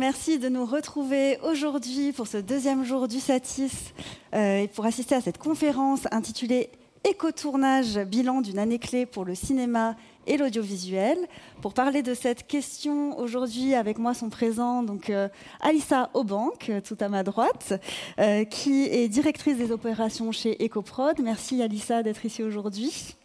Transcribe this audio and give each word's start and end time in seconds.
merci 0.00 0.38
de 0.38 0.48
nous 0.48 0.64
retrouver 0.64 1.38
aujourd'hui 1.42 2.12
pour 2.12 2.26
ce 2.26 2.38
deuxième 2.38 2.86
jour 2.86 3.06
du 3.06 3.20
Satis 3.20 3.92
euh, 4.34 4.62
et 4.62 4.66
pour 4.66 4.86
assister 4.86 5.14
à 5.14 5.20
cette 5.20 5.36
conférence 5.36 6.08
intitulée 6.10 6.70
Écotournage, 7.04 7.98
bilan 7.98 8.40
d'une 8.40 8.58
année 8.58 8.78
clé 8.78 9.04
pour 9.04 9.26
le 9.26 9.34
cinéma 9.34 9.96
et 10.26 10.38
l'audiovisuel. 10.38 11.18
Pour 11.60 11.74
parler 11.74 12.02
de 12.02 12.14
cette 12.14 12.46
question 12.46 13.18
aujourd'hui, 13.18 13.74
avec 13.74 13.98
moi 13.98 14.14
sont 14.14 14.30
présents 14.30 14.82
donc 14.82 15.10
euh, 15.10 15.28
Alissa 15.60 16.08
Aubank, 16.14 16.72
tout 16.82 16.96
à 16.98 17.10
ma 17.10 17.22
droite, 17.22 17.74
euh, 18.18 18.44
qui 18.44 18.84
est 18.84 19.08
directrice 19.08 19.58
des 19.58 19.70
opérations 19.70 20.32
chez 20.32 20.56
Ecoprod. 20.64 21.20
Merci 21.22 21.60
Alissa 21.60 22.02
d'être 22.02 22.24
ici 22.24 22.42
aujourd'hui. 22.42 23.16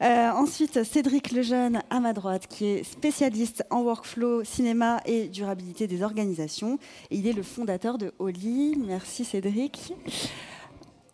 Euh, 0.00 0.30
ensuite, 0.30 0.84
Cédric 0.84 1.32
Lejeune 1.32 1.82
à 1.90 1.98
ma 1.98 2.12
droite, 2.12 2.46
qui 2.46 2.66
est 2.66 2.84
spécialiste 2.84 3.64
en 3.70 3.82
workflow, 3.82 4.44
cinéma 4.44 5.00
et 5.04 5.28
durabilité 5.28 5.88
des 5.88 6.02
organisations. 6.02 6.78
il 7.10 7.26
est 7.26 7.32
le 7.32 7.42
fondateur 7.42 7.98
de 7.98 8.12
Oli. 8.18 8.76
Merci 8.76 9.24
Cédric. 9.24 9.92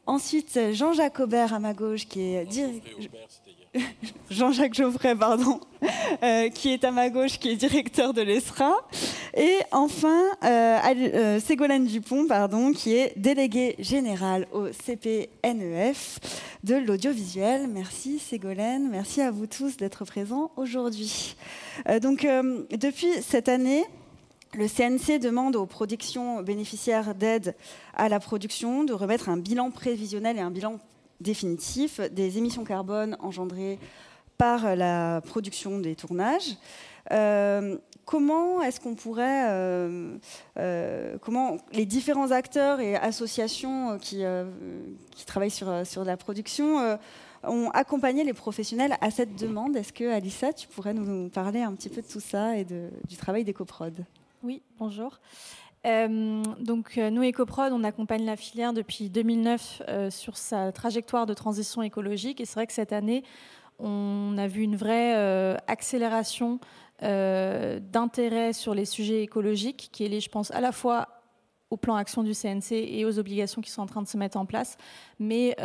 Ensuite, 0.06 0.60
Jean-Jacques 0.72 1.20
Aubert 1.20 1.54
à 1.54 1.60
ma 1.60 1.72
gauche, 1.72 2.06
qui 2.06 2.20
est 2.20 2.46
Jean-Jacques 4.30 4.74
Geoffrey, 4.74 5.14
pardon, 5.16 5.60
euh, 6.22 6.48
qui 6.48 6.70
est 6.70 6.84
à 6.84 6.90
ma 6.90 7.10
gauche, 7.10 7.38
qui 7.38 7.50
est 7.50 7.56
directeur 7.56 8.14
de 8.14 8.22
l'ESRA. 8.22 8.74
Et 9.36 9.58
enfin, 9.72 10.22
euh, 10.44 10.78
euh, 10.94 11.40
Ségolène 11.40 11.84
Dupont, 11.84 12.26
pardon, 12.26 12.72
qui 12.72 12.94
est 12.94 13.12
déléguée 13.16 13.76
générale 13.78 14.46
au 14.52 14.66
CPNEF 14.68 16.20
de 16.62 16.76
l'audiovisuel. 16.76 17.68
Merci 17.68 18.18
Ségolène, 18.18 18.88
merci 18.90 19.20
à 19.20 19.30
vous 19.30 19.46
tous 19.46 19.76
d'être 19.76 20.04
présents 20.04 20.50
aujourd'hui. 20.56 21.36
donc, 22.00 22.26
depuis 22.70 23.08
cette 23.22 23.48
année, 23.48 23.84
le 24.54 24.68
CNC 24.68 25.18
demande 25.18 25.56
aux 25.56 25.66
productions 25.66 26.40
bénéficiaires 26.42 27.14
d'aide 27.14 27.56
à 27.94 28.08
la 28.08 28.20
production 28.20 28.84
de 28.84 28.92
remettre 28.92 29.28
un 29.28 29.36
bilan 29.36 29.70
prévisionnel 29.70 30.38
et 30.38 30.40
un 30.40 30.52
bilan 30.52 30.78
définitif 31.20 32.00
des 32.00 32.38
émissions 32.38 32.64
carbone 32.64 33.16
engendrées 33.20 33.78
par 34.38 34.76
la 34.76 35.20
production 35.20 35.78
des 35.78 35.94
tournages. 35.94 36.56
Euh, 37.12 37.76
comment 38.04 38.62
est-ce 38.62 38.80
qu'on 38.80 38.94
pourrait, 38.94 39.50
euh, 39.50 40.16
euh, 40.58 41.16
comment 41.20 41.58
les 41.72 41.86
différents 41.86 42.30
acteurs 42.30 42.80
et 42.80 42.96
associations 42.96 43.98
qui, 43.98 44.24
travaillent 45.26 45.50
sur, 45.50 45.86
sur 45.86 46.04
la 46.04 46.16
production 46.16 46.98
ont 47.44 47.70
accompagné 47.70 48.24
les 48.24 48.32
professionnels 48.32 48.96
à 49.00 49.10
cette 49.10 49.36
demande? 49.36 49.76
Est-ce 49.76 49.92
que, 49.92 50.10
Alissa, 50.10 50.52
tu 50.52 50.66
pourrais 50.68 50.94
nous 50.94 51.28
parler 51.28 51.60
un 51.60 51.72
petit 51.74 51.88
peu 51.88 52.02
de 52.02 52.06
tout 52.06 52.20
ça 52.20 52.56
et 52.56 52.64
du 52.64 53.16
travail 53.16 53.44
d'EcoProd 53.44 54.04
Oui, 54.42 54.62
bonjour. 54.78 55.20
Euh, 55.86 56.42
donc, 56.60 56.96
euh, 56.96 57.10
nous, 57.10 57.22
EcoProd, 57.22 57.72
on 57.72 57.84
accompagne 57.84 58.24
la 58.24 58.36
filière 58.36 58.72
depuis 58.72 59.10
2009 59.10 59.82
euh, 59.88 60.10
sur 60.10 60.36
sa 60.36 60.72
trajectoire 60.72 61.26
de 61.26 61.34
transition 61.34 61.82
écologique. 61.82 62.40
Et 62.40 62.46
c'est 62.46 62.54
vrai 62.54 62.66
que 62.66 62.72
cette 62.72 62.92
année, 62.92 63.22
on 63.78 64.36
a 64.38 64.46
vu 64.46 64.62
une 64.62 64.76
vraie 64.76 65.14
accélération 65.66 66.60
d'intérêt 67.00 68.52
sur 68.52 68.72
les 68.72 68.84
sujets 68.84 69.22
écologiques, 69.22 69.90
qui 69.92 70.04
est 70.04 70.08
liée, 70.08 70.20
je 70.20 70.30
pense, 70.30 70.52
à 70.52 70.60
la 70.60 70.70
fois 70.70 71.08
au 71.70 71.76
plan 71.76 71.96
action 71.96 72.22
du 72.22 72.34
CNC 72.34 72.72
et 72.72 73.04
aux 73.04 73.18
obligations 73.18 73.60
qui 73.60 73.70
sont 73.70 73.82
en 73.82 73.86
train 73.86 74.00
de 74.00 74.06
se 74.06 74.16
mettre 74.16 74.38
en 74.38 74.46
place, 74.46 74.76
mais 75.18 75.56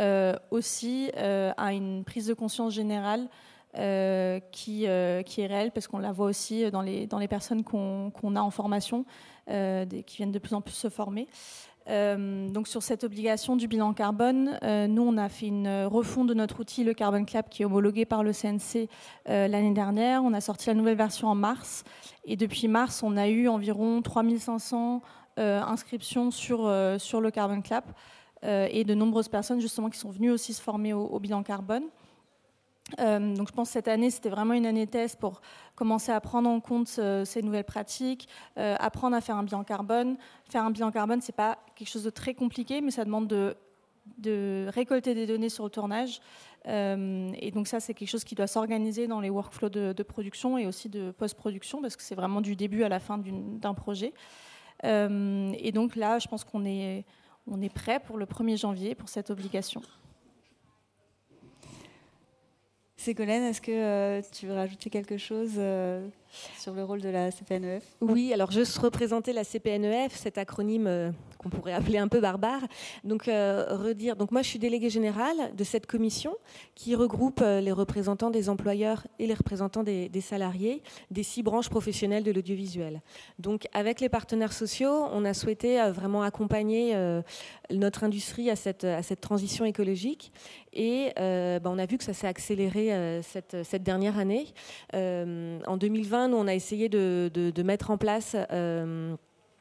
aussi 0.50 1.12
à 1.14 1.72
une 1.72 2.02
prise 2.04 2.26
de 2.26 2.34
conscience 2.34 2.74
générale 2.74 3.28
qui, 4.50 4.84
est 4.84 5.46
réelle, 5.46 5.70
parce 5.70 5.86
qu'on 5.86 5.98
la 5.98 6.10
voit 6.10 6.26
aussi 6.26 6.68
dans 6.72 6.82
les, 6.82 7.28
personnes 7.28 7.62
qu'on 7.62 8.36
a 8.36 8.40
en 8.40 8.50
formation, 8.50 9.06
qui 9.46 10.16
viennent 10.16 10.32
de 10.32 10.38
plus 10.38 10.54
en 10.54 10.60
plus 10.60 10.74
se 10.74 10.88
former. 10.88 11.28
Euh, 11.88 12.48
donc 12.50 12.68
sur 12.68 12.82
cette 12.82 13.04
obligation 13.04 13.56
du 13.56 13.66
bilan 13.66 13.94
carbone, 13.94 14.58
euh, 14.62 14.86
nous 14.86 15.02
on 15.02 15.16
a 15.16 15.28
fait 15.28 15.46
une 15.46 15.84
refonte 15.84 16.28
de 16.28 16.34
notre 16.34 16.60
outil, 16.60 16.84
le 16.84 16.94
Carbon 16.94 17.24
Clap, 17.24 17.48
qui 17.48 17.62
est 17.62 17.64
homologué 17.64 18.04
par 18.04 18.22
le 18.22 18.32
CNC 18.32 18.88
l'année 19.26 19.72
dernière. 19.72 20.22
On 20.22 20.32
a 20.32 20.40
sorti 20.40 20.68
la 20.68 20.74
nouvelle 20.74 20.96
version 20.96 21.28
en 21.28 21.34
mars 21.34 21.84
et 22.24 22.36
depuis 22.36 22.68
mars, 22.68 23.02
on 23.02 23.16
a 23.16 23.28
eu 23.28 23.48
environ 23.48 24.02
3500 24.02 25.02
inscriptions 25.36 26.30
sur, 26.30 26.70
sur 26.98 27.20
le 27.20 27.30
Carbon 27.30 27.62
Clap 27.62 27.86
et 28.42 28.84
de 28.84 28.94
nombreuses 28.94 29.28
personnes 29.28 29.60
justement 29.60 29.88
qui 29.88 29.98
sont 29.98 30.10
venues 30.10 30.30
aussi 30.30 30.52
se 30.52 30.62
former 30.62 30.92
au 30.92 31.18
bilan 31.18 31.42
carbone. 31.42 31.84
Euh, 32.98 33.34
donc 33.34 33.48
je 33.48 33.52
pense 33.52 33.68
que 33.68 33.72
cette 33.72 33.88
année, 33.88 34.10
c'était 34.10 34.30
vraiment 34.30 34.54
une 34.54 34.66
année 34.66 34.86
test 34.86 35.18
pour 35.18 35.40
commencer 35.74 36.12
à 36.12 36.20
prendre 36.20 36.48
en 36.48 36.60
compte 36.60 36.94
euh, 36.98 37.24
ces 37.24 37.42
nouvelles 37.42 37.64
pratiques, 37.64 38.28
euh, 38.58 38.76
apprendre 38.78 39.16
à 39.16 39.20
faire 39.20 39.36
un 39.36 39.42
bilan 39.42 39.64
carbone. 39.64 40.16
Faire 40.48 40.64
un 40.64 40.70
bilan 40.70 40.90
carbone, 40.90 41.20
ce 41.20 41.30
n'est 41.30 41.36
pas 41.36 41.58
quelque 41.76 41.88
chose 41.88 42.04
de 42.04 42.10
très 42.10 42.34
compliqué, 42.34 42.80
mais 42.80 42.90
ça 42.90 43.04
demande 43.04 43.28
de, 43.28 43.56
récolter 44.68 45.14
des 45.14 45.26
données 45.26 45.48
sur 45.48 45.64
le 45.64 45.70
tournage. 45.70 46.20
et 46.66 47.50
donc 47.54 47.68
ça, 47.68 47.80
c'est 47.80 47.94
quelque 47.94 48.08
chose 48.08 48.24
qui 48.24 48.34
doit 48.34 48.46
s'organiser 48.46 49.06
dans 49.06 49.20
les 49.20 49.30
workflows 49.30 49.68
de, 49.68 50.02
production 50.02 50.58
et 50.58 50.66
aussi 50.66 50.88
de 50.88 51.10
post-production, 51.12 51.80
parce 51.80 51.96
que 51.96 52.02
c'est 52.02 52.16
vraiment 52.16 52.40
du 52.40 52.56
début 52.56 52.82
à 52.82 52.88
la 52.88 52.98
fin 52.98 53.18
d'un 53.18 53.74
projet. 53.74 54.12
et 54.82 55.72
donc 55.72 55.96
là, 55.96 56.18
je 56.18 56.28
pense 56.28 56.44
qu'on 56.44 56.64
est, 56.64 57.04
est 57.62 57.74
prêt 57.74 58.00
pour 58.00 58.18
le 58.18 58.26
1er 58.26 58.58
janvier 58.58 58.94
pour 58.94 59.08
cette 59.08 59.30
obligation. 59.30 59.80
Ségolène, 63.00 63.44
est-ce 63.44 63.62
que 63.62 63.72
euh, 63.72 64.20
tu 64.30 64.46
veux 64.46 64.52
rajouter 64.52 64.90
quelque 64.90 65.16
chose 65.16 65.54
euh, 65.56 66.06
sur 66.58 66.74
le 66.74 66.84
rôle 66.84 67.00
de 67.00 67.08
la 67.08 67.30
CPNEF 67.30 67.84
Oui, 68.00 68.32
alors 68.32 68.50
juste 68.50 68.76
représenter 68.78 69.32
la 69.32 69.44
CPNEF, 69.44 70.14
cet 70.14 70.38
acronyme 70.38 70.86
euh, 70.86 71.10
qu'on 71.38 71.48
pourrait 71.48 71.72
appeler 71.72 71.98
un 71.98 72.08
peu 72.08 72.20
barbare. 72.20 72.62
Donc, 73.04 73.24
redire. 73.24 74.16
Donc, 74.16 74.30
moi, 74.30 74.42
je 74.42 74.48
suis 74.48 74.58
déléguée 74.58 74.90
générale 74.90 75.54
de 75.56 75.64
cette 75.64 75.86
commission 75.86 76.36
qui 76.74 76.94
regroupe 76.94 77.40
les 77.40 77.72
représentants 77.72 78.30
des 78.30 78.50
employeurs 78.50 79.06
et 79.18 79.26
les 79.26 79.34
représentants 79.34 79.82
des, 79.82 80.10
salariés 80.20 80.82
des 81.10 81.22
six 81.22 81.42
branches 81.42 81.70
professionnelles 81.70 82.24
de 82.24 82.30
l'audiovisuel. 82.30 83.00
Donc, 83.38 83.66
avec 83.72 84.00
les 84.00 84.10
partenaires 84.10 84.52
sociaux, 84.52 85.06
on 85.12 85.24
a 85.24 85.32
souhaité 85.32 85.80
vraiment 85.90 86.22
accompagner 86.22 86.94
notre 87.70 88.04
industrie 88.04 88.50
à 88.50 88.56
cette, 88.56 88.86
transition 89.22 89.64
écologique. 89.64 90.32
Et 90.74 91.12
bah, 91.16 91.70
on 91.70 91.78
a 91.78 91.86
vu 91.86 91.96
que 91.96 92.04
ça 92.04 92.12
s'est 92.12 92.26
accéléré 92.26 93.22
cette, 93.22 93.82
dernière 93.82 94.18
année. 94.18 94.46
en 94.92 95.76
2020, 95.78 96.19
nous, 96.28 96.36
on 96.36 96.46
a 96.46 96.54
essayé 96.54 96.88
de, 96.88 97.62
mettre 97.62 97.90
en 97.90 97.98
place 97.98 98.36
euh, 98.50 99.14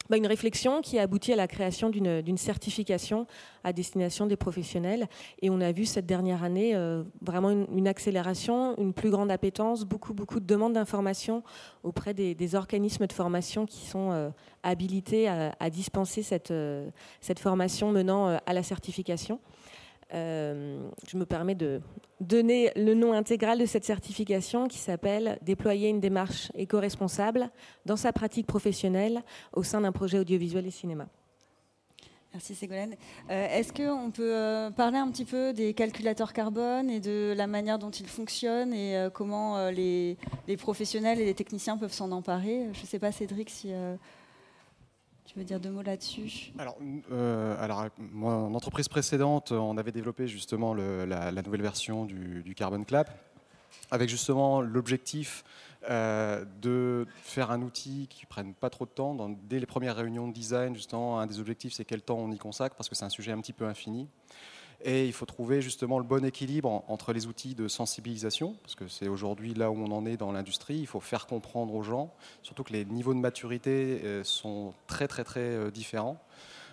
bah, 0.10 0.18
une 0.18 0.28
réflexion 0.28 0.82
qui 0.82 0.98
a 0.98 1.04
abouti 1.04 1.34
à 1.34 1.36
la 1.36 1.48
création 1.48 1.90
d'une 1.90 2.38
certification 2.38 3.28
à 3.64 3.74
destination 3.74 4.26
des 4.26 4.36
professionnels. 4.36 5.08
Et 5.42 5.50
on 5.50 5.62
a 5.62 5.72
vu 5.72 5.86
cette 5.86 6.06
dernière 6.06 6.44
année 6.44 6.76
euh, 6.76 7.04
vraiment 7.22 7.50
une, 7.50 7.88
accélération, 7.88 8.78
une 8.78 8.94
plus 8.94 9.10
grande 9.10 9.32
appétence, 9.32 9.84
beaucoup, 9.84 10.14
de 10.14 10.46
demandes 10.46 10.74
d'informations 10.74 11.44
auprès 11.84 12.14
des, 12.14 12.56
organismes 12.56 13.08
de 13.08 13.14
formation 13.14 13.66
qui 13.66 13.86
sont 13.86 14.12
euh, 14.12 14.30
habilités 14.64 15.28
à, 15.28 15.70
dispenser 15.70 16.24
cette 16.24 17.40
formation 17.40 17.92
menant 17.92 18.40
à 18.46 18.54
la 18.54 18.64
certification. 18.64 19.40
Euh, 20.14 20.90
je 21.08 21.18
me 21.18 21.26
permets 21.26 21.56
de 21.56 21.82
donner 22.20 22.72
le 22.76 22.96
nom 22.96 23.14
intégral 23.14 23.60
de 23.60 23.66
cette 23.66 23.86
certification 23.86 24.68
qui 24.68 24.80
s'appelle 24.80 25.38
Déployer 25.44 25.90
une 25.90 26.00
démarche 26.00 26.52
éco-responsable 26.56 27.50
dans 27.86 27.96
sa 27.96 28.12
pratique 28.12 28.48
professionnelle 28.48 29.22
au 29.54 29.62
sein 29.62 29.82
d'un 29.82 29.92
projet 29.92 30.18
audiovisuel 30.18 30.66
et 30.66 30.72
cinéma. 30.72 31.08
Merci 32.34 32.54
Ségolène. 32.54 32.96
Euh, 33.30 33.48
est-ce 33.58 33.74
qu'on 33.74 34.12
peut 34.12 34.36
euh, 34.36 34.70
parler 34.70 34.98
un 34.98 35.10
petit 35.10 35.26
peu 35.26 35.52
des 35.52 35.74
calculateurs 35.74 36.34
carbone 36.34 36.90
et 36.90 37.00
de 37.00 37.34
la 37.36 37.48
manière 37.48 37.80
dont 37.80 37.90
ils 37.90 38.08
fonctionnent 38.08 38.74
et 38.74 39.08
comment 39.14 39.70
les, 39.70 40.18
les, 40.48 40.58
professionnels 40.58 41.20
et 41.20 41.26
les 41.26 41.34
techniciens 41.34 41.78
peuvent 41.78 41.94
s'en 41.94 42.12
emparer? 42.12 42.68
Je 42.74 42.82
ne 42.82 42.86
sais 42.86 43.00
pas 43.00 43.12
Cédric 43.12 43.50
si 43.50 43.72
tu 45.30 45.38
veux 45.38 45.46
dire 45.46 45.60
deux 45.60 45.70
mots 45.70 45.84
là-dessus? 45.84 46.52
Alors, 46.58 46.76
euh, 47.12 47.56
alors, 47.64 47.86
en 48.24 48.56
entreprise 48.56 48.88
précédente, 48.88 49.52
on 49.52 49.78
avait 49.78 49.92
développé 49.92 50.28
justement 50.28 50.74
la, 50.74 51.32
nouvelle 51.44 51.62
version 51.62 52.06
du, 52.06 52.56
Carbon 52.56 52.84
Clap, 52.84 53.12
avec 53.92 54.10
justement 54.10 54.60
l'objectif 54.60 55.44
euh, 55.88 56.46
de 56.64 57.06
faire 57.22 57.52
un 57.52 57.62
outil 57.62 58.08
qui 58.10 58.26
prenne 58.26 58.56
pas 58.56 58.72
trop 58.72 58.86
de 58.86 58.90
temps. 58.90 59.16
dès 59.44 59.60
les 59.60 59.68
premières 59.68 59.98
réunions 59.98 60.28
de 60.28 60.34
design, 60.34 60.74
justement, 60.74 61.20
un 61.20 61.28
des 61.28 61.40
objectifs, 61.40 61.74
c'est 61.74 61.86
quel 61.86 62.02
temps 62.02 62.18
on 62.18 62.32
y 62.32 62.38
consacre, 62.40 62.76
parce 62.76 62.90
que 62.90 62.96
c'est 62.96 63.06
un 63.06 63.10
sujet 63.10 63.32
un 63.32 63.40
petit 63.40 63.54
peu 63.54 63.66
infini. 63.66 64.08
Et 64.82 65.06
il 65.06 65.14
faut 65.14 65.26
trouver 65.26 65.62
justement 65.62 65.98
le 65.98 66.06
bon 66.06 66.24
équilibre 66.24 66.84
entre 66.88 67.12
les 67.12 67.28
outils 67.28 67.54
de 67.54 67.68
sensibilisation, 67.68 68.56
parce 68.62 68.76
que 68.76 68.88
c'est 68.88 69.10
aujourd'hui 69.10 69.54
là 69.54 69.72
où 69.72 69.76
on 69.76 69.92
en 69.92 70.06
est 70.06 70.16
dans 70.16 70.32
l'industrie. 70.32 70.78
Il 70.78 70.88
faut 70.88 71.02
faire 71.02 71.28
comprendre 71.28 71.74
aux 71.74 71.84
gens, 71.84 72.14
surtout 72.44 72.64
que 72.64 72.72
les 72.72 72.86
niveaux 72.86 73.14
de 73.14 73.20
maturité 73.20 74.02
euh, 74.04 74.24
sont 74.24 74.74
très 74.88 75.10
très 75.10 75.26
très 75.26 75.42
euh, 75.42 75.70
différents. 75.70 76.18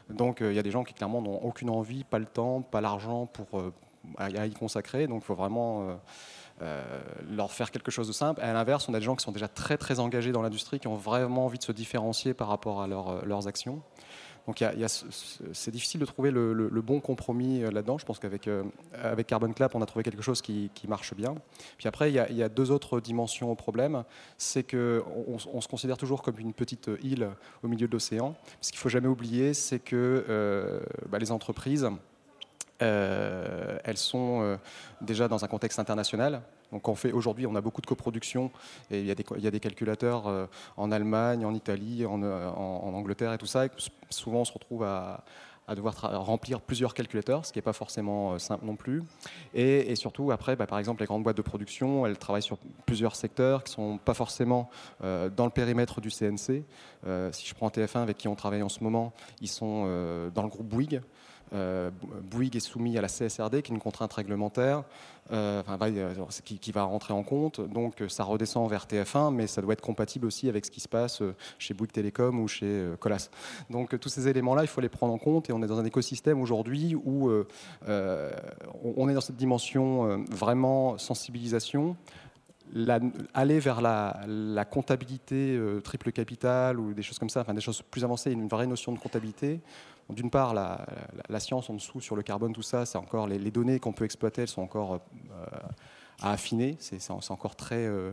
Donc 0.08 0.40
euh, 0.40 0.52
il 0.52 0.56
y 0.56 0.58
a 0.60 0.62
des 0.62 0.70
gens 0.70 0.84
qui 0.84 0.94
clairement 0.94 1.20
n'ont 1.20 1.42
aucune 1.42 1.68
envie, 1.68 2.04
pas 2.04 2.20
le 2.20 2.26
temps, 2.26 2.62
pas 2.62 2.80
l'argent 2.80 3.26
pour 3.26 3.60
à 4.18 4.46
y 4.46 4.52
consacrer. 4.52 5.08
Donc 5.08 5.22
il 5.22 5.26
faut 5.26 5.34
vraiment 5.34 5.98
leur 7.28 7.50
faire 7.50 7.72
quelque 7.72 7.90
chose 7.90 8.06
de 8.06 8.12
simple. 8.12 8.40
Et 8.40 8.44
à 8.44 8.52
l'inverse, 8.52 8.88
on 8.88 8.94
a 8.94 9.00
des 9.00 9.04
gens 9.04 9.16
qui 9.16 9.24
sont 9.24 9.32
déjà 9.32 9.48
très 9.48 9.76
très 9.76 9.98
engagés 9.98 10.30
dans 10.30 10.42
l'industrie, 10.42 10.78
qui 10.78 10.86
ont 10.86 10.94
vraiment 10.94 11.46
envie 11.46 11.58
de 11.58 11.64
se 11.64 11.72
différencier 11.72 12.34
par 12.34 12.46
rapport 12.46 12.80
à 12.80 12.86
leurs 12.86 13.48
actions. 13.48 13.82
Donc 14.46 14.62
c'est 15.52 15.70
difficile 15.72 16.00
de 16.00 16.06
trouver 16.06 16.30
le, 16.30 16.80
bon 16.80 17.00
compromis 17.00 17.62
euh, 17.62 17.70
là-dedans. 17.70 17.98
Je 17.98 18.04
pense 18.04 18.18
qu'avec 18.18 18.46
euh, 18.46 18.62
avec 18.94 19.26
Carbon 19.26 19.52
Clap, 19.52 19.74
on 19.74 19.82
a 19.82 19.86
trouvé 19.86 20.04
quelque 20.04 20.22
chose 20.22 20.40
qui, 20.40 20.70
marche 20.86 21.14
bien. 21.14 21.34
Puis 21.78 21.88
après, 21.88 22.10
il 22.12 22.14
y, 22.14 22.42
a, 22.42 22.48
deux 22.48 22.70
autres 22.70 23.00
dimensions 23.00 23.50
au 23.50 23.56
problème. 23.56 24.04
C'est 24.38 24.62
qu'on 24.62 25.02
on 25.52 25.60
se 25.60 25.68
considère 25.68 25.96
toujours 25.96 26.22
comme 26.22 26.38
une 26.38 26.52
petite 26.52 26.88
île 27.02 27.28
au 27.64 27.68
milieu 27.68 27.88
de 27.88 27.92
l'océan. 27.92 28.36
Ce 28.60 28.70
qu'il 28.70 28.78
ne 28.78 28.82
faut 28.82 28.88
jamais 28.88 29.08
oublier, 29.08 29.52
c'est 29.52 29.80
que 29.80 30.24
euh, 30.28 30.80
bah, 31.08 31.18
les 31.18 31.32
entreprises, 31.32 31.88
elles 32.78 33.96
sont 33.96 34.58
déjà 35.00 35.26
dans 35.26 35.44
un 35.44 35.48
contexte 35.48 35.80
international. 35.80 36.42
Donc 36.72 36.88
on 36.88 36.96
aujourd'hui, 37.12 37.46
on 37.46 37.54
a 37.54 37.60
beaucoup 37.60 37.80
de 37.80 37.86
coproduction 37.86 38.50
et 38.90 39.00
il 39.00 39.06
y 39.06 39.10
a 39.10 39.50
des, 39.50 39.60
calculateurs 39.60 40.26
euh, 40.26 40.46
en 40.76 40.90
Allemagne, 40.90 41.44
en 41.44 41.54
Italie, 41.54 42.04
en, 42.04 42.22
euh, 42.22 42.48
Angleterre 42.48 43.32
et 43.32 43.38
tout 43.38 43.46
ça. 43.46 43.66
Souvent, 44.10 44.40
on 44.40 44.44
se 44.44 44.52
retrouve 44.52 44.82
à, 44.82 45.24
à 45.68 45.74
devoir 45.74 45.94
remplir 46.24 46.60
plusieurs 46.60 46.94
calculateurs, 46.94 47.46
ce 47.46 47.52
qui 47.52 47.58
n'est 47.58 47.62
pas 47.62 47.72
forcément 47.72 48.32
euh, 48.32 48.38
simple 48.38 48.64
non 48.66 48.76
plus. 48.76 49.02
Et, 49.54 49.94
surtout, 49.96 50.32
après, 50.32 50.56
bah, 50.56 50.66
par 50.66 50.78
exemple, 50.78 51.00
les 51.00 51.06
grandes 51.06 51.22
boîtes 51.22 51.36
de 51.36 51.42
production, 51.42 52.06
elles 52.06 52.18
travaillent 52.18 52.42
sur 52.42 52.58
plusieurs 52.84 53.14
secteurs 53.14 53.62
qui 53.62 53.72
ne 53.72 53.74
sont 53.74 53.98
pas 53.98 54.14
forcément 54.14 54.68
dans 55.00 55.44
le 55.44 55.50
périmètre 55.50 56.00
du 56.00 56.10
CNC. 56.10 56.64
si 57.32 57.46
je 57.46 57.54
prends 57.54 57.68
TF1 57.68 58.00
avec 58.00 58.18
qui 58.18 58.28
on 58.28 58.34
travaille 58.34 58.62
en 58.62 58.68
ce 58.68 58.82
moment, 58.82 59.12
ils 59.40 59.48
sont 59.48 59.84
dans 60.34 60.42
le 60.42 60.48
groupe 60.48 60.66
Bouygues. 60.66 61.00
Euh, 61.52 61.90
Bouygues 62.30 62.56
est 62.56 62.60
soumis 62.60 62.98
à 62.98 63.00
la 63.00 63.08
CSRD, 63.08 63.62
qui 63.62 63.72
est 63.72 63.74
une 63.74 63.80
contrainte 63.80 64.12
réglementaire, 64.12 64.82
euh, 65.32 65.62
euh, 65.68 66.14
qui, 66.44 66.72
va 66.72 66.84
rentrer 66.84 67.14
en 67.14 67.22
compte. 67.22 67.60
Donc 67.60 68.02
ça 68.08 68.24
redescend 68.24 68.68
vers 68.68 68.86
TF1, 68.86 69.32
mais 69.32 69.46
ça 69.46 69.62
doit 69.62 69.72
être 69.72 69.80
compatible 69.80 70.26
aussi 70.26 70.48
avec 70.48 70.66
ce 70.66 70.70
qui 70.70 70.80
se 70.80 70.88
passe 70.88 71.22
chez 71.58 71.74
Bouygues 71.74 71.92
Télécom 71.92 72.40
ou 72.40 72.48
chez 72.48 72.90
Colas. 73.00 73.28
Donc 73.70 73.98
tous 74.00 74.08
ces 74.08 74.28
éléments-là, 74.28 74.62
il 74.62 74.68
faut 74.68 74.80
les 74.80 74.88
prendre 74.88 75.12
en 75.12 75.18
compte. 75.18 75.48
Et 75.50 75.52
on 75.52 75.62
est 75.62 75.66
dans 75.66 75.78
un 75.78 75.84
écosystème 75.84 76.40
aujourd'hui 76.40 76.94
où 76.94 77.30
on 77.86 79.08
est 79.08 79.14
dans 79.14 79.20
cette 79.20 79.36
dimension 79.36 80.24
vraiment 80.30 80.98
sensibilisation. 80.98 81.96
aller 83.34 83.60
vers 83.60 83.80
la, 83.80 84.64
comptabilité 84.70 85.60
triple 85.82 86.12
capital 86.12 86.78
ou 86.78 86.92
des 86.92 87.02
choses 87.02 87.18
comme 87.18 87.30
ça, 87.30 87.40
enfin 87.40 87.54
des 87.54 87.60
choses 87.60 87.82
plus 87.82 88.04
avancées, 88.04 88.32
une 88.32 88.48
vraie 88.48 88.66
notion 88.66 88.92
de 88.92 88.98
comptabilité, 88.98 89.60
d'une 90.10 90.30
part, 90.30 90.54
la, 90.54 91.40
science 91.40 91.68
en 91.68 91.74
dessous 91.74 92.00
sur 92.00 92.16
le 92.16 92.22
carbone, 92.22 92.52
tout 92.52 92.62
ça, 92.62 92.86
c'est 92.86 92.98
encore 92.98 93.26
les, 93.26 93.50
données 93.50 93.80
qu'on 93.80 93.92
peut 93.92 94.04
exploiter, 94.04 94.42
elles 94.42 94.48
sont 94.48 94.62
encore 94.62 94.94
euh, 94.94 95.46
à 96.22 96.32
affiner. 96.32 96.76
C'est 96.78 97.10
encore 97.10 97.56
très. 97.56 97.86
Euh, 97.86 98.12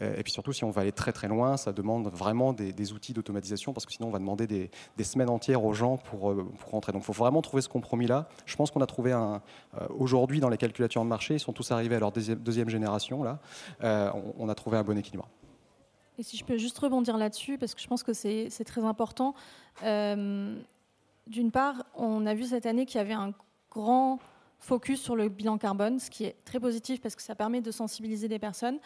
et 0.00 0.22
puis 0.22 0.32
surtout, 0.32 0.52
si 0.52 0.64
on 0.64 0.70
va 0.70 0.82
aller 0.82 0.92
très 0.92 1.12
très 1.12 1.28
loin, 1.28 1.56
ça 1.56 1.72
demande 1.72 2.08
vraiment 2.08 2.52
des, 2.52 2.92
outils 2.92 3.12
d'automatisation 3.12 3.72
parce 3.72 3.84
que 3.84 3.92
sinon, 3.92 4.08
on 4.08 4.10
va 4.10 4.18
demander 4.18 4.46
des, 4.46 4.70
semaines 5.04 5.28
entières 5.28 5.64
aux 5.64 5.74
gens 5.74 5.98
pour, 5.98 6.30
euh, 6.30 6.50
pour 6.58 6.70
rentrer. 6.70 6.92
Donc, 6.92 7.02
il 7.02 7.06
faut 7.06 7.12
vraiment 7.12 7.42
trouver 7.42 7.62
ce 7.62 7.68
compromis-là. 7.68 8.28
Je 8.46 8.56
pense 8.56 8.70
qu'on 8.70 8.80
a 8.80 8.86
trouvé 8.86 9.12
un. 9.12 9.42
Aujourd'hui, 9.98 10.40
dans 10.40 10.48
les 10.48 10.56
calculateurs 10.56 11.04
de 11.04 11.08
marché, 11.08 11.34
ils 11.34 11.40
sont 11.40 11.52
tous 11.52 11.70
arrivés 11.72 11.96
à 11.96 12.00
leur 12.00 12.12
deuxième, 12.12 12.68
génération. 12.70 13.22
Là, 13.22 13.38
on, 14.38 14.48
a 14.48 14.54
trouvé 14.54 14.78
un 14.78 14.82
bon 14.82 14.96
équilibre. 14.96 15.28
Et 16.16 16.22
si 16.22 16.36
je 16.36 16.44
peux 16.44 16.56
juste 16.56 16.78
rebondir 16.78 17.18
là-dessus, 17.18 17.58
parce 17.58 17.74
que 17.74 17.80
je 17.80 17.88
pense 17.88 18.02
que 18.02 18.12
c'est 18.12 18.64
très 18.64 18.82
important. 18.82 19.34
D'une 21.26 21.50
part, 21.50 21.84
on 21.94 22.26
a 22.26 22.34
vu 22.34 22.44
cette 22.44 22.66
année 22.66 22.86
qu'il 22.86 22.98
y 22.98 23.00
avait 23.00 23.14
un 23.14 23.32
grand 23.70 24.18
focus 24.58 25.00
sur 25.00 25.16
le 25.16 25.28
bilan 25.28 25.58
carbone, 25.58 25.98
ce 25.98 26.10
qui 26.10 26.24
est 26.24 26.36
très 26.44 26.60
positif 26.60 27.00
parce 27.00 27.14
que 27.14 27.22
ça 27.22 27.34
permet 27.34 27.60
de 27.60 27.70
sensibiliser 27.70 28.28
des 28.28 28.38
personnes. 28.38 28.78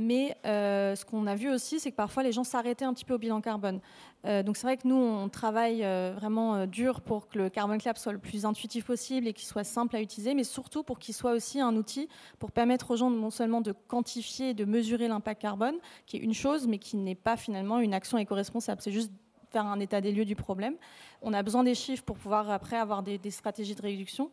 Mais 0.00 0.36
euh, 0.46 0.94
ce 0.94 1.04
qu'on 1.04 1.26
a 1.26 1.34
vu 1.34 1.50
aussi, 1.50 1.80
c'est 1.80 1.90
que 1.90 1.96
parfois 1.96 2.22
les 2.22 2.30
gens 2.30 2.44
s'arrêtaient 2.44 2.84
un 2.84 2.94
petit 2.94 3.04
peu 3.04 3.14
au 3.14 3.18
bilan 3.18 3.40
carbone. 3.40 3.80
Euh, 4.26 4.44
donc 4.44 4.56
c'est 4.56 4.64
vrai 4.64 4.76
que 4.76 4.86
nous, 4.86 4.94
on 4.94 5.28
travaille 5.28 5.84
euh, 5.84 6.12
vraiment 6.14 6.66
dur 6.66 7.00
pour 7.00 7.26
que 7.26 7.36
le 7.36 7.50
Carbon 7.50 7.78
Club 7.78 7.96
soit 7.96 8.12
le 8.12 8.20
plus 8.20 8.46
intuitif 8.46 8.84
possible 8.84 9.26
et 9.26 9.32
qu'il 9.32 9.48
soit 9.48 9.64
simple 9.64 9.96
à 9.96 10.00
utiliser, 10.00 10.34
mais 10.34 10.44
surtout 10.44 10.84
pour 10.84 11.00
qu'il 11.00 11.14
soit 11.16 11.32
aussi 11.32 11.60
un 11.60 11.74
outil 11.74 12.08
pour 12.38 12.52
permettre 12.52 12.92
aux 12.92 12.96
gens 12.96 13.10
non 13.10 13.30
seulement 13.30 13.60
de 13.60 13.72
quantifier 13.72 14.50
et 14.50 14.54
de 14.54 14.64
mesurer 14.64 15.08
l'impact 15.08 15.42
carbone, 15.42 15.74
qui 16.06 16.16
est 16.16 16.20
une 16.20 16.34
chose, 16.34 16.68
mais 16.68 16.78
qui 16.78 16.96
n'est 16.96 17.16
pas 17.16 17.36
finalement 17.36 17.80
une 17.80 17.92
action 17.92 18.18
éco-responsable. 18.18 18.80
C'est 18.80 18.92
juste 18.92 19.10
faire 19.50 19.66
un 19.66 19.80
état 19.80 20.00
des 20.00 20.12
lieux 20.12 20.24
du 20.24 20.36
problème. 20.36 20.74
On 21.20 21.32
a 21.32 21.42
besoin 21.42 21.64
des 21.64 21.74
chiffres 21.74 22.04
pour 22.04 22.16
pouvoir 22.16 22.50
après 22.50 22.76
avoir 22.76 23.02
des, 23.02 23.18
stratégies 23.30 23.74
de 23.74 23.82
réduction. 23.82 24.30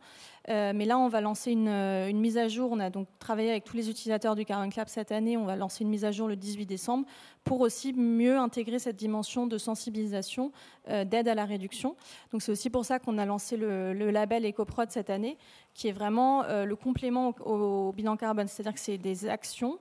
Euh, 0.48 0.72
mais 0.74 0.84
là, 0.84 0.98
on 0.98 1.08
va 1.08 1.20
lancer 1.20 1.54
euh, 1.56 2.08
une, 2.08 2.20
mise 2.20 2.38
à 2.38 2.48
jour. 2.48 2.70
On 2.72 2.78
a 2.78 2.90
donc 2.90 3.08
travaillé 3.18 3.50
avec 3.50 3.64
tous 3.64 3.76
les 3.76 3.90
utilisateurs 3.90 4.36
du 4.36 4.44
Carbon 4.44 4.68
Club 4.68 4.86
cette 4.88 5.10
année. 5.10 5.36
On 5.36 5.44
va 5.44 5.56
lancer 5.56 5.82
une 5.82 5.90
mise 5.90 6.04
à 6.04 6.12
jour 6.12 6.28
le 6.28 6.36
18 6.36 6.66
décembre 6.66 7.06
pour 7.42 7.60
aussi 7.60 7.92
mieux 7.92 8.36
intégrer 8.36 8.78
cette 8.78 8.96
dimension 8.96 9.46
de 9.46 9.58
sensibilisation, 9.58 10.52
euh, 10.88 11.04
d'aide 11.04 11.28
à 11.28 11.34
la 11.34 11.44
réduction. 11.44 11.96
Donc 12.30 12.42
c'est 12.42 12.52
aussi 12.52 12.70
pour 12.70 12.84
ça 12.84 12.98
qu'on 12.98 13.18
a 13.18 13.24
lancé 13.24 13.56
le, 13.56 13.92
label 13.92 14.46
EcoProd 14.46 14.90
cette 14.90 15.10
année, 15.10 15.38
qui 15.74 15.88
est 15.88 15.92
vraiment 15.92 16.44
le 16.46 16.74
complément 16.76 17.34
au 17.44 17.92
bilan 17.92 18.16
carbone. 18.16 18.48
C'est-à-dire 18.48 18.72
que 18.72 18.80
c'est 18.80 18.96
des 18.96 19.28
actions 19.28 19.78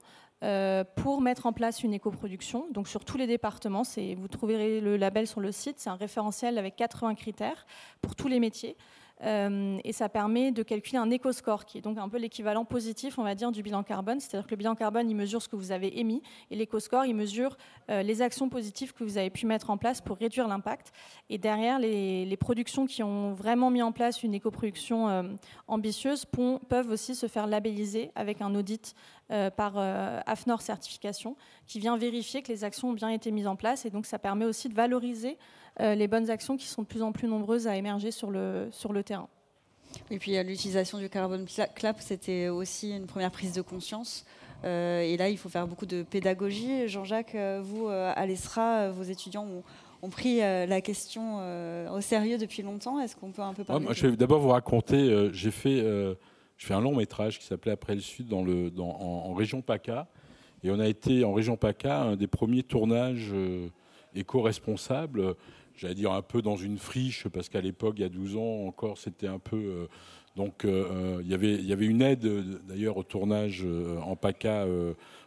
pour 0.95 1.21
mettre 1.21 1.45
en 1.45 1.53
place 1.53 1.83
une 1.83 1.93
éco-production. 1.93 2.67
Donc 2.71 2.87
sur 2.87 3.05
tous 3.05 3.17
les 3.17 3.27
départements, 3.27 3.83
vous 4.17 4.27
trouverez 4.27 4.81
le 4.81 4.97
label 4.97 5.27
sur 5.27 5.41
le 5.41 5.51
site, 5.51 5.79
c'est 5.79 5.89
un 5.89 5.95
référentiel 5.95 6.57
avec 6.57 6.75
80 6.75 7.15
critères 7.15 7.65
pour 8.01 8.15
tous 8.15 8.27
les 8.27 8.39
métiers. 8.39 8.77
Euh, 9.23 9.77
et 9.83 9.94
ça 9.94 10.09
permet 10.09 10.51
de 10.51 10.62
calculer 10.62 10.97
un 10.97 11.09
éco-score, 11.09 11.65
qui 11.65 11.77
est 11.77 11.81
donc 11.81 11.97
un 11.97 12.09
peu 12.09 12.17
l'équivalent 12.17 12.65
positif, 12.65 13.17
on 13.17 13.23
va 13.23 13.35
dire, 13.35 13.51
du 13.51 13.63
bilan 13.63 13.83
carbone. 13.83 14.19
C'est-à-dire 14.19 14.45
que 14.45 14.51
le 14.51 14.57
bilan 14.57 14.75
carbone, 14.75 15.09
il 15.09 15.15
mesure 15.15 15.41
ce 15.41 15.47
que 15.47 15.56
vous 15.56 15.71
avez 15.71 16.00
émis, 16.00 16.21
et 16.51 16.56
l'éco-score, 16.56 17.06
il 17.06 17.15
mesure 17.15 17.57
euh, 17.89 18.01
les 18.01 18.21
actions 18.21 18.50
positives 18.50 18.94
que 18.94 19.03
vous 19.03 19.17
avez 19.17 19.29
pu 19.29 19.45
mettre 19.45 19.69
en 19.69 19.77
place 19.77 20.01
pour 20.01 20.17
réduire 20.17 20.47
l'impact. 20.47 20.91
Et 21.29 21.38
derrière, 21.38 21.79
les, 21.79 22.35
productions 22.38 22.85
qui 22.85 23.01
ont 23.01 23.33
vraiment 23.33 23.71
mis 23.71 23.81
en 23.81 23.94
place 23.94 24.21
une 24.21 24.33
éco-production 24.33 25.07
euh, 25.07 25.23
ambitieuse 25.67 26.25
peuvent 26.25 26.91
aussi 26.91 27.15
se 27.15 27.27
faire 27.27 27.48
labelliser 27.48 28.12
avec 28.15 28.41
un 28.41 28.53
audit 28.53 28.93
par 29.55 29.77
AFNOR 30.27 30.62
Certification, 30.62 31.36
qui 31.65 31.79
vient 31.79 31.98
vérifier 31.98 32.43
que 32.43 32.50
les 32.50 32.63
actions 32.63 32.89
ont 32.89 32.93
bien 32.93 33.10
été 33.10 33.31
mises 33.31 33.48
en 33.48 33.55
place. 33.55 33.86
Et 33.86 33.89
donc, 33.89 34.05
ça 34.05 34.19
permet 34.19 34.45
aussi 34.45 34.69
de 34.69 34.75
valoriser 34.75 35.39
les 35.79 36.08
bonnes 36.08 36.29
actions 36.29 36.58
qui 36.58 36.67
sont 36.67 36.84
de 36.84 36.88
plus 36.88 37.01
en 37.01 37.12
plus 37.12 37.27
nombreuses 37.27 37.67
à 37.67 37.75
émerger 37.75 38.12
sur 38.12 38.32
le, 38.32 38.67
sur 38.72 38.94
le 38.94 39.03
terrain. 39.03 39.27
Et 40.12 40.20
puis 40.20 40.41
l'utilisation 40.44 40.98
du 41.00 41.10
carbone 41.10 41.46
clap, 41.75 42.00
c'était 42.00 42.50
aussi 42.50 42.91
une 42.91 43.08
première 43.08 43.32
prise 43.32 43.53
de 43.53 43.62
conscience. 43.62 44.25
Euh, 44.63 45.01
et 45.01 45.17
là, 45.17 45.29
il 45.29 45.38
faut 45.38 45.50
faire 45.50 45.67
beaucoup 45.67 45.86
de 45.86 46.03
pédagogie. 46.03 46.88
Jean-Jacques, 46.88 47.36
euh, 47.36 47.62
vous, 47.63 47.88
à 47.88 48.25
l'ESRA, 48.25 48.89
vos 48.91 49.03
étudiants 49.03 49.48
ont, 50.01 50.10
pris 50.10 50.38
la 50.38 50.82
question 50.82 51.39
au 51.91 52.00
sérieux 52.00 52.38
depuis 52.38 52.62
longtemps. 52.62 53.00
Est-ce 53.00 53.15
qu'on 53.15 53.32
peut 53.32 53.41
un 53.41 53.55
peu 53.55 53.63
parler 53.63 53.88
Je 53.91 54.05
vais 54.05 54.15
d'abord 54.15 54.39
vous 54.39 54.50
raconter, 54.50 55.29
j'ai 55.34 55.50
fait, 55.50 55.84
fait 56.58 56.75
un 56.75 56.82
long 56.82 56.96
métrage 56.96 57.39
qui 57.39 57.46
s'appelait 57.46 57.72
Après 57.72 57.96
le 57.96 58.01
Sud 58.01 58.27
dans 58.27 58.44
le, 58.44 58.70
dans, 58.70 58.89
en, 58.89 59.34
région 59.34 59.63
PACA. 59.63 60.08
Et 60.63 60.70
on 60.70 60.79
a 60.79 60.88
été 60.88 61.24
en 61.24 61.34
région 61.34 61.58
PACA 61.58 62.01
un 62.01 62.15
des 62.17 62.27
premiers 62.27 62.62
tournages 62.62 63.34
éco-responsables 64.13 65.36
j'allais 65.77 65.96
dire 65.96 66.12
un 66.12 66.22
peu 66.22 66.41
dans 66.41 66.55
une 66.55 66.77
friche, 66.77 67.27
parce 67.27 67.50
qu'à 67.50 67.62
l'époque, 67.62 67.96
il 67.98 68.01
y 68.01 68.05
a 68.05 68.10
12 68.10 68.38
ans 68.38 68.67
encore, 68.67 68.98
c'était 68.98 69.27
un 69.27 69.39
peu... 69.39 69.58
Euh, 69.58 69.88
donc 70.36 70.65
euh, 70.65 70.86
euh, 70.91 71.22
il, 71.24 71.32
y 71.32 71.34
avait, 71.34 71.53
il 71.53 71.65
y 71.65 71.72
avait 71.72 71.86
une 71.86 72.01
aide 72.01 72.27
d'ailleurs 72.67 72.98
au 72.98 73.03
tournage 73.03 73.65
en 74.03 74.17
PACA, 74.17 74.67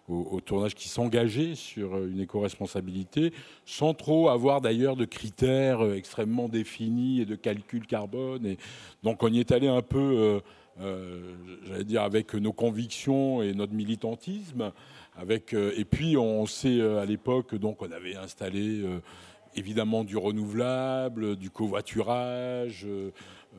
au, 0.06 0.40
tournage 0.40 0.74
qui 0.74 0.88
s'engageait 0.88 1.54
sur 1.54 1.96
une 2.04 2.20
éco-responsabilité, 2.20 3.32
sans 3.64 3.94
trop 3.94 4.28
avoir 4.28 4.60
d'ailleurs 4.60 4.96
de 4.96 5.06
critères 5.06 5.82
extrêmement 5.94 6.50
définis 6.50 7.22
et 7.22 7.24
de 7.24 7.36
calcul 7.36 7.86
carbone. 7.86 8.44
Et 8.44 8.58
donc 9.02 9.22
on 9.22 9.32
y 9.32 9.40
est 9.40 9.50
allé 9.50 9.66
un 9.66 9.80
peu, 9.80 10.42
j'allais 10.78 11.84
dire, 11.84 12.02
avec 12.02 12.34
nos 12.34 12.52
convictions 12.52 13.42
et 13.42 13.54
notre 13.54 13.72
militantisme. 13.72 14.72
Avec, 15.16 15.54
et 15.54 15.84
puis 15.86 16.18
on 16.18 16.44
sait 16.44 16.82
à 16.82 17.06
l'époque, 17.06 17.54
donc 17.54 17.80
on 17.80 17.90
avait 17.90 18.14
installé 18.14 18.84
évidemment 19.54 20.04
du 20.04 20.16
renouvelable, 20.16 21.36
du 21.36 21.50
covoiturage, 21.50 22.86
euh, 22.86 23.10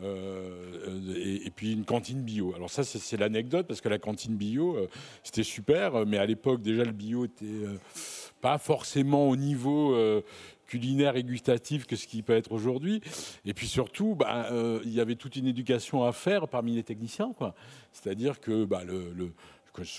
euh, 0.03 1.41
et, 1.45 1.49
puis 1.49 1.73
une 1.73 1.83
cantine 1.83 2.21
bio. 2.21 2.53
Alors 2.55 2.69
ça, 2.69 2.83
c'est 2.83 3.17
l'anecdote, 3.17 3.67
parce 3.67 3.81
que 3.81 3.89
la 3.89 3.97
cantine 3.97 4.35
bio, 4.35 4.77
euh, 4.77 4.87
c'était 5.23 5.43
super, 5.43 6.05
mais 6.05 6.17
à 6.17 6.25
l'époque, 6.25 6.61
déjà, 6.61 6.83
le 6.83 6.91
bio 6.91 7.25
était 7.25 7.65
pas 8.41 8.57
forcément 8.57 9.27
au 9.29 9.35
niveau 9.35 9.97
culinaire 10.65 11.15
et 11.15 11.23
gustatif 11.23 11.85
que 11.85 11.95
ce 11.95 12.07
qui 12.07 12.21
peut 12.21 12.35
être 12.35 12.51
aujourd'hui. 12.51 13.01
Et 13.45 13.53
puis 13.53 13.67
surtout, 13.67 14.15
bah, 14.15 14.49
il 14.85 14.93
y 14.93 15.01
avait 15.01 15.15
toute 15.15 15.35
une 15.35 15.47
éducation 15.47 16.03
à 16.05 16.13
faire 16.13 16.47
parmi 16.47 16.75
les 16.75 16.83
techniciens. 16.83 17.33
C'est-à-dire 17.91 18.39
que 18.39 18.63
bah, 18.63 18.83
le 18.85 19.33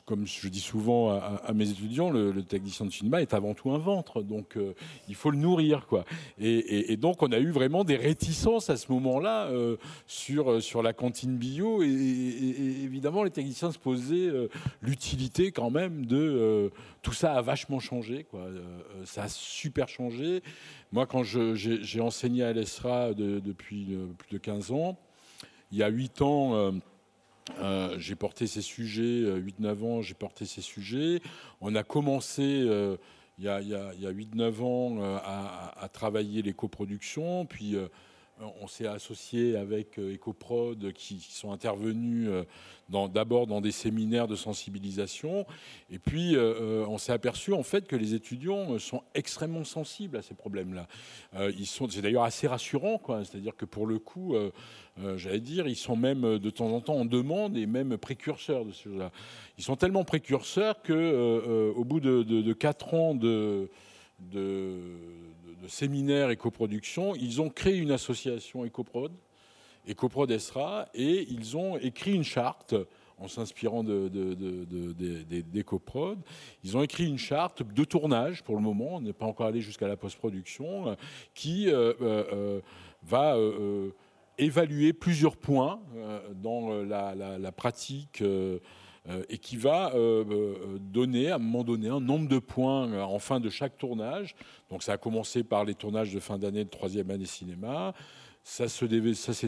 comme 0.04 0.26
je 0.26 0.48
dis 0.48 0.60
souvent 0.60 1.10
à, 1.10 1.52
mes 1.54 1.70
étudiants, 1.70 2.10
le, 2.10 2.42
technicien 2.42 2.86
de 2.86 2.90
cinéma 2.90 3.20
est 3.22 3.34
avant 3.34 3.54
tout 3.54 3.70
un 3.70 3.78
ventre, 3.78 4.22
donc 4.22 4.56
euh, 4.56 4.74
il 5.08 5.14
faut 5.14 5.30
le 5.30 5.38
nourrir, 5.38 5.86
quoi. 5.86 6.04
Et, 6.38 6.96
donc 6.96 7.22
on 7.22 7.32
a 7.32 7.38
eu 7.38 7.50
vraiment 7.50 7.84
des 7.84 7.96
réticences 7.96 8.70
à 8.70 8.76
ce 8.76 8.90
moment-là 8.92 9.46
euh, 9.46 9.76
sur 10.06 10.62
sur 10.62 10.82
la 10.82 10.92
cantine 10.92 11.36
bio, 11.36 11.82
et, 11.82 11.86
évidemment 11.86 13.24
les 13.24 13.30
techniciens 13.30 13.72
se 13.72 13.78
posaient 13.78 14.30
l'utilité 14.82 15.52
quand 15.52 15.70
même 15.70 16.06
de 16.06 16.70
tout 17.02 17.12
ça 17.12 17.34
a 17.34 17.42
vachement 17.42 17.80
changé, 17.80 18.24
quoi. 18.24 18.46
ça 19.04 19.24
a 19.24 19.28
super 19.28 19.88
changé. 19.88 20.42
Moi, 20.92 21.06
quand 21.06 21.22
j'ai 21.22 22.00
enseigné 22.00 22.42
à 22.42 22.52
l'ESRA 22.52 23.14
depuis 23.14 23.96
plus 24.18 24.32
de 24.32 24.38
15 24.38 24.72
ans, 24.72 24.98
il 25.72 25.78
y 25.78 25.82
a 25.82 25.88
8 25.88 26.22
ans 26.22 26.72
euh, 27.60 27.98
j'ai 27.98 28.14
porté 28.14 28.46
ces 28.46 28.62
sujets, 28.62 29.02
8-9 29.02 29.64
euh, 29.64 29.84
ans, 29.84 30.02
j'ai 30.02 30.14
porté 30.14 30.44
ces 30.44 30.60
sujets. 30.60 31.20
On 31.60 31.74
a 31.74 31.82
commencé 31.82 32.42
euh, 32.42 32.96
il 33.38 33.44
y 33.44 33.48
a, 33.48 33.60
8-9 33.60 34.62
ans 34.62 35.02
à, 35.02 35.74
à, 35.82 35.88
travailler 35.88 36.42
les 36.42 36.52
coproductions, 36.52 37.46
puis 37.46 37.74
on 38.60 38.66
s'est 38.66 38.86
associé 38.86 39.56
avec 39.56 39.98
EcoProd 39.98 40.92
qui, 40.92 41.20
sont 41.20 41.52
intervenus 41.52 42.30
d'abord 42.88 43.46
dans 43.46 43.60
des 43.60 43.70
séminaires 43.70 44.28
de 44.28 44.36
sensibilisation, 44.36 45.46
et 45.90 45.98
puis 45.98 46.36
on 46.36 46.98
s'est 46.98 47.12
aperçu 47.12 47.52
en 47.52 47.62
fait 47.62 47.86
que 47.86 47.96
les 47.96 48.14
étudiants 48.14 48.78
sont 48.78 49.02
extrêmement 49.14 49.64
sensibles 49.64 50.16
à 50.16 50.22
ces 50.22 50.34
problèmes-là. 50.34 50.86
c'est 51.54 52.02
d'ailleurs 52.02 52.24
assez 52.24 52.46
rassurant. 52.46 53.00
C'est-à-dire 53.24 53.56
que 53.56 53.64
pour 53.64 53.86
le 53.86 53.98
coup, 53.98 54.34
euh, 55.02 55.16
j'allais 55.16 55.40
dire, 55.40 55.66
ils 55.66 55.76
sont 55.76 55.96
même 55.96 56.24
euh, 56.24 56.38
de 56.38 56.50
temps 56.50 56.72
en 56.72 56.80
temps 56.80 56.96
en 56.96 57.04
demande 57.04 57.56
et 57.56 57.66
même 57.66 57.96
précurseurs 57.96 58.64
de 58.64 58.72
ce 58.72 58.88
là 58.88 59.10
Ils 59.56 59.64
sont 59.64 59.76
tellement 59.76 60.04
précurseurs 60.04 60.82
que, 60.82 60.92
euh, 60.92 61.72
au 61.74 61.84
bout 61.84 62.00
de, 62.00 62.52
4 62.52 62.94
ans 62.94 63.14
de, 63.14 63.70
séminaires 65.68 66.30
éco-production, 66.30 67.14
ils 67.14 67.40
ont 67.40 67.50
créé 67.50 67.76
une 67.76 67.90
association 67.90 68.64
EcoProd 68.64 69.12
ESRA, 70.30 70.88
et 70.94 71.26
ils 71.30 71.56
ont 71.56 71.76
écrit 71.78 72.14
une 72.14 72.24
charte 72.24 72.74
en 73.18 73.28
s'inspirant 73.28 73.84
d'EcoProd. 75.44 76.18
Ils 76.64 76.76
ont 76.76 76.82
écrit 76.82 77.06
une 77.06 77.18
charte 77.18 77.62
de 77.62 77.84
tournage 77.84 78.42
pour 78.42 78.56
le 78.56 78.62
moment, 78.62 78.96
on 78.96 79.00
n'est 79.00 79.12
pas 79.12 79.26
encore 79.26 79.46
allé 79.46 79.60
jusqu'à 79.60 79.88
la 79.88 79.96
post-production, 79.96 80.96
qui 81.34 81.68
va 83.02 83.36
évaluer 84.40 84.92
plusieurs 84.92 85.36
points 85.36 85.80
euh, 85.94 86.20
dans 86.34 86.72
euh, 86.72 87.38
la, 87.38 87.52
pratique 87.52 88.22
euh, 88.22 88.58
et 89.28 89.38
qui 89.38 89.56
va 89.56 89.92
donner 90.78 91.30
à 91.30 91.36
un 91.36 91.38
moment 91.38 91.64
donné 91.64 91.88
un 91.88 92.00
nombre 92.00 92.28
de 92.28 92.38
points 92.38 93.02
en 93.02 93.18
fin 93.18 93.40
de 93.40 93.48
chaque 93.48 93.78
tournage. 93.78 94.34
Donc 94.68 94.82
ça 94.82 94.92
a 94.92 94.98
commencé 94.98 95.42
par 95.42 95.64
les 95.64 95.74
tournages 95.74 96.12
de 96.12 96.20
fin 96.20 96.38
d'année 96.38 96.64
de 96.64 96.70
troisième 96.70 97.10
année 97.10 97.26
cinéma. 97.26 97.94
Ça, 98.42 98.68
s'est 98.68 98.88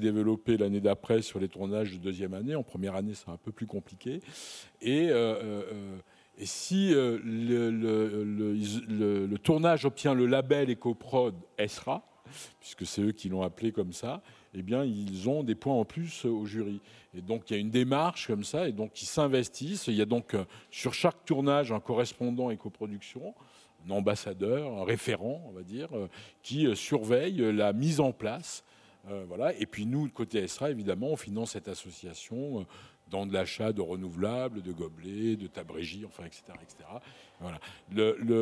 développé 0.00 0.56
l'année 0.56 0.80
d'après 0.80 1.22
sur 1.22 1.38
les 1.38 1.48
tournages 1.48 1.92
de 1.92 1.98
deuxième 1.98 2.34
année. 2.34 2.54
En 2.54 2.62
première 2.62 2.94
année, 2.94 3.14
c'est 3.14 3.30
un 3.30 3.36
peu 3.36 3.52
plus 3.52 3.66
compliqué. 3.66 4.20
Et, 4.80 5.10
et 6.38 6.46
si 6.46 6.90
le, 6.90 7.70
le, 9.28 9.38
tournage 9.38 9.84
obtient 9.84 10.14
le 10.14 10.26
label 10.26 10.70
EcoProd 10.70 11.34
ESRA, 11.58 12.06
puisque 12.60 12.86
c'est 12.86 13.02
eux 13.02 13.12
qui 13.12 13.28
l'ont 13.28 13.42
appelé 13.42 13.72
comme 13.72 13.92
ça, 13.92 14.22
eh 14.54 14.62
bien, 14.62 14.84
ils 14.84 15.28
ont 15.28 15.42
des 15.42 15.54
points 15.54 15.74
en 15.74 15.84
plus 15.84 16.24
au 16.24 16.44
jury. 16.44 16.80
Et 17.14 17.20
donc, 17.20 17.50
il 17.50 17.54
y 17.54 17.56
a 17.56 17.60
une 17.60 17.70
démarche 17.70 18.26
comme 18.26 18.44
ça, 18.44 18.68
et 18.68 18.72
donc 18.72 19.02
ils 19.02 19.06
s'investissent. 19.06 19.86
Il 19.88 19.94
y 19.94 20.02
a 20.02 20.06
donc 20.06 20.34
euh, 20.34 20.44
sur 20.70 20.94
chaque 20.94 21.24
tournage 21.26 21.70
un 21.70 21.80
correspondant 21.80 22.50
éco-production, 22.50 23.34
un 23.86 23.90
ambassadeur, 23.90 24.72
un 24.72 24.84
référent, 24.84 25.42
on 25.46 25.52
va 25.52 25.62
dire, 25.62 25.88
euh, 25.94 26.08
qui 26.42 26.66
euh, 26.66 26.74
surveille 26.74 27.52
la 27.52 27.72
mise 27.72 28.00
en 28.00 28.12
place. 28.12 28.64
voilà. 29.28 29.52
Et 29.58 29.66
puis 29.66 29.84
nous, 29.84 30.08
côté 30.08 30.38
ESRA, 30.38 30.70
évidemment, 30.70 31.08
on 31.08 31.16
finance 31.16 31.50
cette 31.50 31.68
association 31.68 32.64
dans 33.10 33.26
de 33.26 33.32
l'achat 33.34 33.72
de 33.72 33.82
renouvelables, 33.82 34.62
de 34.62 34.72
gobelets, 34.72 35.36
de 35.36 35.48
tabrégies, 35.48 36.04
enfin, 36.06 36.24
etc. 36.24 36.44
etc. 36.62 36.88
Voilà. 37.40 37.58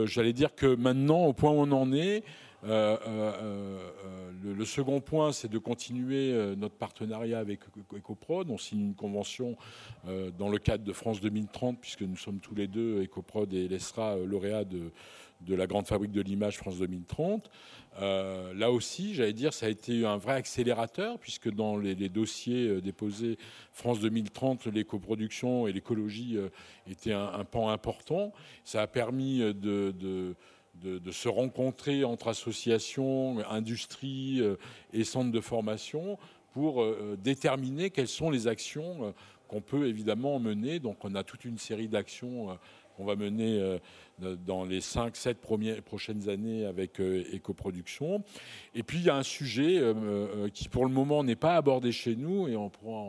J'allais 0.06 0.34
dire 0.34 0.54
que 0.54 0.76
maintenant, 0.76 1.24
au 1.24 1.32
point 1.32 1.50
où 1.50 1.60
on 1.60 1.72
en 1.72 1.92
est, 1.92 2.22
euh, 2.64 2.96
euh, 3.06 3.32
euh, 3.42 4.32
le, 4.42 4.64
second 4.64 5.00
point, 5.00 5.32
c'est 5.32 5.48
de 5.48 5.58
continuer 5.58 6.32
notre 6.56 6.74
partenariat 6.74 7.38
avec 7.38 7.60
EcoProd. 7.92 8.50
On 8.50 8.58
signe 8.58 8.80
une 8.80 8.94
convention 8.94 9.56
dans 10.38 10.48
le 10.48 10.58
cadre 10.58 10.84
de 10.84 10.92
France 10.92 11.20
2030, 11.20 11.78
puisque 11.80 12.02
nous 12.02 12.16
sommes 12.16 12.40
tous 12.40 12.54
les 12.54 12.66
deux, 12.66 13.02
EcoProd 13.02 13.52
et 13.52 13.68
l'ESRA, 13.68 14.16
lauréats 14.16 14.64
de, 14.64 14.90
la 15.48 15.66
grande 15.66 15.86
fabrique 15.86 16.12
de 16.12 16.20
l'image 16.20 16.58
France 16.58 16.78
2030. 16.78 17.50
là 18.00 18.70
aussi, 18.70 19.14
j'allais 19.14 19.32
dire, 19.32 19.52
ça 19.52 19.66
a 19.66 19.68
été 19.68 20.04
un 20.04 20.16
vrai 20.16 20.34
accélérateur, 20.34 21.18
puisque 21.18 21.50
dans 21.50 21.76
les, 21.76 22.08
dossiers 22.08 22.80
déposés 22.80 23.38
France 23.72 24.00
2030, 24.00 24.66
l'éco-production 24.66 25.66
et 25.66 25.72
l'écologie 25.72 26.38
étaient 26.90 27.12
un, 27.12 27.44
pan 27.44 27.70
important. 27.70 28.32
Ça 28.64 28.82
a 28.82 28.86
permis 28.86 29.38
de, 29.38 30.34
se 31.10 31.28
rencontrer 31.28 32.04
entre 32.04 32.28
associations, 32.28 33.38
industries 33.48 34.40
euh, 34.40 34.56
et 34.92 35.04
centres 35.04 35.32
de 35.32 35.40
formation 35.40 36.18
pour 36.52 36.82
euh, 36.82 36.98
euh, 37.00 37.16
déterminer 37.16 37.90
quelles 37.90 38.08
sont 38.08 38.30
les 38.30 38.46
actions 38.46 39.14
qu'on 39.48 39.60
peut 39.60 39.86
évidemment 39.86 40.38
mener. 40.38 40.78
Donc 40.78 41.04
on 41.04 41.14
a 41.14 41.24
toute 41.24 41.44
une 41.44 41.58
série 41.58 41.88
d'actions 41.88 42.56
qu'on 42.96 43.04
va 43.04 43.16
mener 43.16 43.80
dans 44.46 44.64
les 44.64 44.80
5-7 44.80 45.80
prochaines 45.80 46.28
années 46.28 46.66
avec 46.66 47.00
éco-production. 47.00 48.22
Et 48.76 48.84
puis 48.84 48.98
il 48.98 49.04
y 49.06 49.10
a 49.10 49.16
un 49.16 49.24
sujet 49.24 49.82
qui 50.54 50.68
pour 50.68 50.84
le 50.84 50.92
moment 50.92 51.24
n'est 51.24 51.34
pas 51.34 51.56
abordé 51.56 51.90
chez 51.90 52.14
nous, 52.14 52.46
et 52.46 52.54
on 52.54 52.70
pourra 52.70 53.00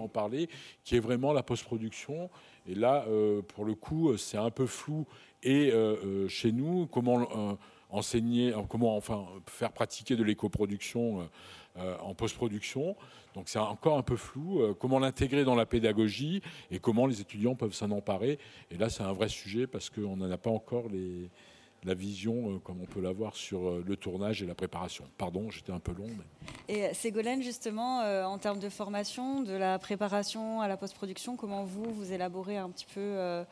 en 0.00 0.08
parler, 0.08 0.48
qui 0.84 0.96
est 0.96 1.00
vraiment 1.00 1.34
la 1.34 1.42
post-production. 1.42 2.30
Et 2.66 2.74
là, 2.74 3.04
pour 3.48 3.66
le 3.66 3.74
coup, 3.74 4.16
c'est 4.16 4.38
un 4.38 4.50
peu 4.50 4.64
flou 4.64 5.06
et 5.42 5.70
euh, 5.72 5.96
euh, 6.04 6.28
chez 6.28 6.52
nous, 6.52 6.86
comment 6.86 7.20
euh, 7.20 7.54
enseigner, 7.90 8.54
comment 8.68 8.96
enfin 8.96 9.26
faire 9.46 9.72
pratiquer 9.72 10.16
de 10.16 10.22
l'éco-production 10.22 11.28
en 11.76 12.14
post-production. 12.14 12.94
Donc 13.34 13.48
c'est 13.48 13.58
encore 13.58 13.98
un 13.98 14.02
peu 14.02 14.14
flou. 14.14 14.60
comment 14.78 15.00
l'intégrer 15.00 15.44
dans 15.44 15.56
la 15.56 15.66
pédagogie 15.66 16.40
et 16.70 16.78
comment 16.78 17.06
les 17.06 17.20
étudiants 17.20 17.56
peuvent 17.56 17.72
s'en 17.72 17.90
emparer. 17.90 18.38
Et 18.70 18.76
là, 18.76 18.90
c'est 18.90 19.02
un 19.02 19.12
vrai 19.12 19.28
sujet 19.28 19.66
parce 19.66 19.90
qu'on 19.90 20.16
n'en 20.16 20.30
a 20.30 20.38
pas 20.38 20.50
encore 20.50 20.84
la 21.82 21.94
vision 21.94 22.60
comme 22.60 22.80
on 22.80 22.86
peut 22.86 23.00
l'avoir 23.00 23.34
sur 23.34 23.80
le 23.80 23.96
tournage 23.96 24.40
et 24.40 24.46
la 24.46 24.54
préparation. 24.54 25.04
Pardon, 25.18 25.50
j'étais 25.50 25.72
un 25.72 25.80
peu 25.80 25.92
long. 25.92 26.10
Et 26.68 26.94
Ségolène, 26.94 27.42
justement, 27.42 28.02
en 28.24 28.38
termes 28.38 28.60
de 28.60 28.68
formation, 28.68 29.42
de 29.42 29.54
la 29.54 29.80
préparation 29.80 30.60
à 30.60 30.68
la 30.68 30.76
post-production, 30.76 31.34
comment 31.34 31.64
vous, 31.64 31.92
vous 31.92 32.12
élaborez 32.12 32.56
un 32.56 32.70
petit 32.70 32.86
peu 32.94 33.44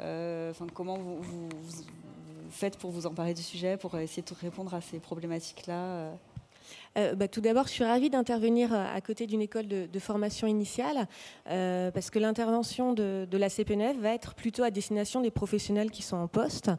euh, 0.00 0.52
comment 0.74 0.96
vous, 0.98 1.48
faites 2.50 2.76
pour 2.78 2.90
vous 2.90 3.06
emparer 3.06 3.34
du 3.34 3.42
sujet, 3.42 3.76
pour 3.76 3.96
essayer 3.98 4.22
de 4.22 4.34
répondre 4.40 4.74
à 4.74 4.80
ces 4.80 4.98
problématiques-là 4.98 5.74
euh? 5.74 6.14
Euh, 6.98 7.14
bah, 7.14 7.28
tout 7.28 7.40
d'abord, 7.40 7.66
je 7.66 7.72
suis 7.72 7.84
ravie 7.84 8.10
d'intervenir 8.10 8.72
à 8.72 9.00
côté 9.00 9.26
d'une 9.26 9.42
école 9.42 9.68
de, 9.68 9.98
formation 9.98 10.46
initiale, 10.46 11.06
parce 11.44 12.10
que 12.10 12.18
l'intervention 12.18 12.92
de, 12.92 13.26
de, 13.30 13.38
la 13.38 13.48
CPNF 13.50 13.98
va 13.98 14.14
être 14.14 14.34
plutôt 14.34 14.62
à 14.62 14.70
destination 14.70 15.20
des 15.20 15.30
professionnels 15.30 15.90
qui 15.90 16.02
sont 16.02 16.16
en 16.16 16.26
poste, 16.26 16.70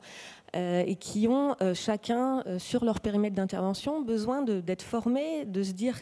et 0.86 0.96
qui 0.96 1.28
ont 1.28 1.56
euh, 1.62 1.74
chacun 1.74 2.44
euh, 2.48 2.58
sur 2.58 2.84
leur 2.84 3.00
périmètre 3.00 3.36
d'intervention 3.36 4.02
besoin 4.02 4.42
d'être 4.42 4.82
formés, 4.82 5.46
de 5.46 5.64
se 5.64 5.72
dire 5.72 5.98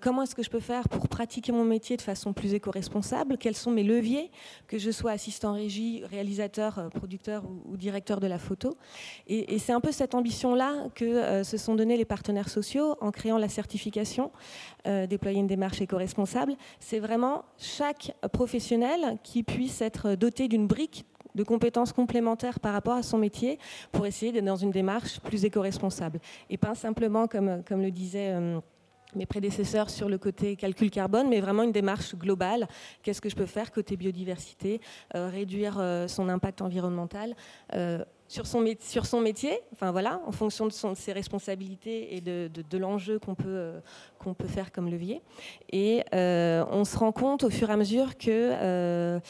comment 0.00 0.22
est-ce 0.22 0.34
que 0.34 0.42
je 0.42 0.50
peux 0.50 0.58
faire 0.58 0.88
pour 0.88 1.06
pratiquer 1.06 1.52
mon 1.52 1.62
métier 1.62 1.96
de 1.96 2.02
façon 2.02 2.32
plus 2.32 2.52
éco-responsable, 2.52 3.38
quels 3.38 3.54
sont 3.54 3.70
mes 3.70 3.84
leviers, 3.84 4.32
que 4.66 4.76
je 4.76 4.90
sois 4.90 5.12
assistant 5.12 5.52
régie, 5.52 6.02
réalisateur, 6.04 6.90
producteur 6.92 7.44
ou, 7.44 7.76
directeur 7.76 8.18
de 8.18 8.26
la 8.26 8.38
photo. 8.38 8.76
Et, 9.28 9.54
et 9.54 9.60
c'est 9.60 9.70
un 9.70 9.80
peu 9.80 9.92
cette 9.92 10.16
ambition-là 10.16 10.88
que 10.96 11.44
se 11.44 11.56
sont 11.56 11.76
donnés 11.76 11.96
les 11.96 12.04
partenaires 12.04 12.48
sociaux 12.48 12.96
en 13.00 13.12
créant 13.12 13.38
la 13.38 13.48
certification, 13.48 14.32
déployer 14.84 15.38
une 15.38 15.46
démarche 15.46 15.80
éco-responsable. 15.80 16.56
C'est 16.80 16.98
vraiment 16.98 17.44
chaque 17.56 18.16
professionnel 18.32 19.18
qui 19.22 19.44
puisse 19.44 19.80
être 19.80 20.16
doté 20.16 20.48
d'une 20.48 20.66
brique 20.66 21.06
de 21.38 21.44
compétences 21.44 21.92
complémentaires 21.92 22.60
par 22.60 22.72
rapport 22.72 22.94
à 22.94 23.02
son 23.02 23.16
métier 23.16 23.58
pour 23.92 24.06
essayer 24.06 24.32
d'être 24.32 24.44
dans 24.44 24.56
une 24.56 24.72
démarche 24.72 25.20
plus 25.20 25.44
éco-responsable. 25.44 26.20
Et 26.50 26.58
pas 26.58 26.74
simplement, 26.74 27.28
comme, 27.28 27.62
le 27.70 27.90
disait 27.90 28.32
euh, 28.32 28.58
mes 29.14 29.24
prédécesseurs 29.24 29.88
sur 29.88 30.08
le 30.08 30.18
côté 30.18 30.56
calcul 30.56 30.90
carbone, 30.90 31.28
mais 31.28 31.40
vraiment 31.40 31.62
une 31.62 31.72
démarche 31.72 32.16
globale. 32.16 32.66
Qu'est-ce 33.02 33.20
que 33.20 33.28
je 33.28 33.36
peux 33.36 33.46
faire 33.46 33.70
côté 33.70 33.96
biodiversité, 33.96 34.80
euh, 35.14 35.28
réduire 35.28 35.76
euh, 35.78 36.08
son 36.08 36.28
impact 36.28 36.60
environnemental 36.60 37.34
sur 38.28 38.44
son, 38.44 38.60
métier, 39.22 39.58
enfin 39.72 39.90
voilà, 39.90 40.20
en 40.26 40.32
fonction 40.32 40.66
de, 40.66 40.72
ses 40.72 41.12
responsabilités 41.12 42.14
et 42.14 42.20
de, 42.20 42.76
l'enjeu 42.76 43.18
qu'on 43.18 43.34
peut, 43.34 43.72
qu'on 44.18 44.34
peut 44.34 44.46
faire 44.46 44.72
comme 44.72 44.88
levier. 44.88 45.22
Et 45.70 46.02
euh, 46.14 46.64
on 46.70 46.84
se 46.84 46.96
rend 46.96 47.12
compte 47.12 47.44
au 47.44 47.50
fur 47.50 47.70
et 47.70 47.72
à 47.72 47.76
mesure 47.76 48.18
que 48.18 48.28
euh, 48.30 49.20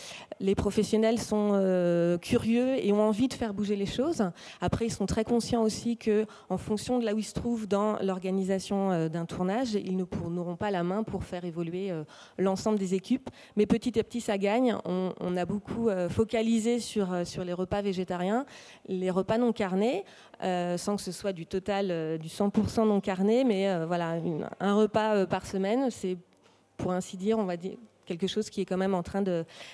les 0.40 0.54
professionnels 0.54 1.18
sont 1.18 2.18
curieux 2.22 2.84
et 2.84 2.92
ont 2.92 3.02
envie 3.02 3.28
de 3.28 3.34
faire 3.34 3.54
bouger 3.54 3.76
les 3.76 3.86
choses. 3.86 4.22
Après, 4.60 4.86
ils 4.86 4.92
sont 4.92 5.06
très 5.06 5.24
conscients 5.24 5.62
aussi 5.62 5.96
que, 5.96 6.26
en 6.48 6.58
fonction 6.58 6.98
de 6.98 7.04
là 7.04 7.14
où 7.14 7.18
ils 7.18 7.24
se 7.24 7.34
trouvent 7.34 7.66
dans 7.66 7.98
l'organisation 8.00 9.08
d'un 9.08 9.24
tournage, 9.26 9.74
ils 9.74 9.96
n'auront 9.96 10.56
pas 10.56 10.70
la 10.70 10.82
main 10.82 11.02
pour 11.02 11.24
faire 11.24 11.44
évoluer 11.44 11.92
l'ensemble 12.38 12.78
des 12.78 12.94
équipes. 12.94 13.30
Mais 13.56 13.66
petit 13.66 13.98
à 13.98 14.04
petit, 14.04 14.20
ça 14.20 14.38
gagne. 14.38 14.76
On, 14.84 15.12
on 15.20 15.36
a 15.36 15.44
beaucoup 15.44 15.88
focalisé 16.08 16.78
sur, 16.78 17.26
sur 17.26 17.44
les 17.44 17.52
repas 17.52 17.82
végétariens 17.82 18.46
les 18.88 19.10
repas 19.10 19.38
non 19.38 19.52
carnés, 19.52 20.04
euh, 20.42 20.78
sans 20.78 20.96
que 20.96 21.02
ce 21.02 21.10
soit 21.12 21.32
du 21.32 21.46
total, 21.46 21.90
euh, 21.90 22.16
du 22.16 22.28
100% 22.28 22.86
non 22.86 23.00
carné, 23.00 23.42
mais 23.44 23.68
euh, 23.68 23.86
voilà, 23.86 24.20
un 24.60 24.74
repas 24.74 25.26
par 25.26 25.44
semaine, 25.44 25.90
c'est 25.90 26.16
pour 26.76 26.92
ainsi 26.92 27.16
dire, 27.16 27.38
on 27.38 27.44
va 27.44 27.56
dire, 27.56 27.76
quelque 28.06 28.28
chose 28.28 28.48
qui 28.48 28.60
est 28.60 28.64
quand 28.64 28.76
même 28.76 28.94
en 28.94 29.02
train 29.02 29.22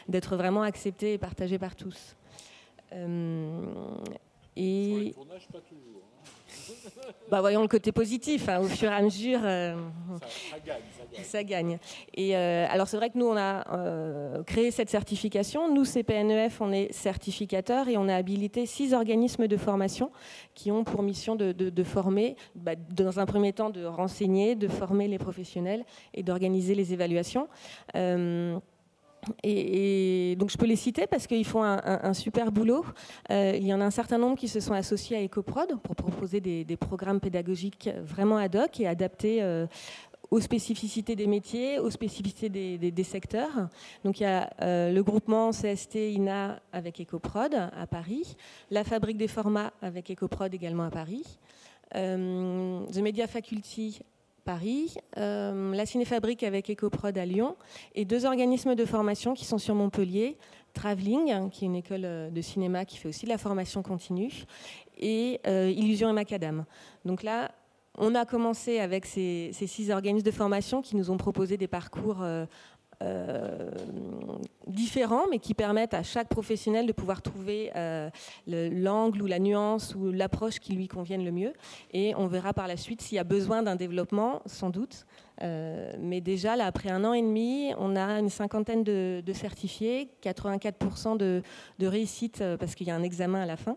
d'être 0.09 0.37
vraiment 0.37 0.63
accepté 0.63 1.13
et 1.13 1.19
partagé 1.19 1.59
par 1.59 1.77
tous. 1.77 2.17
et... 4.57 5.15
bah, 7.31 7.41
voyons 7.41 7.63
le 7.63 7.69
côté 7.69 7.93
positif. 7.93 8.49
Hein, 8.49 8.61
au 8.61 8.65
fur 8.65 8.91
et 8.91 8.95
à 8.95 9.03
mesure, 9.03 9.41
euh, 9.43 9.75
ça, 11.23 11.43
gagne, 11.43 11.79
Et 12.15 12.37
euh, 12.37 12.67
alors 12.69 12.87
c'est 12.87 12.97
vrai 12.97 13.11
que 13.11 13.19
nous 13.19 13.27
on 13.27 13.37
a 13.37 13.65
euh, 13.77 14.43
créé 14.43 14.71
cette 14.71 14.91
certification. 14.91 15.73
Nous 15.73 15.85
CPNEF, 15.85 16.61
on 16.61 16.73
est 16.73 16.93
certificateur 16.93 17.89
et 17.89 17.97
on 17.97 18.09
a 18.09 18.15
habilité 18.15 18.67
six 18.67 18.95
organismes 18.95 19.49
de 19.49 19.57
formation 19.57 20.11
qui 20.55 20.71
ont 20.71 20.85
pour 20.85 21.03
mission 21.03 21.37
de, 21.37 21.83
former, 21.83 22.37
bah, 22.55 22.75
dans 22.77 23.21
un 23.21 23.27
premier 23.27 23.53
temps 23.53 23.71
de 23.71 23.85
renseigner, 23.85 24.55
de 24.55 24.69
former 24.69 25.09
les 25.09 25.19
professionnels 25.19 25.85
et 26.13 26.23
d'organiser 26.23 26.75
les 26.75 26.93
évaluations. 26.93 27.49
Et, 29.43 30.37
donc 30.39 30.51
je 30.51 30.59
peux 30.59 30.67
les 30.67 30.77
citer 30.77 31.07
parce 31.07 31.27
qu'ils 31.27 31.45
font 31.45 31.63
un, 31.63 32.15
super 32.15 32.53
boulot. 32.53 32.85
Euh, 33.31 33.53
il 33.57 33.67
y 33.67 33.75
en 33.75 33.81
a 33.81 33.85
un 33.85 33.91
certain 33.91 34.19
nombre 34.19 34.37
qui 34.37 34.49
se 34.49 34.61
sont 34.61 34.75
associés 34.75 35.17
à 35.17 35.23
EcoProd 35.25 35.81
pour 35.83 35.97
proposer 35.97 36.41
des, 36.41 36.77
programmes 36.77 37.21
pédagogiques 37.21 37.89
vraiment 38.05 38.37
ad 38.37 38.57
hoc 38.57 38.81
et 38.81 38.87
adaptés 38.87 39.43
euh, 39.43 39.67
aux 40.31 40.41
spécificités 40.41 41.17
des 41.17 41.27
métiers, 41.27 41.79
aux 41.79 41.91
spécificités 41.91 42.49
des, 42.49 43.05
secteurs. 43.05 43.69
Donc 44.05 44.21
il 44.21 44.25
y 44.25 44.27
a 44.27 44.51
euh, 44.61 44.93
le 44.93 45.03
groupement 45.03 45.51
CST 45.51 45.97
INA 46.15 46.61
avec 46.73 47.01
EcoProd 47.01 47.55
à 47.55 47.87
Paris, 47.87 48.37
la 48.71 48.85
Fabrique 48.85 49.17
des 49.17 49.29
formats 49.29 49.73
avec 49.83 50.11
EcoProd 50.11 50.53
également 50.53 50.85
à 50.85 50.91
Paris, 50.91 51.25
The 51.93 52.99
Media 52.99 53.29
Faculty 53.29 54.01
Paris, 54.45 54.97
euh, 55.17 55.75
la 55.75 55.87
Cinéfabrique 55.87 56.43
avec 56.43 56.71
EcoProd 56.71 57.17
à 57.17 57.25
Lyon 57.25 57.57
et 57.95 58.05
deux 58.05 58.27
organismes 58.27 58.75
de 58.75 58.85
formation 58.85 59.35
qui 59.35 59.45
sont 59.45 59.59
sur 59.59 59.75
Montpellier, 59.75 60.37
Travelling, 60.75 61.51
qui 61.51 61.65
est 61.65 61.69
une 61.69 61.77
école 61.77 62.05
euh, 62.05 62.31
de 62.31 62.41
cinéma 62.41 62.85
qui 62.85 62.99
fait 62.99 63.09
aussi 63.09 63.25
de 63.25 63.31
la 63.31 63.39
formation 63.39 63.83
continue, 63.83 64.45
et 64.99 65.41
euh, 65.47 65.73
Illusion 65.75 66.11
et 66.11 66.13
Macadam. 66.13 66.65
Donc 67.05 67.23
là, 67.23 67.53
on 67.97 68.15
a 68.15 68.25
commencé 68.27 68.81
avec 68.81 69.07
ces, 69.07 69.53
six 69.53 69.91
organismes 69.91 70.27
de 70.27 70.31
formation 70.33 70.83
qui 70.83 70.97
nous 70.97 71.11
ont 71.11 71.17
proposé 71.17 71.57
des 71.57 71.69
parcours 71.69 72.25
différents, 74.67 75.27
mais 75.31 75.39
qui 75.39 75.55
permettent 75.55 75.95
à 75.95 76.03
chaque 76.03 76.29
professionnel 76.29 76.87
de 76.87 76.93
pouvoir 76.93 77.23
trouver 77.23 77.71
euh, 77.77 78.11
l'angle 78.47 79.23
ou 79.23 79.27
la 79.27 79.39
nuance 79.39 79.95
ou 79.95 80.11
l'approche 80.11 80.59
qui 80.59 80.73
lui 80.73 80.89
convienne 80.89 81.25
le 81.25 81.33
mieux. 81.33 81.53
Et 81.93 82.15
on 82.17 82.27
verra 82.27 82.53
par 82.53 82.69
la 82.69 82.77
suite 82.77 83.03
s'il 83.03 83.17
y 83.17 83.19
a 83.19 83.25
besoin 83.25 83.63
d'un 83.63 83.77
développement, 83.77 84.43
sans 84.47 84.71
doute. 84.71 85.07
Euh, 85.43 85.93
mais 85.99 86.21
déjà, 86.21 86.57
là, 86.57 86.67
après 86.67 86.91
un 86.91 87.05
an 87.05 87.13
et 87.13 87.23
demi, 87.23 87.73
on 87.79 87.97
a 87.97 88.19
une 88.19 88.31
cinquantaine 88.31 88.85
de, 88.85 89.23
certifiés, 89.33 90.11
84% 90.23 91.17
de, 91.17 91.43
de 91.79 91.87
réussite 91.87 92.43
parce 92.59 92.75
qu'il 92.75 92.87
y 92.87 92.91
a 92.91 92.95
un 92.95 93.03
examen 93.03 93.43
à 93.43 93.47
la 93.47 93.57
fin. 93.57 93.77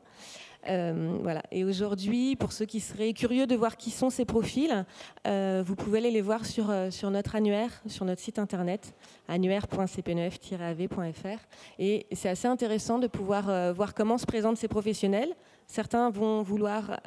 Euh, 0.67 1.17
voilà. 1.21 1.43
Et 1.51 1.63
aujourd'hui, 1.63 2.35
pour 2.35 2.51
ceux 2.51 2.65
qui 2.65 2.79
seraient 2.79 3.13
curieux 3.13 3.45
de 3.47 3.55
voir 3.55 3.77
qui 3.77 3.91
sont 3.91 4.09
ces 4.09 4.25
profils, 4.25 4.85
euh, 5.25 5.63
vous 5.65 5.75
pouvez 5.75 5.99
aller 5.99 6.11
les 6.11 6.19
voir 6.21 6.45
sur, 6.45 6.69
euh, 6.69 6.91
sur 6.91 7.09
notre 7.11 7.35
annuaire, 7.35 7.71
sur 7.87 8.03
notre 8.05 8.21
site 8.21 8.39
internet, 8.39 8.93
annuaire.cpnef-av.fr. 9.27 11.39
Et 11.79 12.07
c'est 12.11 12.29
assez 12.29 12.47
intéressant 12.47 12.99
de 12.99 13.07
pouvoir 13.07 13.73
voir 13.73 13.93
comment 13.93 14.17
se 14.17 14.25
présentent 14.25 14.57
ces 14.57 14.67
professionnels. 14.67 15.33
Certains 15.67 16.09
vont 16.09 16.41
vouloir 16.41 16.99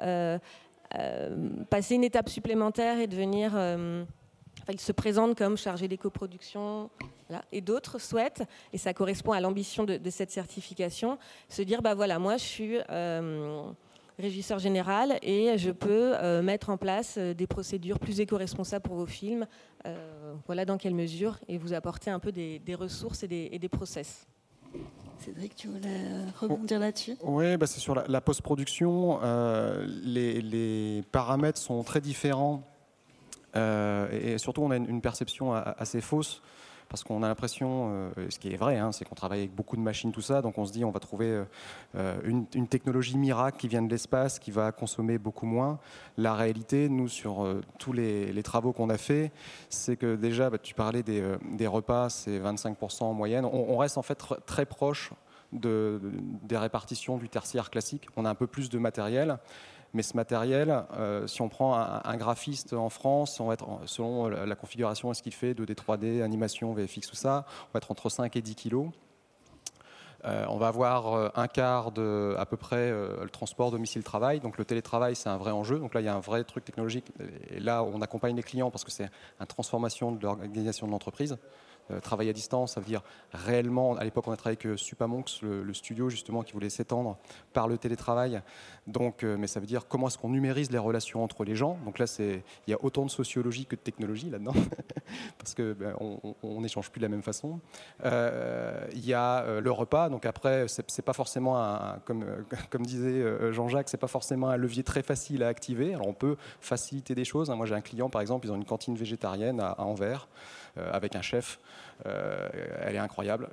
passer 1.70 1.94
une 1.94 2.04
étape 2.04 2.28
supplémentaire 2.28 2.98
et 2.98 3.06
devenir 3.06 3.56
ils 4.68 4.80
se 4.80 4.92
présentent 4.92 5.36
comme 5.36 5.56
chargés 5.56 5.88
d'éco-production, 5.88 6.90
et 7.52 7.60
d'autres 7.60 7.98
souhaitent, 7.98 8.42
et 8.72 8.78
ça 8.78 8.94
correspond 8.94 9.32
à 9.32 9.40
l'ambition 9.40 9.84
de, 9.84 9.98
cette 10.10 10.30
certification, 10.30 11.18
se 11.48 11.62
dire 11.62 11.82
bah 11.82 11.94
voilà, 11.94 12.18
moi 12.18 12.36
je 12.36 12.44
suis 12.44 12.78
euh, 12.90 13.62
régisseur 14.18 14.58
général 14.58 15.18
et 15.22 15.56
je 15.56 15.70
peux 15.70 16.14
euh, 16.16 16.42
mettre 16.42 16.70
en 16.70 16.76
place 16.76 17.16
euh, 17.18 17.34
des 17.34 17.46
procédures 17.46 17.98
plus 17.98 18.20
éco-responsables 18.20 18.82
pour 18.82 18.96
vos 18.96 19.06
films. 19.06 19.46
voilà 20.46 20.64
dans 20.64 20.76
quelle 20.76 20.94
mesure, 20.94 21.38
et 21.48 21.58
vous 21.58 21.72
apporter 21.72 22.10
un 22.10 22.18
peu 22.18 22.32
des, 22.32 22.74
ressources 22.74 23.22
et 23.22 23.28
des, 23.28 23.68
process. 23.68 24.26
Cédric, 25.18 25.54
tu 25.54 25.68
voulais 25.68 26.00
rebondir 26.40 26.78
là-dessus? 26.80 27.16
Oui, 27.22 27.56
bah 27.56 27.66
c'est 27.66 27.80
sur 27.80 27.94
la, 27.94 28.20
post-production. 28.20 29.20
Les, 29.84 30.40
les, 30.40 31.02
paramètres 31.12 31.58
sont 31.58 31.82
très 31.82 32.00
différents 32.00 32.62
euh, 33.56 34.08
et, 34.12 34.38
surtout, 34.38 34.62
on 34.62 34.70
a 34.70 34.76
une, 34.76 35.00
perception 35.00 35.52
assez 35.52 36.00
fausse 36.00 36.42
parce 36.90 37.04
qu'on 37.04 37.22
a 37.22 37.28
l'impression, 37.28 37.90
euh, 37.92 38.10
ce 38.28 38.38
qui 38.38 38.52
est 38.52 38.56
vrai, 38.56 38.76
hein, 38.76 38.92
c'est 38.92 39.04
qu'on 39.04 39.14
travaille 39.14 39.38
avec 39.40 39.54
beaucoup 39.54 39.76
de 39.76 39.80
machines, 39.80 40.12
tout 40.12 40.20
ça, 40.20 40.42
donc 40.42 40.58
on 40.58 40.66
se 40.66 40.72
dit 40.72 40.84
on 40.84 40.90
va 40.90 41.00
trouver 41.00 41.44
euh, 41.94 42.20
une, 42.24 42.46
technologie 42.68 43.16
miracle 43.16 43.58
qui 43.58 43.68
vient 43.68 43.80
de 43.80 43.88
l'espace, 43.88 44.38
qui 44.38 44.50
va 44.50 44.72
consommer 44.72 45.16
beaucoup 45.16 45.46
moins. 45.46 45.78
La 46.18 46.34
réalité, 46.34 46.88
nous, 46.88 47.08
sur 47.08 47.46
tous 47.78 47.92
les, 47.92 48.42
travaux 48.42 48.72
qu'on 48.72 48.90
a 48.90 48.98
fait, 48.98 49.32
c'est 49.68 49.96
que 49.96 50.16
déjà, 50.16 50.50
bah, 50.50 50.58
tu 50.58 50.74
parlais 50.74 51.02
des, 51.02 51.66
repas, 51.66 52.10
c'est 52.10 52.38
25% 52.38 53.04
en 53.04 53.14
moyenne. 53.14 53.44
On, 53.44 53.76
reste 53.76 53.96
en 53.96 54.02
fait 54.02 54.22
très 54.44 54.66
proche 54.66 55.12
de, 55.52 56.00
des 56.42 56.56
répartitions 56.56 57.16
du 57.16 57.28
tertiaire 57.28 57.70
classique. 57.70 58.08
On 58.16 58.24
a 58.24 58.30
un 58.30 58.34
peu 58.34 58.46
plus 58.46 58.68
de 58.68 58.78
matériel. 58.78 59.38
Mais 59.92 60.02
ce 60.02 60.16
matériel, 60.16 60.84
euh, 60.96 61.26
si 61.26 61.42
on 61.42 61.48
prend 61.48 61.74
un, 61.74 62.16
graphiste 62.16 62.72
en 62.74 62.90
France, 62.90 63.40
on 63.40 63.46
va 63.46 63.54
être, 63.54 63.66
selon 63.86 64.28
la 64.28 64.54
configuration 64.54 65.10
et 65.10 65.14
ce 65.14 65.22
qu'il 65.22 65.34
fait, 65.34 65.52
2D, 65.52 65.74
3D, 65.74 66.22
animation, 66.22 66.72
VFX, 66.72 67.08
tout 67.08 67.16
ça, 67.16 67.44
on 67.48 67.72
va 67.74 67.78
être 67.78 67.90
entre 67.90 68.08
5 68.08 68.36
et 68.36 68.42
10 68.42 68.54
kilos. 68.54 68.88
Euh, 70.26 70.44
on 70.50 70.58
va 70.58 70.68
avoir 70.68 71.14
euh, 71.14 71.28
un 71.34 71.48
quart 71.48 71.92
de 71.92 72.34
à 72.38 72.44
peu 72.44 72.58
près 72.58 72.90
le 72.90 73.28
transport 73.30 73.70
domicile-travail. 73.70 74.40
Donc 74.40 74.58
le 74.58 74.64
télétravail, 74.64 75.16
c'est 75.16 75.30
un 75.30 75.38
vrai 75.38 75.50
enjeu. 75.50 75.78
Donc 75.78 75.94
là, 75.94 76.00
il 76.00 76.04
y 76.04 76.08
a 76.08 76.14
un 76.14 76.20
vrai 76.20 76.44
truc 76.44 76.64
technologique. 76.64 77.06
Et 77.48 77.58
là, 77.58 77.82
on 77.82 78.00
accompagne 78.00 78.36
les 78.36 78.42
clients 78.42 78.70
parce 78.70 78.84
que 78.84 78.90
c'est 78.90 79.10
une 79.40 79.46
transformation 79.46 80.12
de 80.12 80.22
l'organisation 80.22 80.86
de 80.86 80.92
l'entreprise. 80.92 81.36
Euh, 81.90 82.00
travailler 82.00 82.30
à 82.30 82.32
distance, 82.32 82.74
ça 82.74 82.80
veut 82.80 82.86
dire 82.86 83.02
réellement, 83.32 83.96
à 83.96 84.04
l'époque 84.04 84.26
on 84.28 84.32
a 84.32 84.36
travaillé 84.36 84.58
avec 84.64 84.78
Supamonks, 84.78 85.40
le, 85.42 85.72
studio 85.72 86.08
justement 86.08 86.42
qui 86.42 86.52
voulait 86.52 86.70
s'étendre 86.70 87.16
par 87.52 87.68
le 87.68 87.78
télétravail. 87.78 88.42
Donc, 88.86 89.22
euh, 89.22 89.36
mais 89.38 89.46
ça 89.46 89.60
veut 89.60 89.66
dire 89.66 89.86
comment 89.88 90.08
est-ce 90.08 90.18
qu'on 90.18 90.30
numérise 90.30 90.70
les 90.70 90.78
relations 90.78 91.22
entre 91.22 91.44
les 91.44 91.54
gens? 91.54 91.78
Donc 91.84 91.98
là, 91.98 92.06
il 92.18 92.70
y 92.70 92.72
a 92.72 92.78
autant 92.82 93.04
de 93.04 93.10
sociologie 93.10 93.66
que 93.66 93.76
de 93.76 93.80
technologie 93.80 94.30
là-dedans, 94.30 94.54
parce 95.38 95.54
que 95.54 95.72
ben, 95.72 95.94
on 96.42 96.60
n'échange 96.60 96.90
plus 96.90 96.98
de 96.98 97.04
la 97.04 97.08
même 97.08 97.22
façon. 97.22 97.60
Euh, 98.04 98.86
il 98.92 99.06
y 99.06 99.14
a 99.14 99.60
le 99.60 99.70
repas. 99.70 100.08
Donc 100.08 100.26
après, 100.26 100.66
c'est 100.68 101.02
pas 101.02 101.12
forcément 101.12 101.96
comme, 102.04 102.24
comme 102.70 102.84
disait 102.84 103.52
Jean-Jacques, 103.52 103.88
c'est 103.88 103.96
pas 103.96 104.08
forcément 104.08 104.48
un 104.48 104.56
levier 104.56 104.82
très 104.82 105.02
facile 105.02 105.42
à 105.42 105.48
activer. 105.48 105.94
Alors 105.94 106.08
on 106.08 106.14
peut 106.14 106.36
faciliter 106.60 107.14
des 107.14 107.24
choses. 107.24 107.50
Moi 107.50 107.66
j'ai 107.66 107.74
un 107.74 107.80
client 107.80 108.10
par 108.10 108.20
exemple, 108.20 108.46
ils 108.46 108.52
ont 108.52 108.56
une 108.56 108.64
cantine 108.64 108.94
végétarienne 108.94 109.60
à 109.60 109.80
Anvers. 109.80 110.28
Euh, 110.78 110.88
avec 110.92 111.16
un 111.16 111.22
chef. 111.22 111.58
Euh, 112.06 112.48
elle 112.82 112.94
est 112.94 113.00
incroyable. 113.00 113.48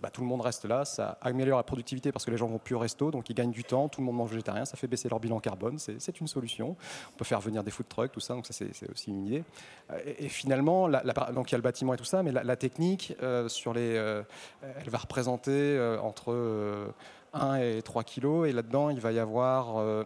Bah, 0.00 0.10
tout 0.10 0.20
le 0.20 0.26
monde 0.26 0.40
reste 0.40 0.64
là. 0.64 0.84
Ça 0.84 1.18
améliore 1.20 1.58
la 1.58 1.64
productivité 1.64 2.12
parce 2.12 2.24
que 2.24 2.30
les 2.30 2.36
gens 2.36 2.46
vont 2.46 2.58
plus 2.58 2.74
au 2.74 2.78
resto, 2.78 3.10
donc 3.10 3.28
ils 3.28 3.34
gagnent 3.34 3.50
du 3.50 3.64
temps. 3.64 3.88
Tout 3.88 4.00
le 4.00 4.06
monde 4.06 4.16
mange 4.16 4.30
végétarien. 4.30 4.64
Ça 4.64 4.76
fait 4.76 4.86
baisser 4.86 5.08
leur 5.08 5.18
bilan 5.18 5.40
carbone. 5.40 5.78
C'est 5.78 6.20
une 6.20 6.28
solution. 6.28 6.76
On 7.12 7.16
peut 7.16 7.24
faire 7.24 7.40
venir 7.40 7.64
des 7.64 7.70
food 7.70 7.88
trucks, 7.88 8.12
tout 8.12 8.20
ça. 8.20 8.34
Donc 8.34 8.46
ça, 8.46 8.52
c'est 8.52 8.90
aussi 8.90 9.10
une 9.10 9.26
idée. 9.26 9.44
Et, 10.18 10.28
finalement, 10.28 10.88
donc 10.88 11.50
il 11.50 11.52
y 11.52 11.54
a 11.54 11.58
le 11.58 11.62
bâtiment 11.62 11.94
et 11.94 11.96
tout 11.96 12.04
ça, 12.04 12.22
mais 12.22 12.30
la, 12.30 12.56
technique 12.56 13.14
sur 13.48 13.74
les, 13.74 13.94
elle 14.62 14.90
va 14.90 14.98
représenter 14.98 15.78
entre 16.00 16.92
1 17.32 17.56
et 17.56 17.82
3 17.82 18.04
kilos. 18.04 18.48
Et 18.48 18.52
là-dedans, 18.52 18.90
il 18.90 19.00
va 19.00 19.10
y 19.10 19.18
avoir 19.18 20.04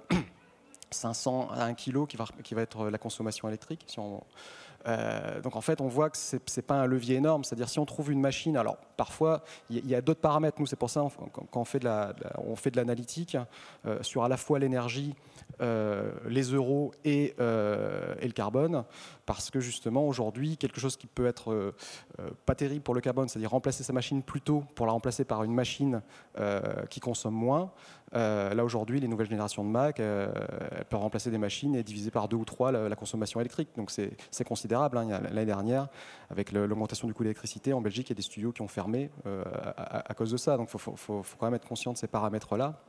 500 0.91 1.51
à 1.51 1.65
1 1.65 1.75
kilo 1.75 2.07
qui 2.07 2.17
va, 2.17 2.25
qui 2.43 2.55
va 2.55 2.63
être 2.63 2.89
la 2.89 2.99
consommation 2.99 3.49
électrique. 3.49 3.85
Euh, 4.87 5.41
donc 5.41 5.57
en 5.57 5.61
fait, 5.61 5.81
on 5.81 5.89
voit 5.89 6.11
que 6.11 6.17
ce 6.17 6.37
n'est 6.37 6.63
pas 6.63 6.75
un 6.75 6.87
levier 6.87 7.17
énorme. 7.17 7.45
C'est-à-dire 7.45 7.69
si 7.69 7.79
on 7.79 7.87
trouve 7.87 8.13
une 8.13 8.21
machine, 8.21 8.57
alors 8.57 8.77
parfois, 8.97 9.43
il 9.71 9.87
y, 9.87 9.95
a 9.95 10.01
d'autres 10.01 10.21
paramètres. 10.21 10.61
Nous, 10.61 10.67
c'est 10.67 10.77
pour 10.77 10.91
ça, 10.91 11.05
quand, 11.33 11.57
on 11.57 11.65
fait 11.65 11.81
de 11.81 12.77
l'analytique 12.77 13.37
euh, 13.87 14.03
sur 14.03 14.25
à 14.25 14.29
la 14.29 14.37
fois 14.37 14.59
l'énergie, 14.59 15.15
euh, 15.61 16.13
les 16.29 16.53
euros 16.53 16.93
et, 17.05 17.35
et, 17.35 17.35
le 17.39 18.33
carbone, 18.33 18.85
parce 19.27 19.51
que 19.51 19.61
justement, 19.61 20.07
aujourd'hui, 20.07 20.57
quelque 20.57 20.81
chose 20.81 20.97
qui 20.97 21.07
peut 21.07 21.27
être 21.27 21.75
pas 22.47 22.55
terrible 22.55 22.83
pour 22.83 22.95
le 22.95 23.01
carbone, 23.01 23.29
c'est-à-dire 23.29 23.51
remplacer 23.51 23.83
sa 23.85 23.93
machine 23.93 24.23
plus 24.23 24.41
tôt 24.41 24.65
pour 24.75 24.87
la 24.87 24.93
remplacer 24.93 25.25
par 25.25 25.45
une 25.45 25.55
machine 25.55 26.03
qui 26.91 27.01
consomme 27.01 27.35
moins, 27.35 27.71
euh, 28.15 28.55
là 28.55 28.65
aujourd'hui, 28.65 29.01
les 29.01 29.09
nouvelles 29.09 29.29
générations 29.29 29.65
de 29.65 29.69
Mac, 29.69 29.99
euh, 30.01 30.33
peuvent 30.89 31.01
remplacer 31.01 31.31
des 31.31 31.39
machines 31.39 31.75
et 31.75 31.83
diviser 31.83 32.11
par 32.11 32.29
deux 32.29 32.37
ou 32.37 32.45
trois 32.45 32.73
la, 32.73 32.97
consommation 32.97 33.41
électrique. 33.41 33.69
Donc 33.77 33.91
c'est 33.91 34.45
considérable. 34.45 34.99
Hein. 34.99 35.09
L'année 35.09 35.47
dernière, 35.47 35.89
avec 36.31 36.53
l'augmentation 36.53 37.09
du 37.09 37.15
coût 37.15 37.23
de 37.23 37.29
l'électricité, 37.29 37.73
en 37.73 37.81
Belgique, 37.81 38.09
il 38.09 38.13
y 38.13 38.15
a 38.15 38.17
des 38.17 38.23
studios 38.23 38.53
qui 38.53 38.63
ont 38.63 38.69
fermé 38.69 39.11
euh, 39.27 39.43
à, 39.77 40.15
cause 40.15 40.31
de 40.31 40.37
ça. 40.37 40.57
Donc 40.57 40.69
il 40.73 40.79
faut, 40.79 41.23
quand 41.39 41.47
même 41.47 41.55
être 41.55 41.67
conscient 41.67 41.93
de 41.93 41.99
ces 41.99 42.07
paramètres-là. 42.07 42.81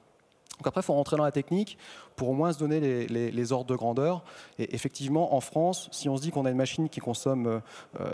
Donc 0.60 0.68
après, 0.68 0.80
il 0.80 0.86
faut 0.86 0.94
rentrer 0.94 1.18
dans 1.18 1.26
la 1.26 1.34
technique 1.34 1.78
pour 2.16 2.30
au 2.30 2.34
moins 2.34 2.54
se 2.54 2.60
donner 2.60 2.80
les, 3.08 3.52
ordres 3.52 3.66
de 3.66 3.76
grandeur. 3.76 4.24
Et 4.58 4.74
effectivement, 4.74 5.36
en 5.36 5.42
France, 5.42 5.90
si 5.92 6.08
on 6.08 6.16
se 6.16 6.22
dit 6.22 6.32
qu'on 6.32 6.46
a 6.46 6.50
une 6.50 6.56
machine 6.56 6.88
qui 6.88 7.02
consomme 7.02 7.62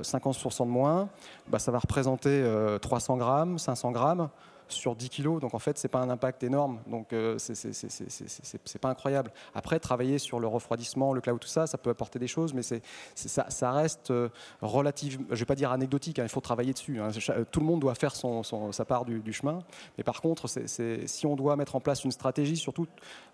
50% 0.01 0.65
de 0.65 0.71
moins, 0.71 1.09
bah, 1.49 1.59
ça 1.59 1.71
va 1.71 1.77
représenter 1.77 2.43
300 2.81 3.17
grammes, 3.17 3.59
500 3.59 3.91
grammes 3.91 4.29
sur 4.71 4.95
10 4.95 5.09
kilos. 5.09 5.41
Donc 5.41 5.53
en 5.53 5.59
fait, 5.59 5.77
c'est 5.77 5.87
pas 5.87 5.99
un 5.99 6.09
impact 6.09 6.43
énorme. 6.43 6.79
Donc 6.87 7.13
euh, 7.13 7.37
c'est 7.37 8.79
pas 8.79 8.89
incroyable. 8.89 9.31
Après, 9.53 9.79
travailler 9.79 10.17
sur 10.17 10.39
le 10.39 10.47
refroidissement, 10.47 11.13
le 11.13 11.21
cloud, 11.21 11.39
tout 11.39 11.47
ça, 11.47 11.67
ça 11.67 11.77
peut 11.77 11.89
apporter 11.89 12.19
des 12.19 12.27
choses, 12.27 12.53
mais 12.53 12.61
c'est 12.63 12.81
ça, 13.15 13.71
reste 13.71 14.11
euh, 14.11 14.29
relative. 14.61 15.19
Je 15.29 15.39
vais 15.39 15.45
pas 15.45 15.55
dire 15.55 15.71
anecdotique. 15.71 16.19
Hein, 16.19 16.23
il 16.23 16.29
faut 16.29 16.41
travailler 16.41 16.73
dessus. 16.73 16.99
Hein. 16.99 17.09
Tout 17.51 17.59
le 17.59 17.65
monde 17.65 17.79
doit 17.79 17.95
faire 17.95 18.15
sa 18.15 18.85
part 18.85 19.05
du, 19.05 19.33
chemin. 19.33 19.59
Mais 19.97 20.03
par 20.03 20.21
contre, 20.21 20.47
si 20.47 21.25
on 21.25 21.35
doit 21.35 21.55
mettre 21.55 21.75
en 21.75 21.79
place 21.79 22.03
une 22.03 22.11
stratégie, 22.11 22.57
surtout 22.57 22.87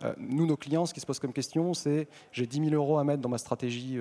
euh, 0.04 0.13
nous, 0.17 0.45
nos 0.45 0.58
clients, 0.58 0.86
ce 0.86 0.93
qui 0.93 1.00
se 1.00 1.06
pose 1.06 1.19
comme 1.19 1.34
question, 1.34 1.73
c'est 1.73 2.08
j'ai 2.32 2.45
10 2.45 2.69
000 2.69 2.76
euros 2.76 2.97
à 2.97 3.04
mettre 3.04 3.21
dans 3.21 3.30
ma 3.30 3.38
stratégie 3.38 4.00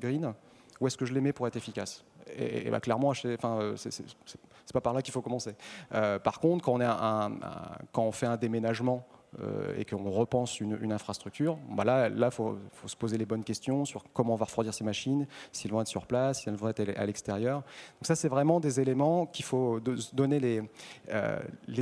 green. 0.00 0.34
Où 0.80 0.86
est-ce 0.86 0.96
que 0.96 1.06
je 1.06 1.14
les 1.14 1.20
mets 1.20 1.32
pour 1.32 1.46
être 1.46 1.56
efficace 1.56 2.04
et, 2.34 2.70
bah, 2.70 2.80
clairement, 2.80 3.08
enfin, 3.08 3.74
c'est 3.76 4.72
pas 4.72 4.80
par 4.80 4.92
là 4.92 5.02
qu'il 5.02 5.12
faut 5.12 5.22
commencer. 5.22 5.54
Euh, 5.94 6.18
par 6.18 6.40
contre, 6.40 6.64
quand 6.64 6.78
on, 8.02 8.12
fait 8.12 8.26
un 8.26 8.36
déménagement 8.36 9.06
euh, 9.40 9.74
et 9.78 9.84
qu'on 9.84 10.10
repense 10.10 10.60
une, 10.60 10.92
infrastructure, 10.92 11.56
bah 11.70 11.84
là, 11.84 12.08
il 12.08 12.30
faut, 12.30 12.58
se 12.86 12.96
poser 12.96 13.16
les 13.16 13.26
bonnes 13.26 13.44
questions 13.44 13.84
sur 13.84 14.04
comment 14.12 14.34
on 14.34 14.36
va 14.36 14.46
refroidir 14.46 14.74
ces 14.74 14.82
machines, 14.82 15.26
si 15.52 15.66
elles 15.66 15.72
vont 15.72 15.80
être 15.80 15.86
sur 15.86 16.06
place, 16.06 16.40
si 16.40 16.48
elles 16.48 16.56
vont 16.56 16.68
être 16.68 16.82
à 16.96 17.06
l'extérieur. 17.06 17.58
Donc 17.58 18.06
ça, 18.06 18.16
c'est 18.16 18.28
vraiment 18.28 18.58
des 18.58 18.80
éléments 18.80 19.26
qu'il 19.26 19.44
faut 19.44 19.78
donner 20.12 20.40
les, 20.40 20.62
euh, 21.10 21.38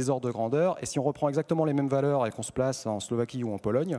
ordres 0.09 0.27
de 0.27 0.33
grandeur. 0.33 0.77
Et 0.83 0.87
si 0.87 0.99
on 0.99 1.05
reprend 1.05 1.31
exactement 1.31 1.65
les 1.65 1.73
mêmes 1.73 1.89
valeurs 1.89 2.27
et 2.27 2.31
qu'on 2.31 2.43
se 2.43 2.53
place 2.53 2.87
en 2.87 3.01
Slovaquie 3.01 3.45
ou 3.45 3.55
en 3.55 3.59
Pologne, 3.59 3.99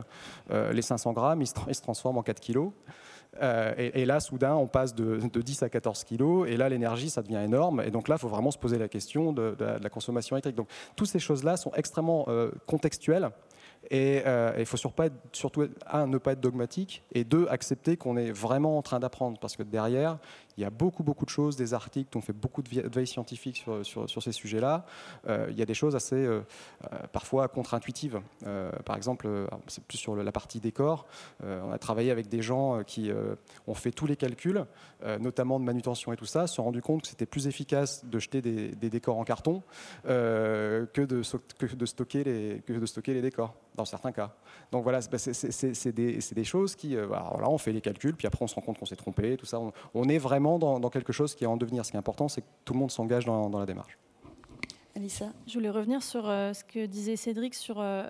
les 0.50 0.82
500 0.82 1.12
grammes, 1.12 1.42
ils 1.42 1.46
se 1.48 1.82
transforment 1.82 2.18
en 2.18 2.22
4 2.22 2.38
kilos. 2.38 2.70
Euh, 3.42 3.74
et, 3.76 4.04
là, 4.04 4.20
soudain, 4.20 4.54
on 4.54 4.66
passe 4.66 4.94
de, 4.94 5.18
10 5.18 5.62
à 5.62 5.68
14 5.68 6.04
kilos, 6.04 6.48
et 6.48 6.56
là, 6.56 6.68
l'énergie, 6.68 7.10
ça 7.10 7.22
devient 7.22 7.42
énorme. 7.44 7.82
Et 7.84 7.90
donc 7.90 8.08
là, 8.08 8.16
il 8.16 8.18
faut 8.18 8.28
vraiment 8.28 8.50
se 8.50 8.58
poser 8.58 8.78
la 8.78 8.88
question 8.88 9.32
de, 9.32 9.56
la 9.58 9.90
consommation 9.90 10.36
électrique. 10.36 10.56
Donc, 10.56 10.68
toutes 10.94 11.08
ces 11.08 11.18
choses-là 11.18 11.56
sont 11.56 11.72
extrêmement 11.74 12.26
euh, 12.28 12.50
contextuelles. 12.66 13.30
Et 13.90 14.22
euh, 14.26 14.52
il 14.58 14.66
faut 14.66 14.76
surtout, 14.76 15.02
surtout, 15.32 15.68
un, 15.90 16.06
ne 16.06 16.18
pas 16.18 16.32
être 16.32 16.40
dogmatique, 16.40 17.04
et 17.12 17.24
deux, 17.24 17.46
accepter 17.48 17.96
qu'on 17.96 18.16
est 18.16 18.30
vraiment 18.30 18.78
en 18.78 18.82
train 18.82 18.98
d'apprendre. 18.98 19.38
Parce 19.38 19.56
que 19.56 19.62
derrière, 19.62 20.18
il 20.56 20.62
y 20.62 20.64
a 20.64 20.70
beaucoup, 20.70 21.02
beaucoup 21.02 21.24
de 21.24 21.30
choses, 21.30 21.56
des 21.56 21.74
articles 21.74 22.16
ont 22.16 22.22
fait 22.22 22.32
beaucoup 22.32 22.62
de 22.62 22.68
veille 22.88 23.06
scientifique 23.06 23.64
sur, 23.82 24.08
sur, 24.08 24.22
ces 24.22 24.32
sujets-là. 24.32 24.86
Euh, 25.28 25.48
il 25.50 25.58
y 25.58 25.62
a 25.62 25.66
des 25.66 25.74
choses 25.74 25.94
assez, 25.94 26.16
euh, 26.16 26.40
euh, 26.92 26.98
parfois, 27.12 27.48
contre-intuitives. 27.48 28.20
par 28.84 28.96
exemple, 28.96 29.28
c'est 29.66 29.84
plus 29.84 29.98
sur 29.98 30.16
la 30.16 30.32
partie 30.32 30.60
décor. 30.60 31.06
on 31.42 31.70
a 31.70 31.78
travaillé 31.78 32.10
avec 32.10 32.28
des 32.28 32.42
gens 32.42 32.82
qui 32.84 33.10
ont 33.66 33.74
fait 33.74 33.90
tous 33.90 34.06
les 34.06 34.16
calculs, 34.16 34.64
notamment 35.20 35.60
de 35.60 35.64
manutention 35.64 36.12
et 36.12 36.16
tout 36.16 36.26
ça, 36.26 36.46
se 36.46 36.54
sont 36.54 36.64
rendus 36.64 36.82
compte 36.82 37.02
que 37.02 37.08
c'était 37.08 37.26
plus 37.26 37.46
efficace 37.46 38.04
de 38.04 38.18
jeter 38.18 38.40
des, 38.40 38.90
décors 38.90 39.18
en 39.18 39.24
carton 39.24 39.62
que 40.04 41.04
de, 41.04 41.22
stocker 41.86 42.24
les, 42.24 43.22
décors, 43.22 43.54
dans 43.74 43.84
certains 43.84 44.12
cas. 44.12 44.34
Donc 44.72 44.84
voilà, 44.84 45.00
c'est 45.00 45.92
des, 45.92 46.18
des, 46.18 46.44
choses 46.44 46.76
qui... 46.76 46.96
alors 46.96 47.40
là, 47.40 47.48
on 47.48 47.58
fait 47.58 47.72
les 47.72 47.80
calculs, 47.80 48.14
puis 48.14 48.26
après 48.26 48.42
on 48.42 48.48
se 48.48 48.54
rend 48.54 48.62
compte 48.62 48.78
qu'on 48.78 48.86
s'est 48.86 48.96
trompé, 48.96 49.36
tout 49.36 49.46
ça. 49.46 49.60
on 49.94 50.08
est 50.08 50.18
vraiment 50.18 50.45
dans, 50.58 50.90
quelque 50.90 51.12
chose 51.12 51.34
qui 51.34 51.44
est 51.44 51.46
en 51.46 51.56
devenir. 51.56 51.84
Ce 51.84 51.90
qui 51.90 51.96
est 51.96 51.98
important, 51.98 52.28
c'est 52.28 52.42
que 52.42 52.46
tout 52.64 52.72
le 52.72 52.78
monde 52.78 52.90
s'engage 52.90 53.24
dans, 53.24 53.58
la 53.58 53.66
démarche. 53.66 53.98
Alissa? 54.94 55.26
Je 55.46 55.54
voulais 55.54 55.70
revenir 55.70 56.02
sur 56.02 56.28
euh, 56.28 56.52
ce 56.52 56.64
que 56.64 56.86
disait 56.86 57.16
Cédric 57.16 57.54
sur 57.54 57.80
euh, 57.80 58.06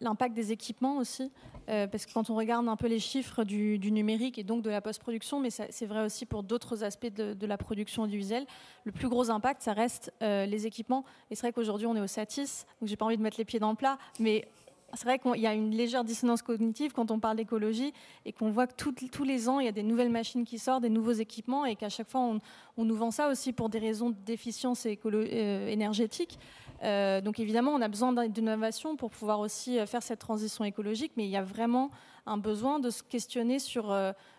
l'impact 0.00 0.34
des 0.34 0.52
équipements 0.52 0.98
aussi. 0.98 1.32
Euh, 1.68 1.86
parce 1.86 2.06
que 2.06 2.12
quand 2.12 2.30
on 2.30 2.36
regarde 2.36 2.68
un 2.68 2.76
peu 2.76 2.88
les 2.88 2.98
chiffres 2.98 3.44
du, 3.44 3.78
numérique 3.90 4.38
et 4.38 4.44
donc 4.44 4.62
de 4.62 4.70
la 4.70 4.80
post-production, 4.80 5.40
mais 5.40 5.50
c'est 5.50 5.86
vrai 5.86 6.04
aussi 6.04 6.26
pour 6.26 6.42
d'autres 6.42 6.84
aspects 6.84 7.12
de, 7.12 7.32
de, 7.32 7.46
la 7.46 7.56
production 7.56 8.02
audiovisuelle, 8.02 8.46
le 8.84 8.92
plus 8.92 9.08
gros 9.08 9.30
impact, 9.30 9.62
ça 9.62 9.72
reste 9.72 10.12
les 10.20 10.66
équipements. 10.66 11.04
Et 11.30 11.36
c'est 11.36 11.42
vrai 11.42 11.52
qu'aujourd'hui, 11.52 11.86
on 11.86 11.94
est 11.94 12.00
au 12.00 12.08
Satis, 12.08 12.66
donc 12.80 12.88
j'ai 12.88 12.96
pas 12.96 13.04
envie 13.04 13.18
de 13.18 13.22
mettre 13.22 13.38
les 13.38 13.44
pieds 13.44 13.60
dans 13.60 13.70
le 13.70 13.76
plat, 13.76 13.98
mais 14.18 14.48
c'est 14.94 15.04
vrai 15.04 15.18
qu'il 15.18 15.40
y 15.40 15.46
a 15.46 15.54
une 15.54 15.70
légère 15.70 16.04
dissonance 16.04 16.42
cognitive 16.42 16.92
quand 16.92 17.10
on 17.10 17.20
parle 17.20 17.36
d'écologie 17.36 17.92
et 18.24 18.32
qu'on 18.32 18.50
voit 18.50 18.66
que 18.66 18.74
tous 18.74 19.24
les 19.24 19.48
ans, 19.48 19.60
il 19.60 19.66
y 19.66 19.68
a 19.68 19.72
des 19.72 19.82
nouvelles 19.82 20.10
machines 20.10 20.44
qui 20.44 20.58
sortent, 20.58 20.82
des 20.82 20.90
nouveaux 20.90 21.12
équipements 21.12 21.64
et 21.64 21.76
qu'à 21.76 21.88
chaque 21.88 22.08
fois, 22.08 22.20
on, 22.76 22.84
nous 22.84 22.96
vend 22.96 23.10
ça 23.10 23.28
aussi 23.28 23.52
pour 23.52 23.68
des 23.68 23.78
raisons 23.78 24.14
d'efficience 24.24 24.86
euh, 24.86 25.68
énergétique. 25.68 26.38
Euh, 26.82 27.20
donc 27.20 27.38
évidemment, 27.38 27.72
on 27.72 27.82
a 27.82 27.88
besoin 27.88 28.26
d'innovation 28.28 28.96
pour 28.96 29.10
pouvoir 29.10 29.40
aussi 29.40 29.78
euh, 29.78 29.86
faire 29.86 30.02
cette 30.02 30.18
transition 30.18 30.64
écologique, 30.64 31.12
mais 31.16 31.24
il 31.24 31.30
y 31.30 31.36
a 31.36 31.42
vraiment 31.42 31.90
un 32.26 32.38
besoin 32.38 32.78
de 32.78 32.90
se 32.90 33.02
questionner 33.02 33.58
sur 33.58 33.96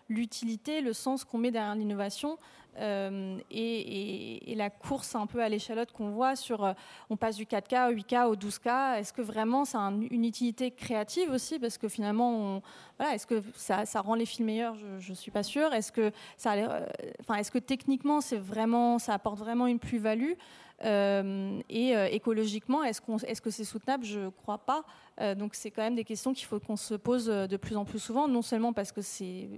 l'utilité, 0.08 0.80
le 0.80 0.92
sens 0.92 1.24
qu'on 1.24 1.38
met 1.38 1.50
derrière 1.50 1.74
l'innovation. 1.74 2.38
Euh, 2.78 3.38
et, 3.50 4.54
la 4.56 4.70
course 4.70 5.14
un 5.14 5.26
peu 5.26 5.42
à 5.42 5.48
l'échalote 5.48 5.92
qu'on 5.92 6.10
voit 6.10 6.36
sur 6.36 6.64
euh, 6.64 6.72
on 7.10 7.16
passe 7.16 7.36
du 7.36 7.46
4K 7.46 7.90
au 7.90 7.94
8K 7.94 8.26
au 8.26 8.36
12K, 8.36 8.98
est-ce 8.98 9.12
que 9.12 9.22
vraiment 9.22 9.64
ça 9.64 9.80
a 9.80 9.90
une 9.90 10.24
utilité 10.24 10.70
créative 10.70 11.30
aussi 11.30 11.58
Parce 11.58 11.78
que 11.78 11.88
finalement, 11.88 12.62
voilà, 12.98 13.14
est-ce 13.14 13.26
que 13.26 13.42
ça, 13.56 13.84
rend 14.00 14.14
les 14.14 14.26
films 14.26 14.46
meilleurs? 14.46 14.76
Je 14.98 15.10
ne 15.10 15.16
suis 15.16 15.30
pas 15.30 15.42
sûre. 15.42 15.72
Est-ce 15.74 15.90
que, 15.90 16.12
ça, 16.36 16.52
euh, 16.52 16.86
enfin, 17.20 17.34
est-ce 17.36 17.50
que 17.50 17.58
techniquement, 17.58 18.20
c'est 18.20 18.36
vraiment, 18.36 18.98
ça 18.98 19.14
apporte 19.14 19.38
vraiment 19.38 19.66
une 19.66 19.78
plus-value? 19.78 20.34
Et 20.82 21.96
euh, 21.96 22.08
écologiquement, 22.10 22.82
est-ce, 22.82 23.00
que 23.40 23.50
c'est 23.50 23.64
soutenable? 23.64 24.04
Je 24.04 24.20
ne 24.20 24.28
crois 24.30 24.58
pas. 24.58 24.84
Euh, 25.20 25.34
donc 25.34 25.54
c'est 25.54 25.70
quand 25.70 25.82
même 25.82 25.94
des 25.94 26.04
questions 26.04 26.32
qu'il 26.32 26.46
faut 26.46 26.58
qu'on 26.58 26.76
se 26.76 26.94
pose 26.94 27.26
de 27.26 27.56
plus 27.56 27.76
en 27.76 27.84
plus 27.84 27.98
souvent, 27.98 28.28
non 28.28 28.42
seulement 28.42 28.72
parce 28.72 28.92
que 28.92 29.02
c'est 29.02 29.48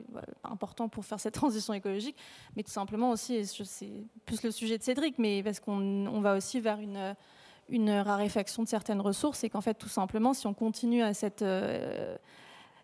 important 0.42 0.88
pour 0.88 1.04
faire 1.04 1.20
cette 1.20 1.34
transition 1.42 1.72
écologique, 1.72 2.16
mais 2.56 2.62
tout 2.62 2.70
simplement 2.70 3.10
aussi, 3.10 3.44
c'est 3.46 4.04
plus 4.26 4.42
le 4.42 4.50
sujet 4.50 4.78
de 4.78 4.82
Cédric, 4.82 5.18
mais 5.18 5.42
parce 5.42 5.60
qu'on 5.60 6.06
on 6.06 6.20
va 6.20 6.36
aussi 6.36 6.60
vers 6.60 6.78
une 7.68 7.90
raréfaction 7.90 8.62
de 8.62 8.68
certaines 8.68 9.00
ressources 9.00 9.44
et 9.44 9.48
qu'en 9.48 9.60
fait, 9.60 9.74
tout 9.74 9.88
simplement, 9.88 10.34
si 10.34 10.46
on 10.46 10.54
continue 10.54 11.02
à 11.02 11.14
cette 11.14 11.44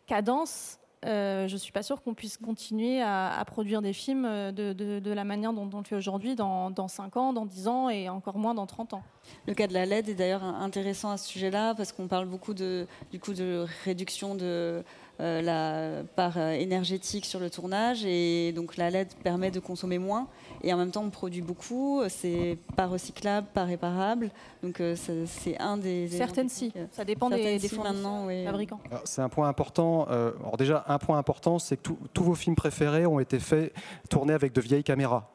cadence, 0.07 0.80
euh, 1.07 1.49
je 1.49 1.55
ne 1.55 1.59
suis 1.59 1.73
pas 1.73 1.83
sûre 1.83 2.03
qu'on 2.03 2.13
puisse 2.13 2.37
continuer 2.37 3.01
à, 3.01 3.43
produire 3.47 3.81
des 3.81 3.95
films 3.95 4.25
de, 4.53 5.13
la 5.13 5.25
manière 5.25 5.53
dont, 5.53 5.69
on 5.73 5.79
le 5.79 5.85
fait 5.85 5.97
aujourd'hui 5.97 6.35
dans, 6.35 6.71
dans 6.71 6.89
5 6.89 7.17
ans, 7.17 7.33
dans 7.33 7.47
10 7.47 7.69
ans 7.69 7.89
et 7.89 8.09
encore 8.09 8.39
moins 8.39 8.55
dans 8.55 8.67
30 8.67 8.95
ans. 8.95 9.03
Le 9.47 9.55
cas 9.55 9.67
de 9.67 9.73
la 9.73 9.87
LED 9.87 10.11
est 10.11 10.15
d'ailleurs 10.15 10.45
intéressant 10.45 11.11
à 11.11 11.17
ce 11.17 11.27
sujet-là 11.29 11.75
parce 11.75 11.93
qu'on 11.93 12.09
parle 12.09 12.27
beaucoup 12.27 12.53
de, 12.53 12.87
du 13.11 13.19
coup 13.19 13.33
de 13.33 13.67
réduction 13.85 14.35
de 14.35 14.85
euh, 15.21 15.43
la 15.43 16.03
part 16.17 16.39
euh, 16.39 16.53
énergétique 16.53 17.27
sur 17.27 17.41
le 17.41 17.51
tournage 17.51 18.05
et 18.07 18.53
donc 18.53 18.77
la 18.77 18.89
LED 18.91 19.09
permet 19.23 19.51
de 19.51 19.61
consommer 19.61 19.99
moins 19.99 20.29
et 20.63 20.73
en 20.73 20.77
même 20.77 20.91
temps 20.91 21.03
on 21.05 21.11
produit 21.11 21.43
beaucoup, 21.43 22.03
c'est 22.09 22.59
pas 22.77 22.87
recyclable, 22.87 23.47
pas 23.53 23.65
réparable, 23.65 24.31
donc 24.63 24.81
euh, 24.81 24.95
c'est 25.27 25.59
un 25.61 25.77
des... 25.77 26.09
Certaines 26.09 26.49
si, 26.49 26.73
ça 26.93 27.05
dépend 27.05 27.31
des, 27.31 27.59
des 27.59 27.77
maintenant, 27.79 28.27
fabricants. 28.45 28.81
C'est 29.05 29.23
un 29.23 29.29
point 29.29 29.49
important, 29.49 30.05
alors 30.05 30.57
déjà 30.57 30.85
un 30.89 30.99
point 30.99 31.19
important 31.19 31.59
c'est 31.59 31.77
que 31.77 31.91
tous 32.13 32.25
vos 32.25 32.35
films 32.35 32.57
préférés 32.57 33.07
ont 33.07 33.21
été 33.21 33.39
faits, 33.39 33.73
tournés 34.09 34.35
avec 34.35 34.53
de 34.53 34.61
vieilles 34.61 34.85
caméras. 34.85 35.31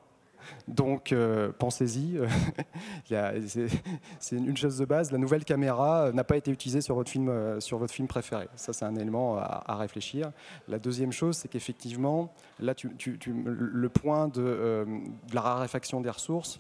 Donc 0.67 1.11
euh, 1.11 1.51
pensez-y, 1.57 2.19
c'est 4.19 4.35
une 4.35 4.57
chose 4.57 4.77
de 4.77 4.85
base. 4.85 5.11
La 5.11 5.17
nouvelle 5.17 5.45
caméra 5.45 6.11
n'a 6.13 6.23
pas 6.23 6.37
été 6.37 6.51
utilisée 6.51 6.81
sur 6.81 6.95
votre 6.95 7.09
film, 7.09 7.29
euh, 7.29 7.59
préféré. 8.07 8.47
Ça, 8.55 8.73
c'est 8.73 8.85
un 8.85 8.95
élément 8.95 9.37
à, 9.37 9.75
réfléchir. 9.75 10.31
La 10.67 10.79
deuxième 10.79 11.11
chose, 11.11 11.37
c'est 11.37 11.47
qu'effectivement, 11.47 12.33
là, 12.59 12.73
le 13.25 13.89
point 13.89 14.29
euh, 14.37 14.85
de, 14.85 15.35
la 15.35 15.41
raréfaction 15.41 16.01
des 16.01 16.09
ressources, 16.09 16.59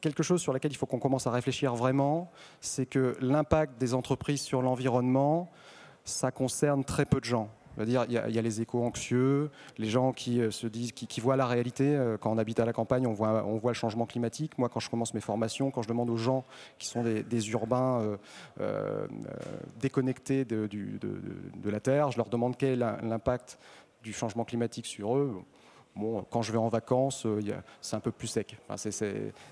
quelque 0.00 0.22
chose 0.22 0.40
sur 0.40 0.52
lequel 0.52 0.72
il 0.72 0.76
faut 0.76 0.86
qu'on 0.86 0.98
commence 0.98 1.26
à 1.26 1.30
réfléchir 1.30 1.74
vraiment, 1.74 2.30
c'est 2.60 2.86
que 2.86 3.16
l'impact 3.20 3.78
des 3.80 3.94
entreprises 3.94 4.42
sur 4.42 4.62
l'environnement, 4.62 5.50
ça 6.04 6.30
concerne 6.30 6.84
très 6.84 7.04
peu 7.04 7.20
de 7.20 7.24
gens. 7.24 7.50
Dire, 7.84 8.04
il 8.08 8.14
y, 8.14 8.18
a, 8.18 8.42
les 8.42 8.60
échos 8.60 8.82
anxieux, 8.84 9.50
les 9.76 9.88
gens 9.88 10.12
qui 10.12 10.40
se 10.50 10.66
disent, 10.66 10.92
qui, 10.92 11.20
voient 11.20 11.36
la 11.36 11.46
réalité. 11.46 11.98
Quand 12.20 12.32
on 12.32 12.38
habite 12.38 12.60
à 12.60 12.64
la 12.64 12.72
campagne, 12.72 13.06
on 13.06 13.12
voit, 13.12 13.44
on 13.44 13.56
voit 13.56 13.72
le 13.72 13.76
changement 13.76 14.06
climatique. 14.06 14.58
Moi, 14.58 14.68
quand 14.68 14.80
je 14.80 14.90
commence 14.90 15.14
mes 15.14 15.20
formations, 15.20 15.70
quand 15.70 15.82
je 15.82 15.88
demande 15.88 16.10
aux 16.10 16.16
gens 16.16 16.44
qui 16.78 16.86
sont 16.86 17.02
des, 17.02 17.50
urbains 17.50 18.18
déconnectés 19.80 20.44
de, 20.44 20.66
de, 20.66 21.70
la 21.70 21.80
Terre, 21.80 22.10
je 22.10 22.16
leur 22.16 22.28
demande 22.28 22.56
quel 22.56 22.70
est 22.70 22.76
l'impact 22.76 23.58
du 24.02 24.12
changement 24.12 24.44
climatique 24.44 24.86
sur 24.86 25.16
eux. 25.16 25.42
Quand 26.30 26.42
je 26.42 26.52
vais 26.52 26.58
en 26.58 26.68
vacances, 26.68 27.26
euh, 27.26 27.40
c'est 27.80 27.96
un 27.96 28.00
peu 28.00 28.12
plus 28.12 28.28
sec. 28.28 28.56
Enfin, 28.68 28.90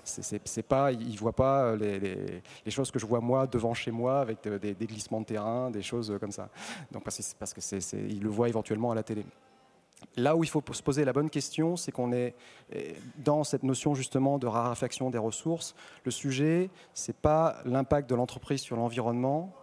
c'est 0.03 0.63
pas, 0.63 0.91
ils 0.93 1.13
ne 1.13 1.17
voient 1.17 1.35
pas 1.35 1.75
les, 1.75 1.99
les, 1.99 2.71
choses 2.71 2.89
que 2.89 2.99
je 2.99 3.05
vois 3.05 3.19
moi 3.19 3.47
devant 3.47 3.73
chez 3.73 3.91
moi 3.91 4.21
avec 4.21 4.47
des, 4.47 4.73
glissements 4.87 5.19
de 5.19 5.25
terrain, 5.25 5.69
des 5.69 5.81
choses 5.81 6.15
comme 6.19 6.31
ça. 6.31 6.49
Donc 6.91 7.03
parce, 7.03 7.17
que 7.53 7.97
ils 8.07 8.21
le 8.21 8.29
voient 8.29 8.47
éventuellement 8.47 8.91
à 8.91 8.95
la 8.95 9.03
télé. 9.03 9.25
Là 10.15 10.35
où 10.35 10.43
il 10.43 10.49
faut 10.49 10.63
se 10.71 10.83
poser 10.83 11.05
la 11.05 11.13
bonne 11.13 11.29
question, 11.29 11.75
c'est 11.75 11.91
qu'on 11.91 12.11
est 12.11 12.35
dans 13.17 13.43
cette 13.43 13.63
notion 13.63 13.95
justement 13.95 14.37
de 14.37 14.47
raréfaction 14.47 15.09
des 15.09 15.17
ressources. 15.17 15.75
Le 16.05 16.11
sujet, 16.11 16.69
c'est 16.93 17.15
pas 17.15 17.57
l'impact 17.65 18.09
de 18.09 18.15
l'entreprise 18.15 18.61
sur 18.61 18.77
l'environnement. 18.77 19.53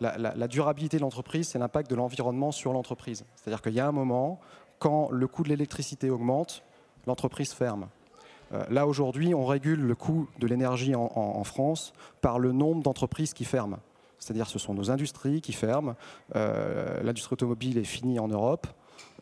La, 0.00 0.48
durabilité 0.48 0.96
de 0.98 1.02
l'entreprise, 1.02 1.48
c'est 1.48 1.58
l'impact 1.58 1.88
de 1.88 1.94
l'environnement 1.94 2.52
sur 2.52 2.72
l'entreprise. 2.72 3.24
C'est-à-dire 3.36 3.62
qu'il 3.62 3.74
y 3.74 3.80
a 3.80 3.86
un 3.86 3.92
moment 3.92 4.40
quand 4.84 5.08
le 5.10 5.26
coût 5.26 5.44
de 5.44 5.48
l'électricité 5.48 6.10
augmente, 6.10 6.62
l'entreprise 7.06 7.54
ferme. 7.54 7.88
Euh, 8.52 8.66
là, 8.68 8.86
aujourd'hui, 8.86 9.34
on 9.34 9.46
régule 9.46 9.80
le 9.80 9.94
coût 9.94 10.28
de 10.38 10.46
l'énergie 10.46 10.94
en, 10.94 11.42
France 11.44 11.94
par 12.20 12.38
le 12.38 12.52
nombre 12.52 12.82
d'entreprises 12.82 13.32
qui 13.32 13.46
ferment. 13.46 13.78
C'est-à-dire 14.18 14.46
ce 14.46 14.58
sont 14.58 14.74
nos 14.74 14.90
industries 14.90 15.40
qui 15.40 15.54
ferment. 15.54 15.94
Euh, 16.36 17.02
l'industrie 17.02 17.32
automobile 17.32 17.78
est 17.78 17.84
finie 17.84 18.18
en 18.18 18.28
Europe. 18.28 18.66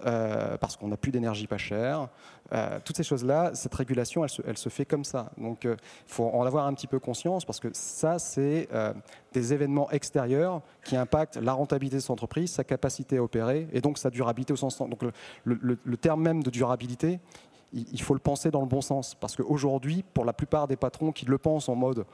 Euh, 0.05 0.57
parce 0.57 0.77
qu'on 0.77 0.89
n'a 0.89 0.97
plus 0.97 1.13
d'énergie 1.13 1.47
pas 1.47 1.59
chère. 1.59 2.09
Euh, 2.53 2.81
toutes 2.85 2.97
ces 2.97 3.05
choses-là, 3.05 3.53
cette 3.55 3.75
régulation, 3.75 4.25
elle 4.25 4.59
se, 4.59 4.69
fait 4.69 4.85
comme 4.85 5.05
ça. 5.05 5.31
Donc 5.39 5.61
il 5.63 5.71
euh, 5.71 5.77
faut 6.07 6.25
en 6.25 6.45
avoir 6.45 6.67
un 6.67 6.75
petit 6.75 6.89
peu 6.89 6.99
conscience 6.99 7.45
parce 7.45 7.61
que 7.61 7.69
ça, 7.73 8.19
c'est 8.19 8.69
des 9.33 9.53
événements 9.53 9.91
extérieurs 9.91 10.61
qui 10.85 10.97
impactent 10.97 11.37
la 11.37 11.53
rentabilité 11.53 11.97
de 11.97 12.03
son 12.03 12.15
entreprise, 12.15 12.51
sa 12.51 12.65
capacité 12.65 13.19
à 13.19 13.23
opérer 13.23 13.69
et 13.73 13.81
donc 13.81 13.99
sa 13.99 14.11
durabilité 14.11 14.53
au 14.53 14.57
sens. 14.57 14.79
Donc 14.79 15.03
le, 15.45 15.97
terme 15.97 16.23
même 16.23 16.43
de 16.43 16.51
durabilité, 16.51 17.21
il, 17.73 18.03
faut 18.03 18.15
le 18.15 18.21
penser 18.21 18.51
dans 18.51 18.61
le 18.61 18.67
bon 18.67 18.81
sens 18.81 19.15
parce 19.15 19.37
qu'aujourd'hui, 19.37 20.05
pour 20.15 20.25
la 20.25 20.33
plupart 20.33 20.67
des 20.67 20.77
patrons 20.77 21.13
qui 21.13 21.27
le 21.27 21.39
pensent 21.39 21.69
en 21.69 21.77
mode 21.77 22.05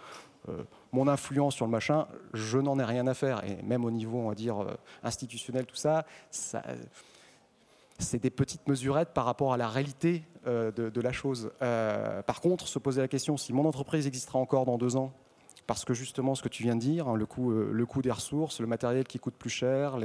mon 0.92 1.08
influence 1.08 1.54
sur 1.54 1.66
le 1.66 1.70
machin, 1.70 2.06
je 2.32 2.58
n'en 2.58 2.78
ai 2.78 2.84
rien 2.84 3.06
à 3.06 3.14
faire. 3.14 3.44
Et 3.44 3.62
même 3.62 3.84
au 3.84 3.90
niveau, 3.90 4.18
on 4.18 4.28
va 4.28 4.34
dire, 4.34 4.56
institutionnel, 5.02 5.66
tout 5.66 5.76
ça, 5.76 6.04
ça 6.30 6.62
c'est 7.98 8.22
des 8.22 8.30
petites 8.30 8.66
mesurettes 8.68 9.12
par 9.12 9.24
rapport 9.24 9.52
à 9.52 9.56
la 9.56 9.68
réalité 9.68 10.22
euh, 10.46 10.70
de, 10.70 11.00
la 11.00 11.12
chose. 11.12 11.50
Euh, 11.62 12.22
par 12.22 12.40
contre, 12.40 12.68
se 12.68 12.78
poser 12.78 13.00
la 13.00 13.08
question 13.08 13.36
si 13.36 13.52
mon 13.52 13.64
entreprise 13.64 14.06
existera 14.06 14.38
encore 14.38 14.64
dans 14.64 14.78
deux 14.78 14.96
ans, 14.96 15.12
parce 15.66 15.84
que 15.84 15.94
justement 15.94 16.34
ce 16.34 16.42
que 16.42 16.48
tu 16.48 16.62
viens 16.62 16.76
de 16.76 16.80
dire, 16.80 17.08
hein, 17.08 17.14
euh, 17.14 17.70
le 17.72 17.86
coût 17.86 18.02
des 18.02 18.10
ressources, 18.10 18.60
le 18.60 18.66
matériel 18.66 19.04
qui 19.06 19.18
coûte 19.18 19.34
plus 19.34 19.50
cher, 19.50 19.98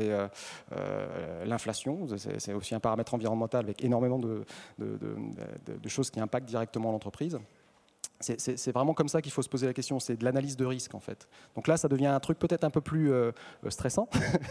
l'inflation, 1.46 2.08
c'est 2.18 2.54
aussi 2.54 2.76
un 2.76 2.80
paramètre 2.80 3.14
environnemental 3.14 3.64
avec 3.64 3.84
énormément 3.84 4.20
de 4.20 4.44
choses 5.88 6.10
qui 6.10 6.20
impactent 6.20 6.50
directement 6.50 6.92
l'entreprise. 6.92 7.40
C'est 8.24 8.72
vraiment 8.72 8.94
comme 8.94 9.10
ça 9.10 9.22
qu'il 9.22 9.32
faut 9.32 9.42
se 9.42 9.50
poser 9.50 9.68
la 9.68 9.74
question, 9.74 10.00
c'est 10.00 10.16
de 10.16 10.24
l'analyse 10.24 10.56
de 10.56 10.66
risque 10.66 10.96
en 10.96 11.00
fait. 11.00 11.28
Donc 11.56 11.68
là, 11.68 11.78
ça 11.78 11.88
devient 11.88 12.08
un 12.08 12.20
truc 12.20 12.40
peut-être 12.40 12.64
un 12.64 12.70
peu 12.70 12.82
plus 12.82 13.12
euh, 13.12 13.32
euh, 13.66 13.70
stressant, 13.70 14.08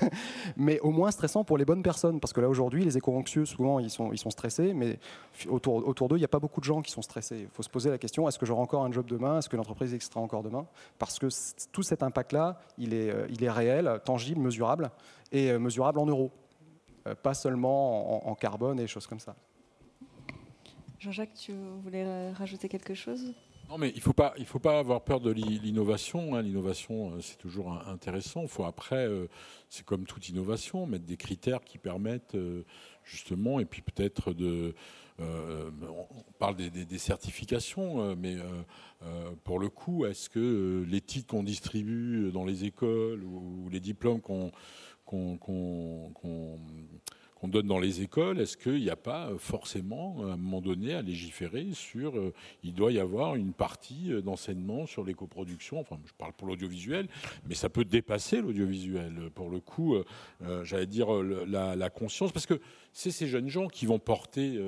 mais 0.56 0.78
au 0.80 0.90
moins 0.90 1.10
stressant 1.10 1.44
pour 1.44 1.58
les 1.58 1.64
bonnes 1.64 1.82
personnes, 1.82 2.20
parce 2.20 2.32
que 2.32 2.40
là 2.40 2.48
aujourd'hui, 2.48 2.84
les 2.84 2.96
éco-anxieux, 2.96 3.44
souvent, 3.44 3.78
ils 3.78 3.90
sont, 3.90 4.12
ils 4.12 4.18
sont 4.18 4.30
stressés, 4.30 4.74
mais 4.74 4.98
autour, 5.48 5.86
autour 5.86 6.08
d'eux, 6.08 6.16
il 6.16 6.20
n'y 6.20 6.26
a 6.26 6.28
pas 6.28 6.38
beaucoup 6.38 6.60
de 6.60 6.64
gens 6.64 6.82
qui 6.82 6.90
sont 6.90 7.02
stressés. 7.02 7.40
Il 7.40 7.48
faut 7.48 7.62
se 7.62 7.70
poser 7.70 7.90
la 7.90 7.98
question, 7.98 8.28
est-ce 8.28 8.38
que 8.38 8.46
j'aurai 8.46 8.62
encore 8.62 8.84
un 8.84 8.92
job 8.92 9.06
demain? 9.06 9.38
Est-ce 9.38 9.48
que 9.48 9.56
l'entreprise 9.56 9.94
existera 9.94 10.20
encore 10.20 10.42
demain? 10.42 10.66
Parce 10.98 11.18
que 11.18 11.28
tout 11.72 11.82
cet 11.82 12.02
impact-là, 12.02 12.60
il 12.78 12.92
est, 12.92 13.10
euh, 13.10 13.26
il 13.30 13.42
est 13.42 13.50
réel, 13.50 14.00
tangible, 14.04 14.40
mesurable, 14.40 14.90
et 15.30 15.56
mesurable 15.56 15.98
en 15.98 16.04
euros, 16.04 16.30
pas 17.22 17.32
seulement 17.32 18.26
en, 18.26 18.30
en 18.30 18.34
carbone 18.34 18.78
et 18.78 18.86
choses 18.86 19.06
comme 19.06 19.18
ça. 19.18 19.34
Jean-Jacques, 21.02 21.34
tu 21.34 21.52
voulais 21.82 22.30
rajouter 22.32 22.68
quelque 22.68 22.94
chose? 22.94 23.34
Non, 23.68 23.78
mais 23.78 23.90
il 23.90 23.96
ne 23.96 24.00
faut, 24.00 24.12
pas, 24.12 24.34
faut 24.44 24.58
pas 24.58 24.78
avoir 24.78 25.02
peur 25.02 25.20
de 25.20 25.30
l'innovation. 25.30 26.34
Hein. 26.34 26.42
L'innovation, 26.42 27.12
euh, 27.12 27.20
c'est 27.20 27.38
toujours 27.38 27.72
intéressant. 27.88 28.42
Il 28.42 28.48
faut 28.48 28.64
après, 28.64 29.06
euh, 29.06 29.28
c'est 29.68 29.84
comme 29.84 30.04
toute 30.04 30.28
innovation, 30.28 30.86
mettre 30.86 31.04
des 31.04 31.16
critères 31.16 31.62
qui 31.64 31.78
permettent 31.78 32.34
euh, 32.34 32.64
justement, 33.04 33.60
et 33.60 33.64
puis 33.64 33.82
peut-être 33.82 34.32
de. 34.32 34.74
on 35.18 36.06
parle 36.38 36.56
des, 36.56 36.98
certifications, 36.98 38.16
mais 38.16 38.36
pour 39.44 39.60
le 39.60 39.68
coup, 39.68 40.04
est-ce 40.04 40.28
que 40.28 40.84
les 40.88 41.00
titres 41.00 41.28
qu'on 41.28 41.44
distribue 41.44 42.32
dans 42.32 42.44
les 42.44 42.64
écoles 42.64 43.22
ou, 43.22 43.68
les 43.70 43.80
diplômes 43.80 44.20
qu'on 44.20 44.50
qu'on 47.42 47.48
donne 47.48 47.66
dans 47.66 47.80
les 47.80 48.02
écoles, 48.02 48.40
est-ce 48.40 48.56
qu'il 48.56 48.80
n'y 48.80 48.88
a 48.88 48.94
pas 48.94 49.26
euh, 49.26 49.36
forcément, 49.36 50.18
à 50.20 50.34
un 50.34 50.36
moment 50.36 50.60
donné, 50.60 50.94
à 50.94 51.02
légiférer 51.02 51.66
sur... 51.72 52.16
Euh, 52.16 52.32
il 52.62 52.72
doit 52.72 52.92
y 52.92 53.00
avoir 53.00 53.34
une 53.34 53.52
partie 53.52 54.12
euh, 54.12 54.22
d'enseignement 54.22 54.86
sur 54.86 55.02
l'éco-production, 55.02 55.80
enfin 55.80 55.98
je 56.06 56.12
parle 56.16 56.34
pour 56.34 56.46
l'audiovisuel, 56.46 57.08
mais 57.48 57.56
ça 57.56 57.68
peut 57.68 57.84
dépasser 57.84 58.40
l'audiovisuel. 58.40 59.30
Pour 59.34 59.50
le 59.50 59.58
coup, 59.58 59.96
j'allais 60.62 60.86
dire 60.86 61.08
la, 61.12 61.90
conscience, 61.90 62.30
parce 62.30 62.46
que 62.46 62.60
c'est 62.92 63.10
ces 63.10 63.26
jeunes 63.26 63.48
gens 63.48 63.66
qui 63.66 63.86
vont 63.86 63.98
porter 63.98 64.60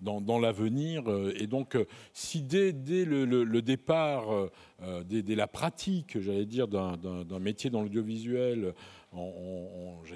dans, 0.00 0.38
l'avenir. 0.38 1.04
Et 1.34 1.46
donc, 1.46 1.76
si 2.12 2.42
dès, 2.42 2.72
le, 2.72 3.60
départ, 3.60 4.26
dès, 5.06 5.22
dès, 5.22 5.34
la 5.34 5.46
pratique, 5.46 6.20
j'allais 6.20 6.46
dire, 6.46 6.68
d'un 6.68 7.38
métier 7.38 7.70
dans 7.70 7.82
l'audiovisuel, 7.82 8.74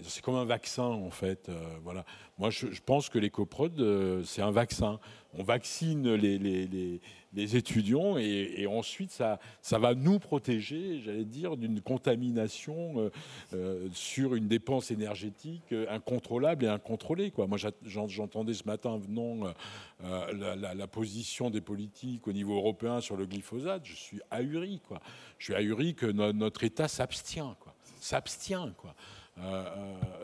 c'est 0.09 0.23
comme 0.23 0.35
un 0.35 0.45
vaccin 0.45 0.85
en 0.85 1.11
fait. 1.11 1.49
Euh, 1.49 1.79
voilà. 1.83 2.05
Moi, 2.39 2.51
je, 2.51 2.67
pense 2.85 3.09
que 3.09 3.19
l'écoprod, 3.19 3.79
euh, 3.81 4.23
c'est 4.25 4.43
un 4.43 4.51
vaccin. 4.51 4.99
On 5.35 5.43
vaccine 5.43 6.13
les, 6.15 6.39
les, 6.39 7.57
étudiants 7.57 8.19
et, 8.19 8.67
ensuite 8.67 9.11
ça, 9.11 9.39
va 9.71 9.95
nous 9.95 10.19
protéger, 10.19 11.01
j'allais 11.01 11.25
dire, 11.25 11.57
d'une 11.57 11.81
contamination 11.81 13.11
euh, 13.55 13.89
sur 13.95 14.35
une 14.35 14.47
dépense 14.47 14.91
énergétique 14.91 15.75
incontrôlable 15.89 16.67
et 16.67 16.69
incontrôlée. 16.69 17.33
Moi, 17.39 17.59
j'entendais 17.87 18.53
ce 18.53 18.65
matin 18.65 18.99
venant 18.99 19.55
la, 20.03 20.75
la, 20.75 20.87
position 20.87 21.49
des 21.49 21.63
politiques 21.63 22.29
au 22.29 22.33
niveau 22.33 22.57
européen 22.57 23.01
sur 23.01 23.17
le 23.17 23.25
glyphosate. 23.25 23.87
Je 23.87 23.95
suis 23.95 24.21
ahuri. 24.31 24.83
Quoi. 24.87 25.01
Je 25.39 25.45
suis 25.45 25.55
ahuri 25.55 25.95
que 25.95 26.07
notre 26.07 26.65
État 26.65 26.89
s'abstient. 26.89 27.57
Quoi 27.61 27.75
s'abstient. 28.03 28.75
Quoi. 28.77 28.95
Euh, 29.39 29.65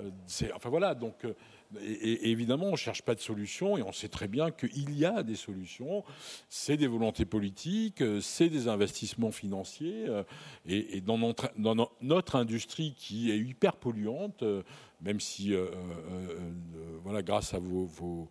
euh, 0.02 0.48
enfin 0.54 0.68
voilà, 0.68 0.94
donc 0.94 1.24
euh, 1.24 1.32
évidemment, 1.80 2.66
on 2.66 2.72
ne 2.72 2.76
cherche 2.76 3.02
pas 3.02 3.14
de 3.14 3.20
solution 3.20 3.78
et 3.78 3.82
on 3.82 3.92
sait 3.92 4.08
très 4.08 4.28
bien 4.28 4.50
qu'il 4.50 4.94
y 4.96 5.04
a 5.04 5.22
des 5.22 5.34
solutions. 5.34 6.04
C'est 6.48 6.76
des 6.76 6.86
volontés 6.86 7.24
politiques, 7.24 8.02
c'est 8.20 8.48
des 8.48 8.68
investissements 8.68 9.30
financiers. 9.30 10.06
Et, 10.66 11.00
dans, 11.00 11.18
notre, 11.18 12.36
industrie 12.36 12.94
qui 12.96 13.30
est 13.30 13.38
hyper 13.38 13.76
polluante, 13.76 14.44
même 15.00 15.20
si, 15.20 15.54
voilà, 17.02 17.22
grâce 17.22 17.54
à 17.54 17.58
vos 17.58 18.28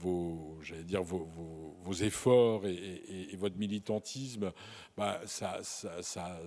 vos, 0.00 0.58
j'allais 0.62 0.82
dire, 0.82 1.02
vos, 1.02 1.28
vos, 1.84 1.92
efforts 1.92 2.66
et, 2.66 3.34
votre 3.36 3.56
militantisme, 3.56 4.52
bah, 4.96 5.20
ça, 5.26 5.60
ça, 5.62 6.40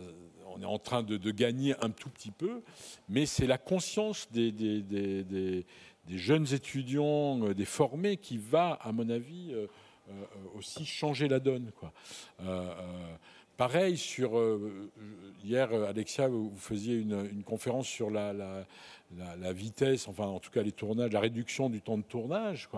on 0.48 0.62
est 0.62 0.66
en 0.66 0.80
train 0.80 1.04
de, 1.04 1.32
gagner 1.32 1.76
un 1.82 1.90
tout 1.90 2.10
petit 2.10 2.32
peu, 2.32 2.62
mais 3.10 3.26
c'est 3.26 3.48
la 3.48 3.58
conscience 3.58 4.28
des, 4.32 4.52
des, 4.52 4.82
des, 4.82 5.66
jeunes 6.10 6.48
étudiants, 6.54 7.42
euh, 7.44 7.54
des 7.54 7.66
formés, 7.66 8.18
qui 8.18 8.38
va, 8.38 8.74
à 8.82 8.92
mon 8.92 9.10
avis, 9.10 9.54
euh, 9.54 9.68
euh, 10.10 10.26
aussi 10.56 10.86
changer 10.86 11.28
la 11.28 11.40
donne. 11.40 11.72
Quoi. 11.80 11.94
pareil, 13.58 13.98
sur, 13.98 14.32
hier, 15.44 15.74
Alexia, 15.74 16.28
vous 16.28 16.54
faisiez 16.58 16.96
une, 16.96 17.30
une 17.32 17.44
conférence 17.44 17.88
sur 17.88 18.10
la, 18.10 18.66
la, 19.40 19.54
vitesse, 19.54 20.08
enfin 20.08 20.26
en 20.26 20.40
tout 20.40 20.52
cas 20.52 20.62
les 20.62 20.72
tournages, 20.72 21.12
la 21.12 21.20
réduction 21.20 21.70
du 21.70 21.82
temps 21.82 21.98
de 21.98 22.04
tournage. 22.04 22.70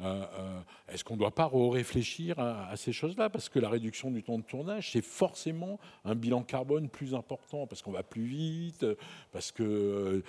Euh, 0.00 0.24
euh, 0.38 0.60
est-ce 0.88 1.04
qu'on 1.04 1.14
ne 1.14 1.18
doit 1.18 1.34
pas 1.34 1.50
réfléchir 1.52 2.38
à, 2.38 2.74
ces 2.76 2.92
choses-là? 2.92 3.30
Parce 3.30 3.48
que 3.48 3.58
la 3.58 3.68
réduction 3.68 4.10
du 4.10 4.22
temps 4.22 4.38
de 4.38 4.44
tournage, 4.44 4.92
c'est 4.92 5.02
forcément 5.02 5.78
un 6.04 6.14
bilan 6.14 6.42
carbone 6.42 6.88
plus 6.88 7.14
important, 7.14 7.66
parce 7.66 7.82
qu'on 7.82 7.92
va 7.92 8.02
plus 8.02 8.24
vite, 8.24 8.86
parce 9.32 9.52
qu'on 9.52 9.64
euh, 9.64 10.22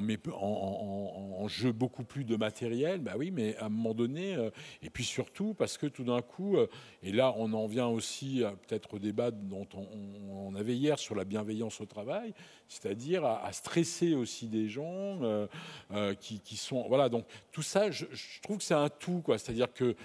met 0.00 0.18
en, 0.32 1.46
jeu 1.48 1.72
beaucoup 1.72 2.04
plus 2.04 2.24
de 2.24 2.36
matériel. 2.36 3.00
Bah 3.00 3.14
oui, 3.18 3.30
mais 3.30 3.56
à 3.56 3.66
un 3.66 3.68
moment 3.68 3.94
donné, 3.94 4.36
et 4.82 4.90
puis 4.90 5.04
surtout 5.04 5.54
parce 5.54 5.78
que 5.78 5.86
tout 5.86 6.04
d'un 6.04 6.22
coup, 6.22 6.56
et 7.02 7.12
là 7.12 7.34
on 7.36 7.52
en 7.52 7.66
vient 7.66 7.88
aussi 7.88 8.42
peut-être 8.68 8.94
au 8.94 8.98
débat 8.98 9.30
dont 9.30 9.66
on, 9.74 10.54
avait 10.54 10.76
hier 10.76 10.98
sur 10.98 11.14
la 11.14 11.24
bienveillance 11.24 11.80
au 11.80 11.86
travail, 11.86 12.34
c'est-à-dire 12.70 13.24
à, 13.24 13.52
stresser 13.52 14.14
aussi 14.14 14.46
des 14.46 14.68
gens 14.68 14.80
gens 14.80 15.18
qui, 16.20 16.40
qui, 16.40 16.56
sont 16.56 16.86
voilà 16.88 17.08
donc 17.08 17.24
tout 17.50 17.62
ça 17.62 17.90
je, 17.90 18.06
trouve 18.42 18.58
que 18.58 18.62
c'est 18.64 18.74
un 18.74 18.88
tout 18.88 19.22
c'est-à-dire 19.26 19.72
que 19.72 19.96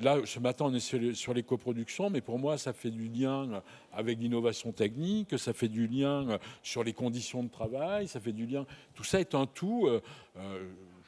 là 0.00 0.18
ce 0.24 0.38
matin 0.38 0.64
on 0.68 0.74
est 0.74 0.80
sur, 0.80 0.98
sur 1.14 1.34
les 1.34 1.42
coproductions 1.42 2.08
mais 2.08 2.22
pour 2.22 2.38
moi 2.38 2.56
ça 2.56 2.72
fait 2.72 2.90
du 2.90 3.08
lien 3.08 3.62
avec 3.92 4.18
l'innovation 4.18 4.72
technique 4.72 5.38
ça 5.38 5.52
fait 5.52 5.68
du 5.68 5.86
lien 5.86 6.38
sur 6.62 6.82
les 6.82 6.94
conditions 6.94 7.42
de 7.42 7.50
travail 7.50 8.08
ça 8.08 8.20
fait 8.20 8.32
du 8.32 8.46
lien. 8.46 8.66
Tout 8.94 9.04
ça 9.04 9.20
est 9.20 9.34
un 9.34 9.46
tout 9.46 9.88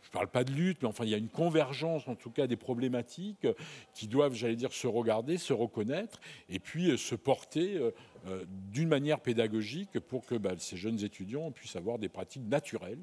je 0.09 0.17
ne 0.17 0.21
parle 0.21 0.29
pas 0.29 0.43
de 0.43 0.53
lutte, 0.53 0.79
mais 0.81 0.89
enfin, 0.89 1.05
il 1.05 1.11
y 1.11 1.15
a 1.15 1.19
une 1.19 1.29
convergence, 1.29 2.09
en 2.09 2.15
tout 2.15 2.31
cas, 2.31 2.47
des 2.47 2.57
problématiques 2.57 3.47
qui 3.93 4.09
doivent, 4.09 4.33
j'allais 4.33 4.57
dire, 4.57 4.73
se 4.73 4.87
regarder, 4.87 5.37
se 5.37 5.53
reconnaître, 5.53 6.19
et 6.49 6.59
puis 6.59 6.91
euh, 6.91 6.97
se 6.97 7.15
porter 7.15 7.77
euh, 7.77 7.91
euh, 8.27 8.47
d'une 8.73 8.89
manière 8.89 9.21
pédagogique 9.21 10.01
pour 10.01 10.25
que 10.25 10.35
bah, 10.35 10.55
ces 10.57 10.79
jeunes 10.79 11.05
étudiants 11.05 11.51
puissent 11.51 11.77
avoir 11.77 11.99
des 11.99 12.09
pratiques 12.09 12.49
naturelles 12.49 13.01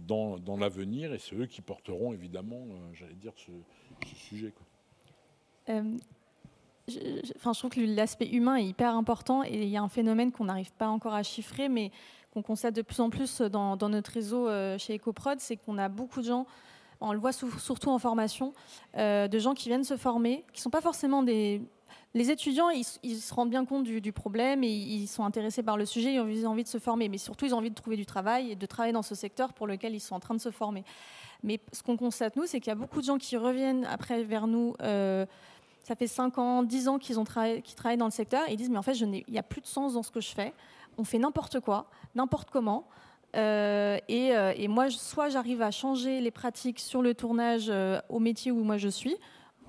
dans, 0.00 0.56
l'avenir, 0.58 1.14
et 1.14 1.20
c'est 1.20 1.36
eux 1.36 1.46
qui 1.46 1.62
porteront, 1.62 2.12
évidemment, 2.12 2.66
j'allais 2.94 3.14
dire, 3.14 3.32
ce, 3.36 3.52
sujet. 4.16 4.52
Je, 6.88 7.52
trouve 7.52 7.70
que 7.70 7.80
l'aspect 7.80 8.28
humain 8.28 8.56
est 8.56 8.66
hyper 8.66 8.94
important, 8.94 9.42
et 9.44 9.62
il 9.62 9.68
y 9.68 9.76
a 9.76 9.82
un 9.82 9.88
phénomène 9.88 10.32
qu'on 10.32 10.44
n'arrive 10.44 10.72
pas 10.72 10.88
encore 10.88 11.14
à 11.14 11.22
chiffrer, 11.22 11.68
mais 11.68 11.90
qu'on 12.32 12.42
constate 12.42 12.74
de 12.74 12.82
plus 12.82 13.00
en 13.00 13.10
plus 13.10 13.40
dans, 13.40 13.76
notre 13.88 14.12
réseau 14.12 14.48
euh, 14.48 14.78
chez 14.78 14.96
EcoProd, 14.96 15.40
c'est 15.40 15.56
qu'on 15.56 15.78
a 15.78 15.88
beaucoup 15.88 16.20
de 16.20 16.26
gens, 16.26 16.46
on 17.00 17.12
le 17.12 17.18
voit 17.18 17.32
surtout 17.32 17.90
en 17.90 17.98
formation, 17.98 18.52
euh, 18.96 19.28
de 19.28 19.38
gens 19.38 19.54
qui 19.54 19.68
viennent 19.68 19.84
se 19.84 19.96
former, 19.96 20.44
qui 20.52 20.60
ne 20.60 20.62
sont 20.62 20.70
pas 20.70 20.80
forcément 20.80 21.22
des... 21.22 21.62
Les 22.14 22.30
étudiants, 22.30 22.70
ils, 22.70 22.84
se 22.84 23.34
rendent 23.34 23.50
bien 23.50 23.66
compte 23.66 23.84
du, 23.84 24.12
problème 24.12 24.64
et 24.64 24.68
ils 24.68 25.06
sont 25.06 25.24
intéressés 25.24 25.62
par 25.62 25.76
le 25.76 25.84
sujet, 25.84 26.14
ils 26.14 26.46
ont 26.46 26.50
envie 26.50 26.62
de 26.62 26.68
se 26.68 26.78
former, 26.78 27.10
mais 27.10 27.18
surtout 27.18 27.44
ils 27.44 27.54
ont 27.54 27.58
envie 27.58 27.68
de 27.68 27.74
trouver 27.74 27.96
du 27.96 28.06
travail 28.06 28.52
et 28.52 28.56
de 28.56 28.66
travailler 28.66 28.94
dans 28.94 29.02
ce 29.02 29.14
secteur 29.14 29.52
pour 29.52 29.66
lequel 29.66 29.94
ils 29.94 30.00
sont 30.00 30.14
en 30.14 30.20
train 30.20 30.34
de 30.34 30.40
se 30.40 30.50
former. 30.50 30.82
Mais 31.42 31.60
ce 31.72 31.82
qu'on 31.82 31.98
constate, 31.98 32.36
nous, 32.36 32.46
c'est 32.46 32.60
qu'il 32.60 32.70
y 32.70 32.72
a 32.72 32.76
beaucoup 32.76 33.00
de 33.00 33.06
gens 33.06 33.18
qui 33.18 33.36
reviennent 33.36 33.84
après 33.84 34.24
vers 34.24 34.46
nous. 34.46 34.74
Euh, 34.80 35.26
ça 35.86 35.94
fait 35.94 36.08
5 36.08 36.38
ans, 36.38 36.62
10 36.64 36.88
ans 36.88 36.98
qu'ils 36.98 37.20
ont 37.20 37.24
travaillé, 37.24 37.62
travaillent 37.76 37.96
dans 37.96 38.06
le 38.06 38.10
secteur 38.10 38.42
et 38.48 38.52
ils 38.52 38.56
disent 38.56 38.70
mais 38.70 38.78
en 38.78 38.82
fait 38.82 38.94
il 38.94 39.24
n'y 39.28 39.38
a 39.38 39.42
plus 39.44 39.60
de 39.60 39.66
sens 39.66 39.94
dans 39.94 40.02
ce 40.02 40.10
que 40.10 40.20
je 40.20 40.34
fais 40.34 40.52
on 40.98 41.04
fait 41.04 41.18
n'importe 41.18 41.60
quoi, 41.60 41.86
n'importe 42.14 42.50
comment. 42.50 42.86
Euh, 43.36 43.98
euh, 44.10 44.52
et, 44.56 44.68
moi, 44.68 44.90
soit 44.90 45.28
j'arrive 45.28 45.62
à 45.62 45.70
changer 45.70 46.20
les 46.20 46.30
pratiques 46.30 46.80
sur 46.80 47.02
le 47.02 47.14
tournage 47.14 47.66
euh, 47.68 48.00
au 48.08 48.18
métier 48.18 48.50
où 48.50 48.62
moi 48.64 48.78
je 48.78 48.88
suis, 48.88 49.14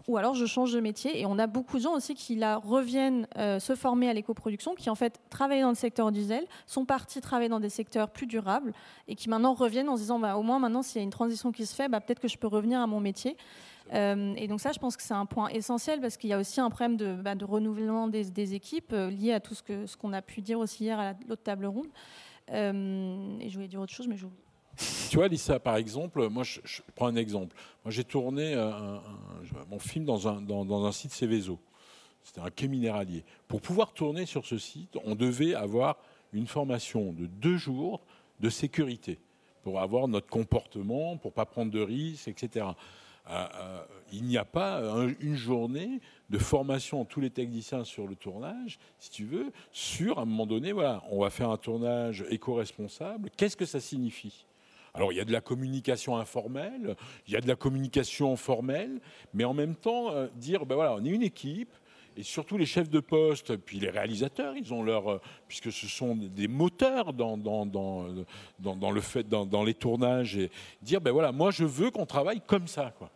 ou 0.07 0.15
alors 0.15 0.35
je 0.35 0.45
change 0.45 0.71
de 0.71 0.79
métier. 0.79 1.19
Et 1.19 1.25
on 1.25 1.37
a 1.37 1.47
beaucoup 1.47 1.77
de 1.77 1.81
gens 1.81 1.93
aussi 1.93 2.15
qui 2.15 2.35
là 2.35 2.57
reviennent 2.57 3.27
se 3.35 3.75
former 3.75 4.09
à 4.09 4.13
l'éco-production, 4.13 4.73
qui 4.73 4.89
en 4.89 4.95
fait 4.95 5.19
travaillaient 5.29 5.63
dans 5.63 5.69
le 5.69 5.75
secteur 5.75 6.13
diesel, 6.13 6.45
sont 6.65 6.85
partis 6.85 7.19
travailler 7.19 7.49
dans 7.49 7.59
des 7.59 7.69
secteurs 7.69 8.09
plus 8.09 8.25
durables, 8.25 8.71
et 9.09 9.15
qui 9.15 9.27
maintenant 9.27 9.53
reviennent 9.53 9.89
en 9.89 9.97
se 9.97 10.03
disant, 10.03 10.19
bah, 10.19 10.37
au 10.37 10.43
moins 10.43 10.59
maintenant 10.59 10.81
s'il 10.81 10.99
y 10.99 11.01
a 11.01 11.03
une 11.03 11.09
transition 11.09 11.51
qui 11.51 11.65
se 11.65 11.75
fait, 11.75 11.89
bah, 11.89 11.99
peut-être 11.99 12.21
que 12.21 12.29
je 12.29 12.37
peux 12.37 12.47
revenir 12.47 12.79
à 12.79 12.87
mon 12.87 13.01
métier. 13.01 13.35
Euh, 13.93 14.33
et 14.35 14.47
donc 14.47 14.59
ça, 14.59 14.71
je 14.71 14.79
pense 14.79 14.97
que 14.97 15.03
c'est 15.03 15.13
un 15.13 15.25
point 15.25 15.49
essentiel 15.49 16.01
parce 16.01 16.17
qu'il 16.17 16.29
y 16.29 16.33
a 16.33 16.39
aussi 16.39 16.59
un 16.59 16.69
problème 16.69 16.97
de, 16.97 17.13
bah, 17.13 17.35
renouvellement 17.41 18.07
des, 18.07 18.53
équipes 18.53 18.93
euh, 18.93 19.09
lié 19.09 19.33
à 19.33 19.39
tout 19.39 19.55
ce 19.55 19.63
qu'on 19.63 19.87
ce 19.87 19.97
qu'on 19.97 20.13
a 20.13 20.21
pu 20.21 20.41
dire 20.41 20.59
aussi 20.59 20.85
hier 20.85 20.99
à 20.99 21.13
l'autre 21.27 21.43
table 21.43 21.65
ronde. 21.65 21.87
Euh, 22.51 23.37
et 23.39 23.49
je 23.49 23.53
voulais 23.55 23.67
dire 23.67 23.81
autre 23.81 23.93
chose, 23.93 24.07
mais 24.07 24.17
j'oublie. 24.17 24.37
Tu 25.09 25.17
vois, 25.17 25.27
Lisa, 25.27 25.59
par 25.59 25.75
exemple, 25.77 26.27
moi, 26.29 26.43
je, 26.43 26.59
prends 26.95 27.07
un 27.07 27.15
exemple. 27.15 27.55
Moi, 27.83 27.91
j'ai 27.91 28.03
tourné 28.03 28.55
mon 29.69 29.79
film 29.79 30.05
dans 30.05 30.27
un, 30.27 30.41
dans, 30.41 30.65
dans 30.65 30.85
un 30.85 30.91
site 30.91 31.11
Céveso. 31.11 31.59
C'était 32.23 32.41
un 32.41 32.51
quai 32.51 32.67
minéralier. 32.67 33.23
Pour 33.47 33.61
pouvoir 33.61 33.93
tourner 33.93 34.25
sur 34.25 34.45
ce 34.45 34.57
site, 34.57 34.97
on 35.03 35.15
devait 35.15 35.55
avoir 35.55 35.97
une 36.31 36.45
formation 36.45 37.11
de 37.13 37.25
deux 37.25 37.57
jours 37.57 38.01
de 38.39 38.49
sécurité 38.49 39.17
pour 39.63 39.79
avoir 39.79 40.07
notre 40.07 40.27
comportement, 40.27 41.17
pour 41.17 41.33
pas 41.33 41.45
prendre 41.45 41.71
de 41.71 41.81
risques, 41.81 42.27
etc. 42.27 42.67
Euh, 43.29 43.47
euh, 43.55 43.83
il 44.13 44.23
n'y 44.23 44.37
a 44.37 44.45
pas 44.45 44.81
une 45.19 45.35
journée 45.35 45.99
de 46.29 46.37
formation 46.37 47.03
tous 47.03 47.19
les 47.19 47.29
techniciens 47.29 47.83
sur 47.83 48.07
le 48.07 48.15
tournage, 48.15 48.79
si 48.99 49.09
tu 49.09 49.25
veux, 49.25 49.51
sur 49.73 50.19
à 50.19 50.21
un 50.21 50.25
moment 50.25 50.45
donné, 50.45 50.71
voilà, 50.71 51.03
on 51.11 51.19
va 51.19 51.29
faire 51.29 51.49
un 51.49 51.57
tournage 51.57 52.23
éco-responsable. 52.29 53.29
Qu'est-ce 53.35 53.57
que 53.57 53.65
ça 53.65 53.81
signifie? 53.81 54.45
Alors 54.93 55.11
il 55.11 55.17
y 55.17 55.21
a 55.21 55.25
de 55.25 55.33
la 55.33 55.41
communication 55.41 56.17
informelle, 56.17 56.95
il 57.27 57.33
y 57.33 57.35
a 57.35 57.41
de 57.41 57.47
la 57.47 57.55
communication 57.55 58.35
formelle, 58.37 58.99
mais 59.33 59.43
en 59.43 59.53
même 59.53 59.75
temps 59.75 60.11
euh, 60.11 60.27
dire 60.35 60.65
ben 60.65 60.75
voilà, 60.75 60.95
on 60.95 61.03
est 61.03 61.09
une 61.09 61.21
équipe, 61.21 61.73
et 62.15 62.23
surtout 62.23 62.57
les 62.57 62.65
chefs 62.65 62.89
de 62.89 63.01
poste, 63.01 63.57
puis 63.57 63.79
les 63.79 63.89
réalisateurs, 63.89 64.55
ils 64.55 64.73
ont 64.73 64.81
leur, 64.83 65.21
puisque 65.47 65.71
ce 65.71 65.87
sont 65.87 66.15
des 66.15 66.47
moteurs 66.47 67.13
dans, 67.13 67.37
dans, 67.37 67.65
dans, 67.65 68.07
dans 68.59 68.91
le 68.91 69.01
fait, 69.01 69.27
dans, 69.27 69.63
les 69.63 69.75
tournages, 69.75 70.37
et 70.37 70.49
dire 70.81 70.99
ben 70.99 71.11
voilà, 71.11 71.31
moi 71.31 71.51
je 71.51 71.65
veux 71.65 71.91
qu'on 71.91 72.07
travaille 72.07 72.41
comme 72.41 72.67
ça, 72.67 72.91
quoi. 72.97 73.11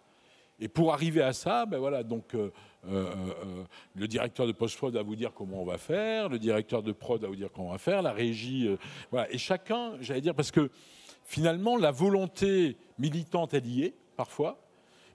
Et 0.62 0.68
pour 0.68 0.94
arriver 0.94 1.24
à 1.24 1.34
ça, 1.34 1.66
ben 1.66 1.80
voilà, 1.80 2.04
donc 2.04 2.36
euh, 2.36 2.52
euh, 2.88 3.08
euh, 3.16 3.64
le 3.96 4.08
directeur 4.08 4.46
de 4.46 4.52
post-prod 4.52 4.94
va 4.94 5.02
vous 5.02 5.16
dire 5.16 5.34
comment 5.34 5.60
on 5.60 5.66
va 5.66 5.80
faire, 5.80 6.30
le 6.30 6.38
directeur 6.38 6.84
de 6.84 6.92
prod 6.92 7.20
va 7.20 7.28
vous 7.28 7.36
dire 7.36 7.50
comment 7.52 7.70
on 7.70 7.72
va 7.72 7.80
faire, 7.80 8.04
la 8.04 8.14
régie, 8.14 8.70
voilà. 9.10 9.30
Et 9.34 9.40
chacun, 9.40 9.94
j'allais 10.02 10.22
dire, 10.22 10.36
parce 10.36 10.52
que 10.52 10.70
finalement, 11.24 11.78
la 11.78 11.90
volonté 11.90 12.78
militante, 13.00 13.56
elle 13.56 13.66
y 13.66 13.86
est, 13.86 13.96
parfois, 14.16 14.62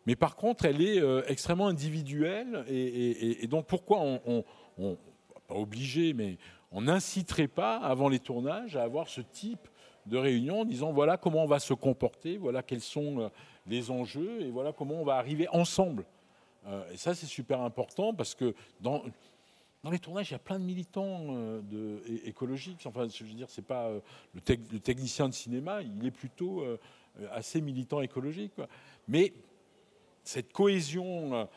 mais 0.04 0.16
par 0.16 0.34
contre, 0.34 0.64
elle 0.64 0.82
est 0.82 1.00
extrêmement 1.28 1.68
individuelle. 1.68 2.64
Et, 2.68 3.46
donc, 3.48 3.66
pourquoi 3.66 4.00
on, 4.00 4.44
obligé, 5.48 6.12
mais 6.12 6.38
on 6.72 6.82
n'inciterait 6.82 7.48
pas, 7.48 7.76
avant 7.76 8.08
les 8.08 8.18
tournages, 8.18 8.76
à 8.76 8.82
avoir 8.82 9.08
ce 9.08 9.20
type 9.20 9.68
de 10.06 10.16
réunion 10.16 10.60
en 10.60 10.64
disant 10.64 10.92
voilà 10.92 11.16
comment 11.16 11.42
on 11.42 11.48
va 11.48 11.58
se 11.58 11.74
comporter, 11.74 12.36
voilà 12.36 12.62
quels 12.62 12.80
sont 12.80 13.28
les 13.66 13.90
enjeux 13.90 14.42
et 14.42 14.50
voilà 14.50 14.72
comment 14.72 14.94
on 14.94 15.04
va 15.04 15.16
arriver 15.16 15.48
ensemble. 15.48 16.04
Euh, 16.66 16.90
et 16.92 16.96
ça, 16.96 17.14
c'est 17.14 17.26
super 17.26 17.60
important 17.60 18.12
parce 18.12 18.34
que 18.34 18.54
dans, 18.80 19.02
les 19.90 19.98
tournages, 19.98 20.30
il 20.30 20.32
y 20.32 20.36
a 20.36 20.40
plein 20.40 20.58
de 20.58 20.64
militants 20.64 21.26
euh, 21.30 21.98
écologiques. 22.24 22.84
Enfin, 22.86 23.06
je 23.08 23.24
veux 23.24 23.34
dire, 23.34 23.48
c'est 23.50 23.64
pas 23.64 23.86
euh, 23.86 24.00
le, 24.34 24.80
technicien 24.80 25.28
de 25.28 25.34
cinéma, 25.34 25.82
il 25.82 26.04
est 26.06 26.10
plutôt 26.10 26.64
assez 27.32 27.60
militant 27.60 28.00
écologique. 28.00 28.52
Mais 29.08 29.32
cette 30.24 30.52
cohésion 30.52 31.48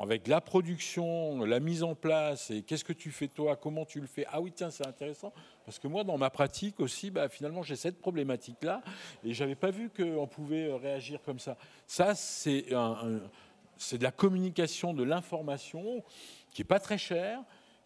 avec 0.00 0.28
la 0.28 0.40
production, 0.40 1.44
la 1.44 1.58
mise 1.58 1.82
en 1.82 1.94
place, 1.94 2.50
et 2.50 2.62
qu'est-ce 2.62 2.84
que 2.84 2.92
tu 2.92 3.10
fais 3.10 3.28
toi, 3.28 3.56
comment 3.56 3.84
tu 3.84 4.00
le 4.00 4.06
fais? 4.06 4.26
Ah 4.30 4.40
oui, 4.40 4.52
tiens, 4.54 4.70
c'est 4.70 4.86
intéressant, 4.86 5.32
parce 5.64 5.78
que 5.78 5.88
moi, 5.88 6.04
dans 6.04 6.18
ma 6.18 6.30
pratique 6.30 6.78
aussi, 6.80 7.10
bah, 7.10 7.28
finalement, 7.28 7.62
j'ai 7.62 7.76
cette 7.76 7.98
problématique-là, 7.98 8.82
et 9.24 9.32
j'avais 9.32 9.54
pas 9.54 9.70
vu 9.70 9.90
qu'on 9.90 10.26
pouvait 10.26 10.68
euh, 10.68 10.76
réagir 10.76 11.20
comme 11.22 11.38
ça. 11.38 11.56
Ça, 11.86 12.14
c'est 12.14 12.66
de 12.68 14.02
la 14.02 14.12
communication, 14.12 14.94
de 14.94 15.02
l'information, 15.02 16.04
qui 16.50 16.62
est 16.62 16.66
pas 16.66 16.80
très 16.80 16.98
chère, 16.98 17.40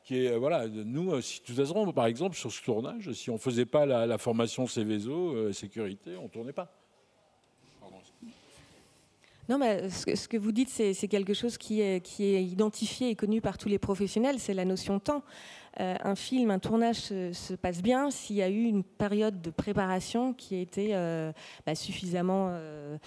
qui 0.05 0.25
est, 0.25 0.33
euh, 0.33 0.39
voilà, 0.39 0.67
nous, 0.69 1.13
euh, 1.13 1.21
si, 1.21 1.41
toute 1.41 1.57
façon, 1.57 1.93
par 1.93 2.07
exemple, 2.07 2.37
sur 2.37 2.53
ce 2.53 2.63
tournage, 2.63 3.13
si 3.13 3.31
on 3.31 3.39
faisait 3.39 3.67
pas 3.67 3.87
la, 3.87 4.19
formation 4.19 4.67
Céveso, 4.67 5.53
sécurité, 5.53 6.17
on 6.17 6.29
tournait 6.29 6.53
pas. 6.53 6.78
Non, 9.49 9.57
mais 9.57 9.89
ce 9.89 10.29
que 10.29 10.37
vous 10.37 10.53
dites, 10.53 10.69
c'est 10.69 11.09
quelque 11.09 11.33
chose 11.33 11.57
qui 11.57 11.81
est, 11.81 12.03
identifié 12.21 13.11
et 13.11 13.15
connu 13.15 13.41
par 13.41 13.57
tous 13.57 13.69
les 13.69 13.79
professionnels, 13.79 14.39
c'est 14.39 14.53
la 14.55 14.67
notion 14.67 15.01
temps. 15.01 15.23
Euh, 15.81 15.95
un 16.03 16.17
film, 16.17 16.51
un 16.51 16.59
tournage 16.59 16.97
se, 16.97 17.55
passe 17.55 17.83
bien 17.83 18.11
s'il 18.11 18.37
y 18.37 18.43
a 18.43 18.51
eu 18.51 18.65
une 18.65 18.85
période 18.85 19.41
de 19.41 19.51
préparation 19.51 20.35
qui 20.35 20.57
a 20.57 20.61
été 20.61 20.89
euh, 20.93 21.33
bah, 21.65 21.75
suffisamment 21.75 22.49
euh, 22.51 22.99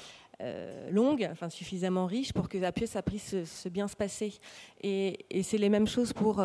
longue, 0.90 1.28
enfin 1.32 1.50
suffisamment 1.50 2.08
riche 2.08 2.34
pour 2.34 2.50
que 2.50 2.58
la 2.58 2.72
pièce 2.72 2.96
a 2.96 3.04
pu 3.04 3.20
se, 3.20 3.70
bien 3.70 3.88
se 3.88 3.96
passer. 3.96 4.34
Et 4.82 5.44
c'est 5.44 5.60
les 5.60 5.70
mêmes 5.70 5.88
choses 5.88 6.14
pour 6.14 6.42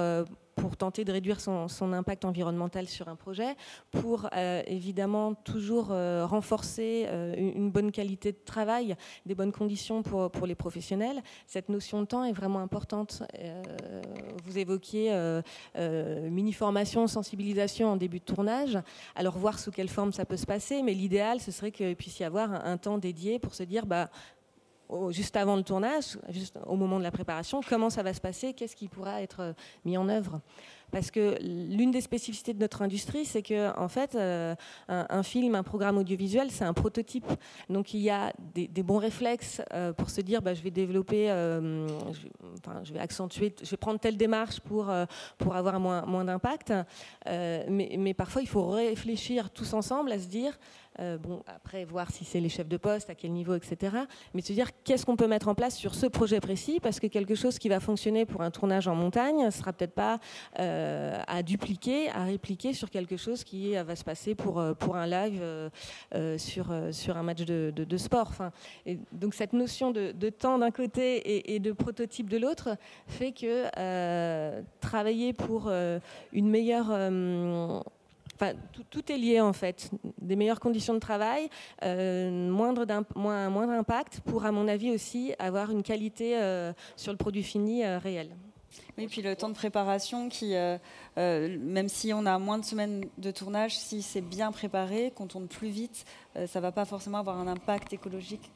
pour 0.56 0.76
tenter 0.76 1.04
de 1.04 1.12
réduire 1.12 1.40
son, 1.40 1.92
impact 1.92 2.24
environnemental 2.24 2.88
sur 2.88 3.08
un 3.08 3.14
projet, 3.14 3.54
pour 3.90 4.28
euh, 4.34 4.62
évidemment 4.66 5.34
toujours 5.34 5.88
euh, 5.90 6.26
renforcer 6.26 7.04
euh, 7.08 7.34
une, 7.36 7.70
bonne 7.70 7.92
qualité 7.92 8.32
de 8.32 8.38
travail, 8.44 8.96
des 9.26 9.34
bonnes 9.34 9.52
conditions 9.52 10.02
pour, 10.02 10.30
pour 10.30 10.46
les 10.46 10.54
professionnels. 10.54 11.22
Cette 11.46 11.68
notion 11.68 12.00
de 12.00 12.06
temps 12.06 12.24
est 12.24 12.32
vraiment 12.32 12.60
importante. 12.60 13.22
vous 14.44 14.58
évoquiez 14.58 15.12
mini-formation, 15.76 17.06
sensibilisation 17.06 17.92
en 17.92 17.96
début 17.96 18.18
de 18.18 18.24
tournage. 18.24 18.78
Alors 19.14 19.36
voir 19.36 19.58
sous 19.58 19.70
quelle 19.70 19.88
forme 19.88 20.12
ça 20.12 20.24
peut 20.24 20.36
se 20.36 20.46
passer, 20.46 20.82
mais 20.82 20.94
l'idéal, 20.94 21.40
ce 21.40 21.52
serait 21.52 21.70
qu'il 21.70 21.94
puisse 21.96 22.18
y 22.18 22.24
avoir 22.24 22.52
un, 22.52 22.72
un 22.72 22.76
temps 22.78 22.98
dédié 22.98 23.38
pour 23.38 23.54
se 23.54 23.62
dire, 23.62 23.84
bah, 23.84 24.11
juste 25.11 25.37
avant 25.37 25.57
le 25.57 25.62
tournage, 25.62 26.18
juste 26.28 26.59
au 26.66 26.76
moment 26.76 26.99
de 26.99 27.03
la 27.03 27.11
préparation, 27.11 27.61
comment 27.66 27.91
ça 27.91 28.03
va 28.03 28.14
se 28.14 28.20
passer, 28.20 28.53
qu'est-ce 28.53 28.76
qui 28.76 28.89
pourra 28.89 29.22
être 29.22 29.55
mis 29.84 29.97
en 29.97 30.09
œuvre. 30.09 30.41
Parce 30.93 31.11
que 31.11 31.37
l'une 31.43 31.91
des 31.91 32.01
spécificités 32.01 32.55
de 32.55 32.61
notre 32.61 32.82
industrie, 32.82 33.24
c'est 33.24 33.43
que 33.43 33.76
en 33.76 33.89
fait, 33.89 34.14
un, 34.14 34.57
un, 34.89 35.22
film, 35.24 35.57
un 35.57 35.64
programme 35.64 35.99
audiovisuel, 35.99 36.51
c'est 36.53 36.64
un 36.64 36.72
prototype. 36.72 37.26
Donc 37.68 37.93
il 37.93 38.01
y 38.01 38.11
a 38.11 38.32
des, 38.55 38.68
bons 38.84 38.99
réflexes 38.99 39.61
pour 39.97 40.11
se 40.11 40.20
dire, 40.20 40.43
bah, 40.43 40.55
je 40.55 40.62
vais 40.62 40.70
développer, 40.70 41.26
je, 41.26 42.28
enfin, 42.59 42.82
je, 42.84 42.93
vais 42.93 43.01
accentuer, 43.01 43.53
je 43.61 43.68
vais 43.68 43.76
prendre 43.76 43.99
telle 43.99 44.16
démarche 44.16 44.61
pour, 44.61 44.93
pour 45.39 45.57
avoir 45.57 45.80
moins, 45.80 46.07
moins 46.07 46.24
d'impact. 46.24 46.72
mais 47.26 48.14
parfois, 48.14 48.43
il 48.43 48.49
faut 48.49 48.68
réfléchir 48.68 49.51
tous 49.51 49.74
ensemble 49.74 50.12
à 50.12 50.20
se 50.20 50.28
dire, 50.28 50.57
euh, 51.01 51.18
bon, 51.18 51.42
après, 51.47 51.84
voir 51.84 52.11
si 52.11 52.24
c'est 52.24 52.40
les 52.40 52.49
chefs 52.49 52.68
de 52.68 52.76
poste, 52.76 53.11
à 53.11 53.14
quel 53.14 53.32
niveau, 53.32 53.55
etc. 53.55 53.97
Mais 54.34 54.40
se 54.40 54.53
dire 54.53 54.70
qu'est-ce 54.84 55.05
qu'on 55.05 55.16
peut 55.16 55.26
mettre 55.26 55.49
en 55.49 55.55
place 55.55 55.76
sur 55.76 55.94
ce 55.94 56.07
projet 56.07 56.40
précis, 56.40 56.80
parce 56.80 57.01
que 57.01 57.07
quelque 57.07 57.34
chose 57.34 57.59
qui 57.59 57.68
va 57.68 57.80
fonctionner 57.80 58.24
pour 58.24 58.42
un 58.42 58.51
tournage 58.51 58.88
en 58.88 58.94
montagne 58.94 59.44
ne 59.44 59.51
sera 59.51 59.72
peut-être 59.72 59.94
pas 59.94 60.18
euh, 60.59 61.20
à 61.26 61.42
dupliquer, 61.42 62.09
à 62.11 62.24
répliquer 62.24 62.72
sur 62.72 62.90
quelque 62.90 63.16
chose 63.16 63.44
qui 63.44 63.74
va 63.74 63.97
se 63.97 64.05
passer 64.05 64.34
pour, 64.34 64.59
euh, 64.59 64.74
pour 64.74 64.97
un 64.97 65.07
live 65.07 65.42
sur, 66.38 66.66
sur 66.92 67.16
un 67.16 67.22
match 67.22 67.44
de, 67.44 67.72
de, 67.74 67.97
sport. 67.97 68.28
Enfin, 68.28 68.53
et 68.84 68.99
donc 69.12 69.34
cette 69.34 69.53
notion 69.53 69.90
de, 69.90 70.12
de 70.12 70.28
temps 70.30 70.59
d'un 70.59 70.70
côté 70.70 71.16
et, 71.16 71.55
et, 71.55 71.59
de 71.59 71.72
prototype 71.72 72.28
de 72.28 72.38
l'autre 72.38 72.76
fait 73.07 73.32
que 73.32 73.64
travailler 74.80 75.32
pour 75.32 75.70
une 76.32 76.49
meilleure 76.49 76.90
tout, 78.91 79.12
est 79.12 79.18
lié 79.18 79.41
en 79.41 79.53
fait. 79.53 79.91
Des 80.20 80.37
meilleures 80.37 80.61
conditions 80.61 80.95
de 80.95 80.99
travail, 80.99 81.49
euh, 81.82 82.51
moindre, 82.51 82.87
moins, 83.14 83.49
moindre 83.51 83.72
impact 83.72 84.20
pour, 84.20 84.45
à 84.45 84.53
mon 84.53 84.68
avis, 84.68 84.91
aussi 84.91 85.34
avoir 85.39 85.70
une 85.70 85.82
qualité 85.82 86.37
euh, 86.37 86.72
sur 86.97 87.12
le 87.12 87.18
produit 87.18 87.43
fini 87.43 87.84
euh, 87.84 87.99
réel. 87.99 88.30
Oui, 88.99 89.07
puis 89.07 89.22
le 89.22 89.34
temps 89.37 89.49
de 89.49 89.55
préparation 89.55 90.28
qui, 90.28 90.55
même 91.16 91.89
si 91.89 92.12
on 92.12 92.26
a 92.26 92.39
moins 92.39 92.59
de 92.59 92.64
semaines 92.64 93.07
de 93.16 93.30
tournage, 93.30 93.76
si 93.76 94.03
c'est 94.03 94.20
bien 94.20 94.53
préparé, 94.53 95.12
qu'on 95.14 95.26
tourne 95.26 95.49
plus 95.49 95.68
vite, 95.68 96.05
ça 96.34 96.59
ne 96.59 96.61
va 96.61 96.72
pas 96.72 96.84
forcément 96.84 97.18
avoir 97.18 97.39
un 97.39 97.47
impact 97.47 97.95
écologique 97.95 98.51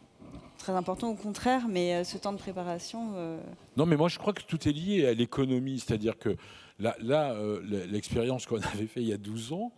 très 0.59 0.73
important, 0.73 1.09
au 1.09 1.15
contraire, 1.15 1.69
mais 1.69 2.05
ce 2.05 2.19
temps 2.19 2.33
de 2.33 2.39
préparation. 2.39 3.39
Non, 3.79 3.87
mais 3.87 3.97
moi 3.97 4.09
je 4.09 4.19
crois 4.19 4.35
que 4.35 4.43
tout 4.43 4.69
est 4.69 4.73
lié 4.73 5.07
à 5.07 5.15
l'économie, 5.15 5.79
c'est-à-dire 5.79 6.19
que 6.19 6.37
Là, 6.81 7.33
euh, 7.33 7.61
l'expérience 7.91 8.47
qu'on 8.47 8.61
avait 8.61 8.87
fait 8.87 9.03
il 9.03 9.09
y 9.09 9.13
a 9.13 9.19
12 9.19 9.53
ans, 9.53 9.73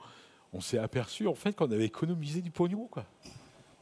on 0.52 0.60
s'est 0.60 0.78
aperçu 0.78 1.26
en 1.26 1.34
fait 1.34 1.54
qu'on 1.54 1.70
avait 1.70 1.86
économisé 1.86 2.40
du 2.42 2.50
pognon. 2.50 2.86
Quoi. 2.90 3.04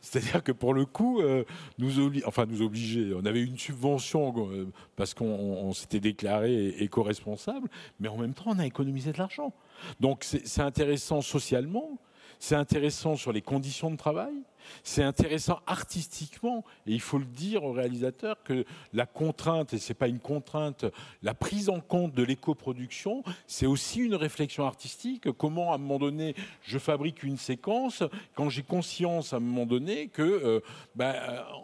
C'est-à-dire 0.01 0.43
que 0.43 0.53
pour 0.53 0.73
le 0.73 0.87
coup, 0.87 1.21
euh, 1.21 1.45
nous, 1.79 2.11
enfin, 2.25 2.47
nous 2.47 2.62
obliger, 2.62 3.12
on 3.14 3.25
avait 3.27 3.43
une 3.43 3.59
subvention 3.59 4.35
euh, 4.51 4.66
parce 4.97 5.12
qu'on 5.12 5.73
s'était 5.75 6.01
déclaré 6.01 6.68
éco-responsable, 6.79 7.68
mais 7.99 8.09
en 8.09 8.16
même 8.16 8.33
temps, 8.33 8.45
on 8.47 8.59
a 8.59 8.66
économisé 8.66 9.12
de 9.12 9.18
l'argent. 9.18 9.53
Donc 10.01 10.25
c'est 10.25 10.62
intéressant 10.62 11.21
socialement, 11.21 11.99
c'est 12.39 12.55
intéressant 12.55 13.16
sur 13.16 13.33
les 13.33 13.43
conditions 13.43 13.91
de 13.91 13.97
travail, 13.97 14.35
c'est 14.83 15.03
intéressant 15.03 15.61
artistiquement, 15.67 16.65
et 16.87 16.93
il 16.93 17.01
faut 17.01 17.19
le 17.19 17.25
dire 17.25 17.65
au 17.65 17.73
réalisateur 17.73 18.43
que 18.43 18.65
la 18.93 19.07
contrainte, 19.07 19.73
et 19.75 19.79
c'est 19.79 19.95
pas 19.95 20.09
une 20.09 20.19
contrainte, 20.19 20.85
la 21.23 21.35
prise 21.35 21.69
en 21.69 21.81
compte 21.81 22.15
de 22.15 22.23
l'éco-production, 22.23 23.23
c'est 23.47 23.67
aussi 23.67 24.01
une 24.01 24.15
réflexion 24.15 24.67
artistique. 24.67 25.31
Comment, 25.33 25.73
à 25.73 25.77
un 25.77 25.79
moment 25.79 25.99
donné, 25.99 26.35
je 26.63 26.79
fabrique 26.79 27.23
une 27.23 27.37
séquence 27.37 28.03
quand 28.35 28.49
j'ai 28.49 28.63
conscience, 28.63 29.33
à 29.33 29.37
un 29.37 29.41
moment 29.41 29.67
donné, 29.67 30.09
que 30.09 30.23
euh, 30.23 30.61
ben, 30.95 31.15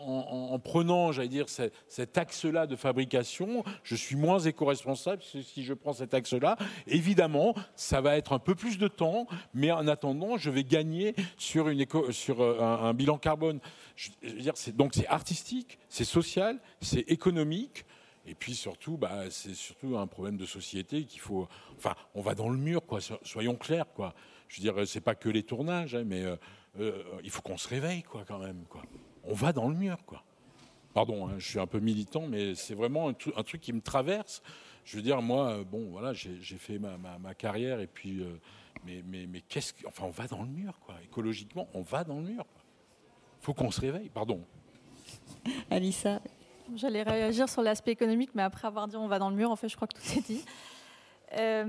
en, 0.00 0.58
prenant, 0.58 1.12
j'allais 1.12 1.28
dire, 1.28 1.46
cet, 1.48 2.18
axe-là 2.18 2.66
de 2.66 2.76
fabrication, 2.76 3.64
je 3.82 3.94
suis 3.94 4.16
moins 4.16 4.38
éco-responsable 4.38 5.22
si 5.22 5.64
je 5.64 5.74
prends 5.74 5.92
cet 5.92 6.14
axe-là. 6.14 6.56
Évidemment, 6.86 7.54
ça 7.74 8.00
va 8.00 8.16
être 8.16 8.32
un 8.32 8.38
peu 8.38 8.54
plus 8.54 8.78
de 8.78 8.88
temps, 8.88 9.26
mais 9.54 9.70
en 9.70 9.86
attendant, 9.88 10.36
je 10.36 10.50
vais 10.50 10.64
gagner 10.64 11.14
sur, 11.36 11.68
une 11.68 11.84
sur 12.10 12.40
euh, 12.40 12.60
un 12.60 12.85
un 12.86 12.94
bilan 12.94 13.18
carbone. 13.18 13.60
Je, 13.96 14.10
veux 14.22 14.40
dire, 14.40 14.54
donc 14.74 14.94
c'est 14.94 15.06
artistique, 15.06 15.78
c'est 15.88 16.04
social, 16.04 16.58
c'est 16.80 17.00
économique. 17.10 17.84
Et 18.26 18.34
puis 18.34 18.54
surtout, 18.54 18.96
bah, 18.96 19.30
c'est 19.30 19.54
surtout 19.54 19.96
un 19.96 20.06
problème 20.06 20.36
de 20.36 20.46
société 20.46 21.04
qu'il 21.04 21.20
faut. 21.20 21.46
Enfin, 21.76 21.94
on 22.14 22.20
va 22.20 22.34
dans 22.34 22.48
le 22.48 22.58
mur, 22.58 22.84
quoi. 22.84 22.98
Soyons 23.22 23.54
clairs, 23.54 23.86
quoi. 23.94 24.14
Je 24.48 24.60
veux 24.60 24.62
dire, 24.62 24.86
c'est 24.86 25.00
pas 25.00 25.14
que 25.14 25.28
les 25.28 25.44
tournages, 25.44 25.94
hein, 25.94 26.04
mais 26.04 26.24
euh, 26.24 26.36
euh, 26.80 27.02
il 27.22 27.30
faut 27.30 27.42
qu'on 27.42 27.56
se 27.56 27.68
réveille, 27.68 28.02
quoi, 28.02 28.24
quand 28.26 28.38
même. 28.38 28.64
On 29.24 29.34
va 29.34 29.52
dans 29.52 29.68
le 29.68 29.76
mur, 29.76 30.04
quoi. 30.04 30.24
Pardon, 30.92 31.28
hein, 31.28 31.34
je 31.38 31.46
suis 31.46 31.60
un 31.60 31.66
peu 31.66 31.78
militant, 31.78 32.26
mais 32.26 32.54
c'est 32.54 32.74
vraiment 32.74 33.08
un, 33.08 33.42
truc 33.42 33.60
qui 33.60 33.72
me 33.72 33.80
traverse. 33.80 34.42
Je 34.84 34.96
veux 34.96 35.02
dire, 35.02 35.22
moi, 35.22 35.50
euh, 35.50 35.64
bon, 35.64 35.90
voilà, 35.90 36.12
j'ai 36.12 36.58
fait 36.58 36.78
ma, 36.78 37.34
carrière 37.34 37.80
et 37.80 37.86
puis, 37.86 38.24
mais, 38.84 39.42
qu'est-ce 39.48 39.72
que, 39.72 39.86
enfin, 39.86 40.04
on 40.04 40.10
va 40.10 40.26
dans 40.26 40.42
le 40.42 40.48
mur, 40.48 40.80
quoi. 40.80 40.96
Écologiquement, 41.04 41.68
on 41.74 41.82
va 41.82 42.02
dans 42.02 42.18
le 42.18 42.26
mur. 42.26 42.44
Faut 43.46 43.54
qu'on 43.54 43.70
se 43.70 43.80
réveille, 43.80 44.08
pardon. 44.08 44.40
Alissa 45.70 46.20
J'allais 46.74 47.04
réagir 47.04 47.48
sur 47.48 47.62
l'aspect 47.62 47.92
économique, 47.92 48.30
mais 48.34 48.42
après 48.42 48.66
avoir 48.66 48.88
dit 48.88 48.96
on 48.96 49.06
va 49.06 49.20
dans 49.20 49.30
le 49.30 49.36
mur, 49.36 49.52
en 49.52 49.56
fait, 49.56 49.68
je 49.68 49.76
crois 49.76 49.86
que 49.86 49.94
tout 49.94 50.18
est 50.18 50.26
dit. 50.26 50.44
Euh, 51.38 51.64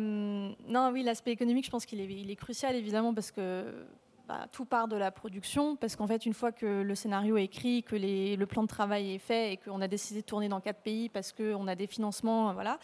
non, 0.68 0.90
oui, 0.92 1.04
l'aspect 1.04 1.32
économique, 1.32 1.66
je 1.66 1.70
pense 1.70 1.86
qu'il 1.86 2.00
est, 2.02 2.06
il 2.06 2.32
est, 2.32 2.36
crucial, 2.36 2.76
évidemment, 2.76 3.14
parce 3.14 3.30
que 3.30 3.86
bah, 4.28 4.48
tout 4.52 4.66
part 4.66 4.88
de 4.88 4.96
la 4.96 5.12
production, 5.12 5.76
parce 5.76 5.96
qu'en 5.96 6.08
fait, 6.08 6.26
une 6.26 6.34
fois 6.34 6.52
que 6.52 6.82
le 6.82 6.96
scénario 6.96 7.38
est 7.38 7.44
écrit, 7.44 7.84
que 7.84 7.96
les, 7.96 8.36
le 8.36 8.46
plan 8.48 8.64
de 8.64 8.68
travail 8.68 9.14
est 9.14 9.20
fait 9.20 9.54
et 9.54 9.58
qu'on 9.58 9.80
a 9.80 9.88
décidé 9.88 10.22
de 10.22 10.26
tourner 10.26 10.50
dans 10.50 10.62
quatre 10.62 10.82
pays 10.82 11.10
parce 11.10 11.32
qu'on 11.32 11.68
a 11.68 11.76
des 11.76 11.86
financements, 11.86 12.54
voilà, 12.54 12.80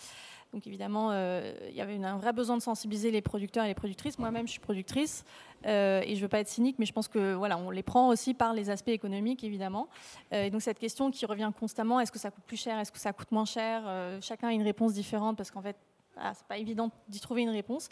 donc 0.54 0.68
évidemment, 0.68 1.10
euh, 1.12 1.52
il 1.70 1.76
y 1.76 1.82
avait 1.82 2.02
un 2.04 2.18
vrai 2.18 2.32
besoin 2.32 2.56
de 2.58 2.62
sensibiliser 2.62 3.10
les 3.10 3.24
producteurs 3.24 3.66
et 3.66 3.70
les 3.70 3.74
productrices. 3.74 4.20
Moi-même, 4.20 4.46
je 4.46 4.52
suis 4.52 4.60
productrice 4.60 5.26
euh, 5.66 6.02
et 6.04 6.10
je 6.10 6.16
ne 6.16 6.22
veux 6.22 6.28
pas 6.28 6.40
être 6.40 6.48
cynique, 6.48 6.78
mais 6.80 6.86
je 6.86 6.94
pense 6.94 7.08
que 7.08 7.34
voilà, 7.34 7.58
on 7.58 7.70
les 7.70 7.84
prend 7.84 8.10
aussi 8.10 8.34
par 8.34 8.54
les 8.54 8.70
aspects 8.70 8.90
économiques, 8.90 9.44
évidemment. 9.44 9.88
Euh, 10.34 10.44
et 10.44 10.50
donc 10.50 10.62
cette 10.62 10.80
question 10.80 11.12
qui 11.12 11.26
revient 11.26 11.52
constamment 11.58 12.00
est-ce 12.00 12.12
que 12.12 12.20
ça 12.20 12.32
coûte 12.32 12.44
plus 12.46 12.58
cher 12.58 12.80
Est-ce 12.80 12.92
que 12.92 13.00
ça 13.00 13.14
coûte 13.14 13.32
moins 13.32 13.46
cher 13.46 13.84
Chacun 14.22 14.50
a 14.50 14.52
une 14.52 14.64
réponse 14.64 14.94
différente 14.94 15.38
parce 15.38 15.52
qu'en 15.52 15.62
fait, 15.62 15.76
ah, 16.18 16.32
c'est 16.36 16.46
pas 16.46 16.60
évident 16.60 16.92
d'y 17.08 17.20
trouver 17.20 17.42
une 17.42 17.50
réponse, 17.50 17.90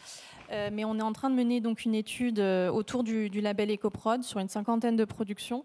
mais 0.50 0.86
on 0.86 0.96
est 1.00 1.02
en 1.02 1.12
train 1.12 1.32
de 1.32 1.36
mener 1.36 1.60
donc 1.60 1.86
une 1.86 1.96
étude 1.96 2.40
autour 2.40 3.04
du, 3.04 3.32
du, 3.32 3.42
label 3.42 3.72
EcoProd 3.72 4.22
sur 4.22 4.40
une 4.40 4.48
cinquantaine 4.48 4.96
de 4.96 5.06
productions 5.06 5.64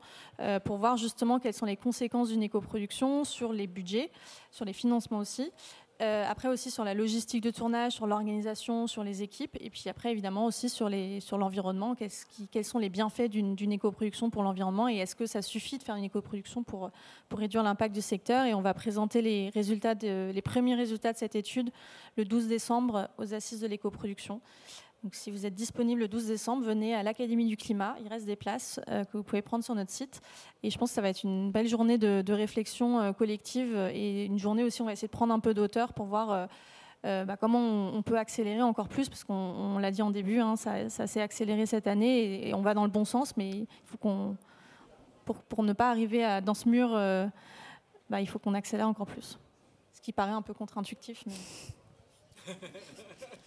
pour 0.64 0.78
voir 0.78 0.96
justement 0.96 1.38
quelles 1.38 1.52
sont 1.52 1.66
les 1.66 1.76
conséquences 1.76 2.30
d'une 2.30 2.42
écoproduction 2.42 3.24
sur 3.24 3.52
les 3.52 3.66
budgets, 3.66 4.11
sur 4.50 4.64
les 4.64 4.72
financements 4.72 5.18
aussi, 5.18 5.52
euh, 6.03 6.24
après 6.28 6.49
aussi 6.49 6.70
sur 6.70 6.84
la 6.84 6.94
logistique 6.94 7.42
de 7.42 7.51
tournage, 7.51 7.92
sur 7.92 8.07
l'organisation, 8.07 8.86
sur 8.86 9.03
les 9.03 9.22
équipes, 9.22 9.57
et 9.61 9.70
puis 9.70 9.84
après 9.88 10.12
évidemment 10.12 10.44
aussi 10.44 10.68
sur 10.68 10.88
l'environnement. 11.38 11.94
Quels 11.94 12.64
sont 12.64 12.78
les 12.78 12.88
bienfaits 12.88 13.28
d'une 13.30 13.72
éco-production 13.72 14.30
pour 14.30 14.42
l'environnement 14.42 14.88
et 14.88 14.97
est-ce 14.97 15.16
que 15.16 15.26
ça 15.26 15.42
suffit 15.42 15.78
de 15.78 15.82
faire 15.82 15.97
une 15.97 16.05
éco-production 16.05 16.62
pour, 16.62 16.90
réduire 17.32 17.62
l'impact 17.62 17.94
du 17.94 18.03
secteur? 18.03 18.44
Et 18.44 18.55
on 18.55 18.61
va 18.61 18.74
présenter 18.74 19.22
les, 19.22 19.51
les 19.53 20.42
premiers 20.42 20.74
résultats 20.74 21.12
de 21.12 21.18
cette 21.18 21.34
étude 21.34 21.70
le 22.16 22.24
12 22.24 22.49
décembre 22.49 23.09
aux 23.18 23.34
assises 23.34 23.61
de 23.61 23.66
l'éco-production. 23.66 24.40
Donc, 25.07 25.14
si 25.14 25.30
vous 25.30 25.46
êtes 25.46 25.54
disponible 25.54 26.00
le 26.00 26.09
12 26.09 26.26
décembre, 26.26 26.64
venez 26.64 26.92
à 26.92 27.04
l'Académie 27.04 27.46
du 27.46 27.57
climat. 27.57 27.94
Il 28.00 28.09
reste 28.09 28.26
des 28.26 28.34
places 28.34 28.80
euh, 28.88 29.04
que 29.04 29.16
vous 29.16 29.22
pouvez 29.22 29.40
prendre 29.40 29.62
sur 29.62 29.76
notre 29.76 29.92
site. 29.92 30.20
Et 30.64 30.70
je 30.70 30.76
pense 30.78 30.88
que 30.90 30.96
ça 30.96 31.00
va 31.00 31.11
être 31.11 31.22
une 31.22 31.52
belle 31.52 31.68
journée 31.68 31.96
de, 31.96 32.32
réflexion 32.32 32.98
euh, 32.98 33.12
collective 33.12 33.76
et 33.94 34.24
une 34.24 34.40
journée 34.40 34.64
aussi, 34.64 34.82
on 34.82 34.84
va 34.84 34.92
essayer 34.94 35.07
de 35.07 35.12
prendre 35.12 35.32
un 35.32 35.38
peu 35.38 35.54
d'auteur 35.54 35.92
pour 35.92 36.07
voir 36.07 36.48
euh, 37.04 37.24
bah, 37.24 37.36
comment 37.36 37.61
on, 37.61 38.02
peut 38.02 38.18
accélérer 38.18 38.62
encore 38.62 38.88
plus, 38.88 39.09
parce 39.09 39.22
qu'on 39.22 39.78
l'a 39.78 39.92
dit 39.92 40.02
en 40.02 40.11
début, 40.11 40.40
hein, 40.40 40.57
ça, 40.57 40.88
s'est 40.88 41.20
accéléré 41.20 41.66
cette 41.66 41.86
année 41.86 42.48
et, 42.48 42.54
on 42.54 42.62
va 42.62 42.74
dans 42.74 42.82
le 42.82 42.90
bon 42.90 43.04
sens, 43.04 43.36
mais 43.36 43.68
pour, 44.00 45.62
ne 45.62 45.72
pas 45.72 45.88
arriver 45.88 46.40
dans 46.44 46.54
ce 46.54 46.68
mur, 46.68 46.88
bah, 48.11 48.20
il 48.20 48.26
faut 48.26 48.40
qu'on 48.40 48.54
accélère 48.54 48.88
encore 48.88 49.07
plus. 49.07 49.38
Ce 49.92 50.00
qui 50.00 50.11
paraît 50.11 50.32
un 50.32 50.42
peu 50.42 50.52
contre-intuitif. 50.52 51.22
Mais... 51.28 52.54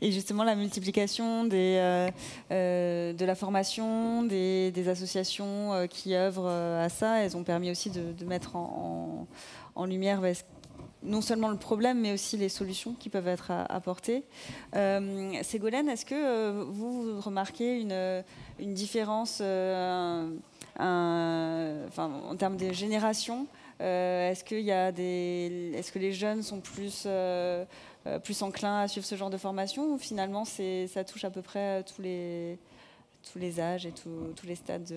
Et 0.00 0.12
justement, 0.12 0.44
la 0.44 0.56
multiplication 0.56 1.48
euh, 1.52 2.10
euh, 2.50 3.12
de 3.12 3.24
la 3.24 3.34
formation, 3.34 4.22
des, 4.22 4.88
associations 4.88 5.72
euh, 5.72 5.86
qui 5.86 6.14
œuvrent 6.14 6.48
à 6.48 6.88
ça, 6.88 7.24
elles 7.24 7.36
ont 7.36 7.44
permis 7.44 7.70
aussi 7.70 7.90
de, 7.90 8.24
mettre 8.24 8.56
en, 8.56 9.26
lumière 9.86 10.20
bah, 10.20 10.32
non 11.02 11.20
seulement 11.20 11.48
le 11.48 11.56
problème, 11.56 12.00
mais 12.00 12.12
aussi 12.12 12.36
les 12.36 12.48
solutions 12.48 12.94
qui 12.98 13.08
peuvent 13.08 13.28
être 13.28 13.50
apportées. 13.68 14.24
Ségolène, 15.42 15.88
est-ce 15.88 16.06
que 16.06 16.62
vous, 16.62 17.20
remarquez 17.20 17.80
une, 17.80 18.74
différence 18.74 19.40
en 19.40 20.30
termes 22.38 22.56
de 22.56 22.72
génération? 22.72 23.46
Est-ce 23.80 24.44
que 24.44 25.98
les 25.98 26.12
jeunes 26.12 26.42
sont 26.42 26.60
plus 26.60 27.06
plus 28.22 28.42
enclin 28.42 28.80
à 28.80 28.88
suivre 28.88 29.06
ce 29.06 29.14
genre 29.14 29.30
de 29.30 29.36
formation 29.36 29.94
ou 29.94 29.98
finalement 29.98 30.44
ça 30.44 31.04
touche 31.04 31.24
à 31.24 31.30
peu 31.30 31.42
près 31.42 31.82
tous 31.84 32.02
les, 32.02 32.58
tous 33.32 33.38
les 33.38 33.60
âges 33.60 33.86
et 33.86 33.92
tous 33.92 34.46
les 34.46 34.54
stades 34.54 34.92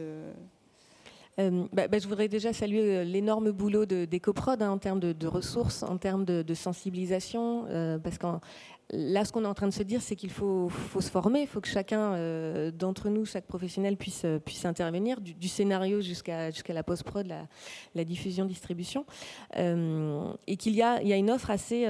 euh, 1.39 1.66
bah, 1.72 1.88
bah, 1.88 1.99
je 1.99 2.08
voudrais 2.08 2.28
déjà 2.28 2.51
saluer 2.51 2.97
euh, 2.97 3.03
l'énorme 3.03 3.51
boulot 3.51 3.86
d'EcoProd 3.86 4.62
hein, 4.62 4.72
en 4.72 4.80
termes 4.80 4.99
de, 4.99 5.28
ressources, 5.28 5.84
en 5.84 5.97
termes 5.97 6.26
de, 6.26 6.53
sensibilisation, 6.53 7.66
parce 8.03 8.18
qu'en 8.18 8.41
là, 8.92 9.26
ce 9.26 9.32
qu'on 9.32 9.44
est 9.44 9.48
en 9.48 9.54
train 9.54 9.68
de 9.68 9.74
se 9.74 9.84
dire, 9.84 10.02
c'est 10.02 10.16
qu'il 10.16 10.30
faut, 10.30 10.70
se 11.00 11.10
former, 11.10 11.42
il 11.42 11.48
faut 11.48 11.60
que 11.60 11.68
chacun 11.68 12.14
euh, 12.14 12.72
d'entre 12.72 13.10
nous, 13.10 13.26
chaque 13.26 13.46
professionnel, 13.46 13.98
puisse, 13.98 14.24
euh, 14.26 14.40
puisse 14.40 14.66
intervenir, 14.66 15.20
du, 15.20 15.48
scénario 15.48 16.02
jusqu'à 16.02 16.52
la 16.70 16.84
post-prod, 16.84 17.28
la, 17.28 18.04
diffusion-distribution, 18.04 19.06
euh, 19.58 20.32
et 20.46 20.56
qu'il 20.56 20.74
y 20.74 20.82
a, 20.82 21.02
y 21.04 21.12
a 21.12 21.18
une 21.18 21.32
offre 21.32 21.50
assez, 21.50 21.86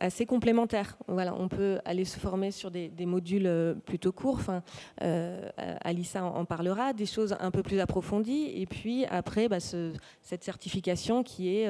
assez 0.00 0.26
complémentaire. 0.26 0.96
Voilà, 1.08 1.34
on 1.34 1.48
peut 1.48 1.80
aller 1.84 2.04
se 2.04 2.18
former 2.18 2.50
sur 2.50 2.70
des, 2.70 2.90
modules 3.06 3.76
plutôt 3.84 4.12
courts, 4.12 4.38
enfin, 4.38 4.62
Alissa 5.00 6.24
en, 6.24 6.44
parlera, 6.44 6.92
des 6.92 7.06
choses 7.06 7.36
un 7.40 7.50
peu 7.50 7.62
plus 7.62 7.80
approfondies, 7.80 8.52
et 8.54 8.66
puis 8.66 9.04
après, 9.06 9.48
bah, 9.48 9.58
cette 9.60 10.44
certification 10.44 11.22
qui 11.22 11.56
est, 11.56 11.68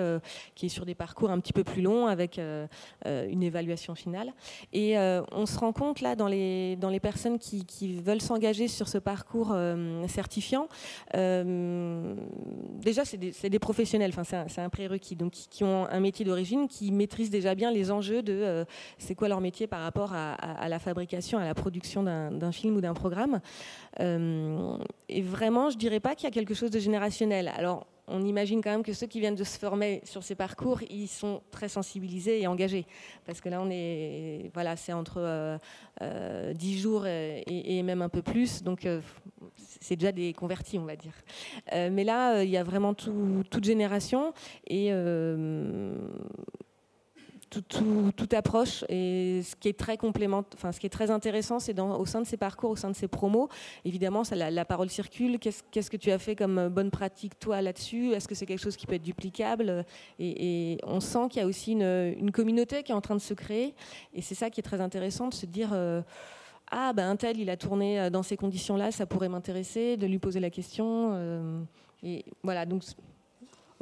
qui 0.55 0.67
est 0.67 0.71
sur 0.71 0.85
des 0.85 0.95
parcours 0.95 1.31
un 1.31 1.41
petit 1.41 1.53
peu 1.53 1.65
plus 1.65 1.83
longs 1.83 2.07
avec 2.07 2.39
une 2.39 3.43
évaluation 3.43 3.95
finale. 3.95 4.33
Et 4.73 4.99
euh, 4.99 5.23
on 5.33 5.47
se 5.47 5.59
rend 5.59 5.73
compte 5.73 6.01
là 6.01 6.17
dans 6.17 6.29
les, 6.29 6.77
dans 6.77 6.89
les 6.89 7.01
personnes 7.01 7.39
qui, 7.39 7.65
veulent 8.03 8.23
s'engager 8.23 8.69
sur 8.69 8.89
ce 8.89 8.99
parcours 8.99 9.51
euh, 9.53 10.07
certifiant, 10.09 10.69
euh, 11.15 12.15
déjà 12.81 13.05
c'est 13.05 13.19
des, 13.19 13.59
professionnels, 13.59 14.13
enfin, 14.17 14.47
c'est 14.49 14.61
un, 14.61 14.69
prérequis, 14.69 15.17
donc 15.17 15.33
qui, 15.33 15.65
ont 15.65 15.87
un 15.87 16.01
métier 16.01 16.25
d'origine, 16.25 16.69
qui 16.69 16.91
maîtrisent 16.93 17.31
déjà 17.31 17.55
bien 17.55 17.71
les 17.71 17.91
enjeux 17.91 18.23
de 18.23 18.65
c'est 18.99 19.15
quoi 19.15 19.29
leur 19.29 19.41
métier 19.41 19.67
par 19.67 19.81
rapport 19.81 20.13
à, 20.15 20.69
la 20.69 20.79
fabrication, 20.79 21.39
à 21.39 21.45
la 21.45 21.55
production 21.55 22.03
d'un 22.03 22.53
film 22.53 22.77
ou 22.77 22.81
d'un 22.81 22.95
programme. 22.95 23.41
et 24.01 25.23
vraiment, 25.23 25.71
je 25.71 25.77
dirais 25.77 26.01
pas 26.01 26.15
qu'il 26.15 26.25
y 26.25 26.29
a 26.29 26.33
quelque 26.33 26.55
chose 26.55 26.71
de 26.71 26.79
générationnel. 26.79 27.53
Alors, 27.57 27.87
on 28.09 28.25
imagine 28.25 28.61
quand 28.63 28.71
même 28.71 28.83
que 28.83 28.93
ceux 28.93 29.07
qui 29.07 29.21
viennent 29.21 29.37
de 29.37 29.45
se 29.45 29.59
former 29.59 30.01
sur 30.05 30.23
ces 30.23 30.35
parcours, 30.35 30.81
ils 30.91 31.09
sont 31.09 31.43
très 31.51 31.69
sensibilisés 31.69 32.41
et 32.41 32.47
engagés. 32.47 32.87
Parce 33.25 33.41
que 33.41 33.49
là, 33.49 33.61
on 33.61 33.71
est, 33.71 34.51
voilà, 34.55 34.77
c'est 34.77 34.93
entre 34.93 35.19
euh, 35.19 35.57
euh, 36.03 36.53
dix 36.53 36.73
10 36.73 36.81
jours 36.81 37.07
et, 37.07 37.83
même 37.83 38.03
un 38.03 38.09
peu 38.09 38.23
plus. 38.23 38.63
Donc, 38.63 38.87
euh, 38.87 39.01
c'est 39.57 39.97
déjà 39.97 40.13
des 40.13 40.33
convertis, 40.33 40.79
on 40.79 40.85
va 40.85 40.97
dire. 40.97 41.15
mais 41.73 42.05
là, 42.05 42.43
il 42.43 42.51
y 42.51 42.57
a 42.57 42.65
vraiment 42.65 42.95
toute 42.95 43.65
génération. 43.65 44.33
Et 44.67 44.91
tout, 47.61 48.29
approche. 48.33 48.85
Et 48.89 49.43
ce 49.43 49.55
qui 49.57 49.69
est 49.69 49.79
très 49.79 49.97
complément, 49.97 50.45
enfin, 50.55 50.73
ce 50.73 50.81
qui 50.81 50.87
est 50.87 50.91
très 50.91 51.11
intéressant, 51.11 51.59
c'est 51.59 51.79
au 51.79 52.07
sein 52.07 52.21
de 52.21 52.27
ces 52.27 52.37
parcours, 52.37 52.71
au 52.71 52.77
sein 52.77 52.91
de 52.91 52.97
ces 52.97 53.09
promos, 53.09 53.49
évidemment, 53.85 54.23
la, 54.33 54.65
parole 54.65 54.89
circule. 54.89 55.39
Qu'est-ce 55.39 55.91
que 55.91 55.97
tu 55.97 56.11
as 56.11 56.19
fait 56.19 56.35
comme 56.35 56.69
bonne 56.69 56.91
pratique, 56.91 57.39
toi, 57.39 57.61
là-dessus? 57.61 58.13
Est-ce 58.13 58.29
que 58.29 58.35
c'est 58.35 58.47
quelque 58.47 58.63
chose 58.63 58.77
qui 58.77 58.87
peut 58.87 58.95
être 58.95 59.03
duplicable? 59.03 59.85
Et, 60.19 60.79
on 60.85 61.01
sent 61.01 61.29
qu'il 61.31 61.41
y 61.41 61.45
a 61.45 61.47
aussi 61.47 61.73
une, 61.73 62.31
communauté 62.33 62.83
qui 62.83 62.93
est 62.93 62.95
en 62.95 63.01
train 63.01 63.17
de 63.17 63.21
se 63.21 63.35
créer. 63.35 63.75
Et 64.15 64.23
c'est 64.23 64.35
ça 64.35 64.49
qui 64.51 64.61
est 64.61 64.65
très 64.65 64.81
intéressant, 64.81 65.29
de 65.29 65.35
se 65.35 65.47
dire... 65.47 65.71
Euh, 65.73 66.03
ah, 66.75 66.95
ben 66.95 67.11
un 67.11 67.17
tel, 67.17 67.39
il 67.39 67.51
a 67.51 67.57
tourné 67.59 68.01
euh, 68.01 68.09
dans 68.09 68.23
ces 68.23 68.39
conditions-là, 68.39 68.91
ça 68.93 69.05
pourrait 69.05 69.29
m'intéresser, 69.29 69.99
de 69.99 70.07
lui 70.07 70.19
poser 70.19 70.41
la 70.41 70.49
question. 70.49 71.11
Euh, 71.13 71.61
et 72.03 72.25
voilà, 72.43 72.65
donc 72.65 72.83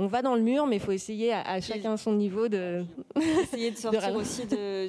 on 0.00 0.06
va 0.06 0.22
dans 0.22 0.34
le 0.34 0.40
mur, 0.40 0.66
mais 0.66 0.76
il 0.76 0.80
faut 0.80 0.92
essayer 0.92 1.34
à, 1.34 1.60
chacun 1.60 1.98
son 1.98 2.14
niveau 2.14 2.48
de. 2.48 2.86
Essayer 3.42 3.70
de 3.70 3.76
sortir 3.76 4.14
aussi 4.14 4.46
de, 4.46 4.88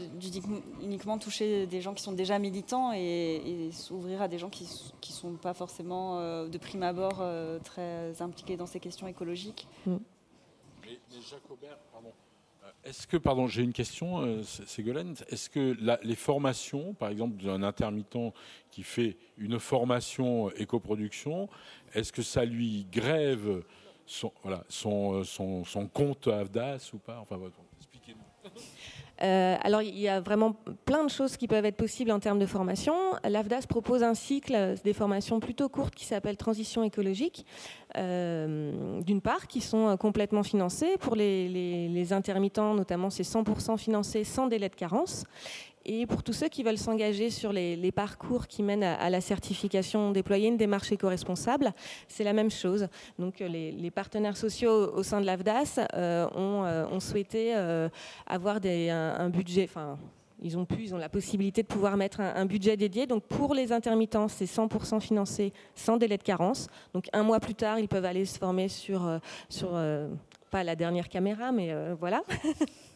uniquement 0.82 1.18
toucher 1.18 1.68
des 1.68 1.82
gens 1.82 1.94
qui 1.94 2.02
sont 2.02 2.14
déjà 2.14 2.40
militants 2.40 2.94
et, 2.94 3.70
s'ouvrir 3.74 4.22
à 4.22 4.30
des 4.30 4.38
gens 4.38 4.50
qui 4.50 4.64
ne 4.64 5.14
sont 5.14 5.34
pas 5.34 5.54
forcément 5.54 6.20
euh, 6.20 6.48
de 6.48 6.58
prime 6.58 6.84
abord 6.84 7.18
euh, 7.20 7.60
très 7.60 8.22
impliqués 8.22 8.56
dans 8.56 8.66
ces 8.66 8.80
questions 8.80 9.06
écologiques. 9.06 9.68
Mm. 9.86 9.98
Mais, 10.86 11.00
pardon. 11.92 12.14
Euh, 12.64 12.70
est-ce 12.86 13.06
que, 13.06 13.18
pardon, 13.18 13.48
j'ai 13.48 13.64
une 13.64 13.74
question, 13.74 14.42
Ségolène. 14.44 15.16
Est-ce 15.28 15.50
que 15.50 15.76
les 16.04 16.16
formations, 16.16 16.94
par 16.94 17.10
exemple, 17.10 17.44
d'un 17.44 17.64
intermittent 17.64 18.34
qui 18.70 18.84
fait 18.84 19.18
une 19.38 19.60
formation 19.60 20.50
éco-production, 20.52 21.50
est-ce 21.94 22.14
que 22.14 22.22
ça 22.22 22.46
lui 22.46 22.86
grève 22.90 23.62
euh, 24.86 25.24
son, 25.24 25.88
compte 25.94 26.28
AFDAS 26.28 26.92
ou 26.94 26.98
pas 26.98 27.24
expliquez-nous. 27.78 28.52
Euh, 29.24 29.56
alors, 29.62 29.84
il 29.84 30.00
y 30.00 30.08
a 30.08 30.20
vraiment 30.20 30.56
plein 30.86 31.04
de 31.04 31.10
choses 31.10 31.38
qui 31.38 31.48
peuvent 31.48 31.66
être 31.66 31.76
possibles 31.78 32.10
en 32.10 32.20
termes 32.20 32.40
de 32.40 32.48
formation. 32.48 32.96
L'AFDAS 33.24 33.68
propose 33.70 34.02
un 34.02 34.16
cycle 34.16 34.74
des 34.84 34.94
formations 34.94 35.40
plutôt 35.40 35.70
courtes 35.70 35.94
qui 35.94 36.06
s'appelle 36.06 36.38
Transition 36.38 36.84
écologique, 36.84 37.46
euh, 37.98 39.00
d'une 39.02 39.22
part, 39.22 39.46
qui 39.46 39.62
sont 39.62 39.96
complètement 39.98 40.42
financées. 40.42 40.98
Pour 41.00 41.16
les 41.16 42.14
intermittents, 42.14 42.74
notamment, 42.74 43.12
c'est 43.12 43.22
100% 43.22 43.78
financé 43.78 44.24
sans 44.24 44.48
délai 44.48 44.70
de 44.70 44.76
carence. 44.76 45.26
Et 45.86 46.06
pour 46.06 46.24
tous 46.24 46.34
ceux 46.34 46.48
qui 46.48 46.64
veulent 46.64 46.78
s'engager 46.78 47.30
sur 47.30 47.52
les, 47.52 47.92
parcours 47.92 48.48
qui 48.48 48.64
mènent 48.64 48.84
à, 48.84 49.10
la 49.10 49.22
certification, 49.22 50.12
déployer 50.12 50.48
une 50.48 50.58
démarche 50.58 50.92
éco-responsable, 50.92 51.74
c'est 52.08 52.24
la 52.24 52.34
même 52.34 52.52
chose. 52.52 52.88
Donc 53.18 53.42
euh, 53.42 53.48
les, 53.48 53.92
partenaires 53.92 54.38
sociaux 54.38 54.94
au 54.94 55.04
sein 55.04 55.20
de 55.20 55.26
l'AFDAS 55.26 55.80
euh, 55.94 56.28
euh, 56.36 56.88
ont, 56.88 57.00
souhaité 57.00 57.54
avoir 58.28 58.60
un, 58.64 59.30
budget, 59.30 59.64
enfin 59.64 59.98
ils 60.44 60.58
ont 60.58 60.66
pu, 60.66 60.84
ils 60.84 60.96
ont 60.96 60.98
la 60.98 61.10
possibilité 61.10 61.62
de 61.62 61.68
pouvoir 61.68 61.98
mettre 61.98 62.22
un, 62.22 62.46
budget 62.46 62.78
dédié. 62.78 63.08
Donc 63.08 63.24
pour 63.24 63.54
les 63.54 63.72
intermittents, 63.72 64.28
c'est 64.28 64.46
100% 64.46 65.00
financé 65.00 65.52
sans 65.76 65.98
délai 65.98 66.18
de 66.18 66.24
carence. 66.24 66.68
Donc 66.94 67.08
un 67.14 67.24
mois 67.24 67.40
plus 67.40 67.56
tard, 67.56 67.80
ils 67.80 67.88
peuvent 67.88 68.06
aller 68.06 68.26
se 68.26 68.38
former 68.38 68.68
sur, 68.68 69.20
sur 69.50 69.72
pas 70.50 70.64
la 70.64 70.76
dernière 70.76 71.10
caméra, 71.10 71.52
mais 71.52 71.76
voilà. 72.00 72.24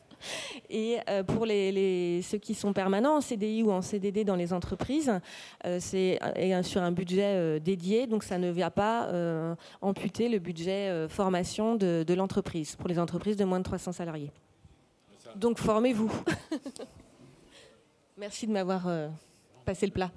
Et 0.69 0.97
euh, 1.09 1.23
pour 1.23 1.45
ceux 1.45 2.37
qui 2.37 2.53
sont 2.53 2.73
permanents 2.73 3.17
en 3.17 3.21
CDI 3.21 3.63
ou 3.63 3.71
en 3.71 3.81
CDD 3.81 4.23
dans 4.23 4.35
les 4.35 4.53
entreprises, 4.53 5.11
euh, 5.65 5.77
c'est 5.79 6.19
sur 6.63 6.81
un 6.81 6.91
budget 6.91 7.35
euh, 7.35 7.59
dédié, 7.59 8.07
donc 8.07 8.23
ça 8.23 8.37
ne 8.37 8.51
vient 8.51 8.69
pas 8.69 9.09
amputer 9.81 10.29
le 10.29 10.39
budget 10.39 11.07
formation 11.09 11.75
de 11.75 12.13
l'entreprise, 12.13 12.75
pour 12.75 12.87
les 12.87 12.99
entreprises 12.99 13.37
de 13.37 13.45
moins 13.45 13.59
de 13.59 13.63
300 13.63 13.91
salariés. 13.93 14.31
Donc 15.35 15.59
formez-vous. 15.59 16.11
Merci 18.17 18.47
de 18.47 18.51
m'avoir 18.53 18.87
passé 19.65 19.85
le 19.85 19.91
plat. 19.91 20.11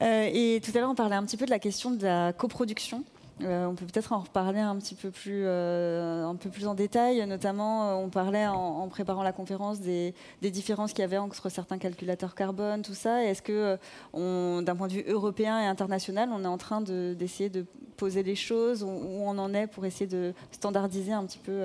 et 0.00 0.60
tout 0.64 0.70
à 0.74 0.80
l'heure, 0.80 0.90
on 0.90 0.94
parlait 0.94 1.16
un 1.16 1.24
petit 1.24 1.36
peu 1.36 1.46
de 1.46 1.50
la 1.50 1.58
question 1.58 1.90
de 1.90 2.04
la 2.04 2.32
coproduction. 2.32 3.04
Euh, 3.42 3.66
on 3.66 3.74
peut 3.74 3.84
peut-être 3.84 4.12
en 4.14 4.20
reparler 4.20 4.60
un 4.60 4.76
petit 4.76 4.94
peu 4.94 5.10
plus, 5.10 5.42
euh, 5.44 6.24
un 6.24 6.36
peu 6.36 6.48
plus 6.48 6.66
en 6.66 6.74
détail. 6.74 7.24
Notamment, 7.26 7.90
euh, 7.90 7.94
on 7.94 8.08
parlait 8.08 8.46
en, 8.46 8.88
préparant 8.88 9.22
la 9.22 9.32
conférence 9.32 9.80
des, 9.80 10.14
différences 10.40 10.92
qu'il 10.92 11.02
y 11.02 11.04
avait 11.04 11.18
entre 11.18 11.48
certains 11.50 11.78
calculateurs 11.78 12.34
carbone, 12.34 12.82
tout 12.82 12.94
ça. 12.94 13.24
Est-ce 13.24 13.42
que, 13.42 13.78
d'un 14.14 14.76
point 14.76 14.88
de 14.88 14.94
vue 14.94 15.04
européen 15.06 15.60
et 15.60 15.66
international, 15.66 16.30
on 16.32 16.44
est 16.44 16.48
en 16.48 16.58
train 16.58 16.80
d'essayer 16.80 17.50
de, 17.50 17.66
poser 17.96 18.22
les 18.22 18.34
choses 18.34 18.82
où, 18.82 18.88
on 18.88 19.38
en 19.38 19.54
est 19.54 19.66
pour 19.66 19.86
essayer 19.86 20.06
de 20.06 20.34
standardiser 20.50 21.12
un 21.12 21.24
petit 21.24 21.38
peu 21.38 21.62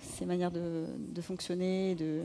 ces 0.00 0.24
manières 0.24 0.50
de, 0.50 0.84
de 0.96 1.20
fonctionner, 1.20 1.94
de 1.94 2.22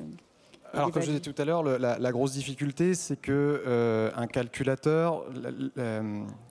alors, 0.73 0.91
comme 0.91 1.01
je 1.01 1.07
disais 1.07 1.19
tout 1.19 1.39
à 1.41 1.45
l'heure, 1.45 1.63
la, 1.63 2.11
grosse 2.11 2.33
difficulté, 2.33 2.93
c'est 2.93 3.15
que 3.15 3.63
euh, 3.65 4.11
un 4.15 4.27
calculateur, 4.27 5.25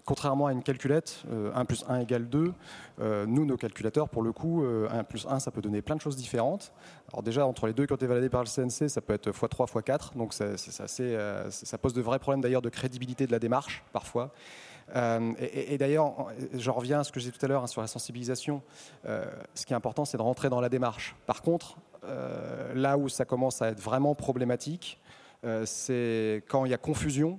contrairement 0.05 0.47
à 0.47 0.53
une 0.53 0.63
calculette, 0.63 1.23
1 1.31 1.33
euh, 1.33 1.65
plus 1.65 1.85
1 1.89 2.01
égale 2.01 2.29
2, 2.29 2.53
euh, 3.01 3.27
nous, 3.27 3.45
nos 3.45 3.57
calculateurs, 3.57 4.09
pour 4.09 4.23
le 4.23 4.33
coup, 4.33 4.65
1 4.91 5.05
plus 5.05 5.27
1, 5.29 5.41
ça 5.41 5.51
peut 5.51 5.61
donner 5.61 5.83
plein 5.83 5.97
de 5.97 6.01
choses 6.01 6.17
différentes. 6.17 6.73
Alors 7.13 7.23
déjà, 7.23 7.47
entre 7.47 7.67
les 7.67 7.73
deux 7.73 7.87
qui 7.87 7.93
ont 7.93 7.97
été 7.97 8.07
validés 8.07 8.29
par 8.29 8.43
le 8.43 8.49
CNC, 8.49 8.89
ça 8.89 9.01
peut 9.01 9.15
être 9.15 9.31
x3, 9.31 9.67
x4, 9.67 10.17
donc 10.17 10.33
ça 10.33 11.79
pose 11.79 11.95
de 11.95 12.03
vrais 12.03 12.19
problèmes 12.19 12.41
d'ailleurs 12.41 12.63
de 12.63 12.71
crédibilité 12.71 13.27
de 13.27 13.33
la 13.33 13.39
démarche, 13.39 13.85
parfois. 13.93 14.33
et, 14.95 15.77
d'ailleurs, 15.79 16.29
je 16.55 16.71
reviens 16.71 17.01
à 17.01 17.05
ce 17.05 17.13
que 17.13 17.21
j'ai 17.21 17.31
dit 17.31 17.39
tout 17.39 17.45
à 17.45 17.49
l'heure 17.49 17.65
hein, 17.65 17.69
sur 17.69 17.81
la 17.81 17.87
sensibilisation. 17.87 18.63
ce 19.05 19.67
qui 19.67 19.73
est 19.73 19.77
important, 19.77 20.05
c'est 20.05 20.17
de 20.17 20.23
rentrer 20.23 20.49
dans 20.49 20.61
la 20.61 20.69
démarche. 20.69 21.15
Par 21.27 21.43
contre, 21.43 21.77
euh, 22.05 22.75
là 22.75 22.97
où 22.97 23.09
ça 23.09 23.25
commence 23.25 23.63
à 23.63 23.69
être 23.69 23.81
vraiment 23.81 24.15
problématique, 24.15 25.01
euh, 25.45 25.65
c'est 25.67 26.45
quand 26.49 26.65
il 26.65 26.71
y 26.71 26.75
a 26.75 26.79
confusion 26.79 27.39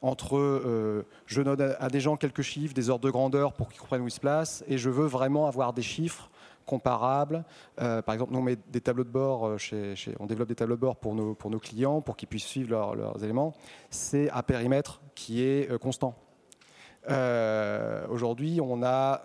entre 0.00 0.36
euh, 0.38 1.06
je 1.26 1.42
donne 1.42 1.74
à 1.78 1.88
des 1.88 2.00
gens 2.00 2.16
quelques 2.16 2.42
chiffres, 2.42 2.74
des 2.74 2.88
ordres 2.88 3.04
de 3.04 3.10
grandeur 3.10 3.52
pour 3.52 3.68
qu'ils 3.68 3.80
comprennent 3.80 4.02
où 4.02 4.06
ils 4.06 4.12
se 4.12 4.20
placent, 4.20 4.62
et 4.68 4.78
je 4.78 4.90
veux 4.90 5.06
vraiment 5.06 5.46
avoir 5.46 5.72
des 5.72 5.82
chiffres 5.82 6.30
comparables. 6.66 7.44
par 7.76 8.12
exemple, 8.12 8.34
on 8.34 8.42
met 8.42 8.56
des 8.70 8.82
tableaux 8.82 9.02
de 9.02 9.08
bord, 9.08 9.58
chez, 9.58 9.94
on 10.20 10.26
développe 10.26 10.48
des 10.48 10.54
tableaux 10.54 10.76
de 10.76 10.80
bord 10.80 10.96
pour 10.96 11.14
nos, 11.14 11.34
pour 11.34 11.50
nos 11.50 11.58
clients, 11.58 12.02
pour 12.02 12.14
qu'ils 12.14 12.28
puissent 12.28 12.44
suivre 12.44 12.94
leurs 12.94 13.24
éléments. 13.24 13.54
C'est 13.88 14.30
un 14.30 14.42
périmètre 14.42 15.00
qui 15.14 15.42
est 15.42 15.78
constant. 15.78 16.14
Aujourd'hui, 18.10 18.60
on 18.62 18.82
a 18.82 19.22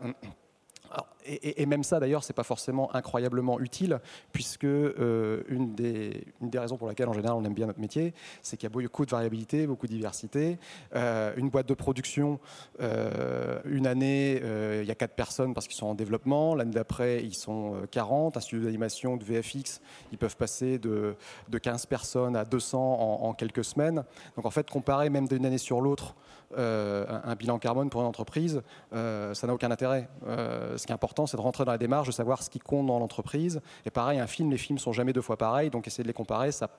et, 1.25 1.65
même 1.65 1.83
ça, 1.83 1.99
d'ailleurs, 1.99 2.23
c'est 2.23 2.33
pas 2.33 2.43
forcément 2.43 2.93
incroyablement 2.95 3.59
utile, 3.59 3.99
puisque 4.31 4.65
euh, 4.65 5.43
une, 5.47 5.75
des, 5.75 6.25
raisons 6.53 6.77
pour 6.77 6.87
laquelle, 6.87 7.07
en 7.07 7.13
général, 7.13 7.37
on 7.37 7.43
aime 7.45 7.53
bien 7.53 7.67
notre 7.67 7.79
métier, 7.79 8.13
c'est 8.41 8.57
qu'il 8.57 8.65
y 8.65 8.71
a 8.71 8.73
beaucoup 8.73 9.05
de 9.05 9.11
variabilité, 9.11 9.67
beaucoup 9.67 9.87
de 9.87 9.91
diversité. 9.91 10.57
Euh, 10.95 11.33
une 11.37 11.49
boîte 11.49 11.67
de 11.67 11.73
production, 11.73 12.39
euh, 12.81 13.59
une 13.65 13.87
année, 13.87 14.41
il 14.81 14.87
y 14.87 14.91
a 14.91 14.95
4 14.95 15.15
personnes 15.15 15.53
parce 15.53 15.67
qu'ils 15.67 15.77
sont 15.77 15.87
en 15.87 15.95
développement. 15.95 16.55
L'année 16.55 16.73
d'après, 16.73 17.23
ils 17.23 17.35
sont 17.35 17.75
40. 17.91 18.37
Un 18.37 18.39
studio 18.39 18.65
d'animation 18.65 19.17
de 19.17 19.23
VFX, 19.23 19.81
ils 20.11 20.17
peuvent 20.17 20.37
passer 20.37 20.77
de, 20.77 21.15
de 21.49 21.57
15 21.57 21.85
personnes 21.85 22.35
à 22.35 22.45
200 22.45 22.79
en, 22.79 23.27
en, 23.27 23.33
quelques 23.33 23.63
semaines. 23.63 24.03
Donc, 24.35 24.45
en 24.45 24.51
fait, 24.51 24.69
comparer 24.69 25.09
même 25.09 25.27
d'une 25.27 25.45
année 25.45 25.57
sur 25.57 25.81
l'autre, 25.81 26.15
euh, 26.57 27.05
un, 27.23 27.35
bilan 27.35 27.57
carbone 27.57 27.89
pour 27.89 28.01
une 28.01 28.07
entreprise, 28.07 28.61
ça 28.91 29.47
n'a 29.47 29.53
aucun 29.53 29.71
intérêt. 29.71 30.07
Ce 30.27 30.85
qui 30.85 30.91
est 30.91 30.95
important, 30.95 31.12
c'est 31.25 31.37
de 31.37 31.41
rentrer 31.41 31.65
dans 31.65 31.71
la 31.71 31.77
démarche, 31.77 32.07
de 32.07 32.11
savoir 32.11 32.43
ce 32.43 32.49
qui 32.49 32.59
compte 32.59 32.87
dans 32.87 32.99
l'entreprise. 32.99 33.61
Et 33.85 33.89
pareil, 33.89 34.19
un 34.19 34.27
film, 34.27 34.51
les 34.51 34.57
films 34.57 34.79
sont 34.79 34.91
jamais 34.91 35.13
deux 35.13 35.21
fois 35.21 35.37
pareils, 35.37 35.69
donc 35.69 35.87
essayer 35.87 36.03
de 36.03 36.07
les 36.07 36.13
comparer, 36.13 36.51
ça 36.51 36.69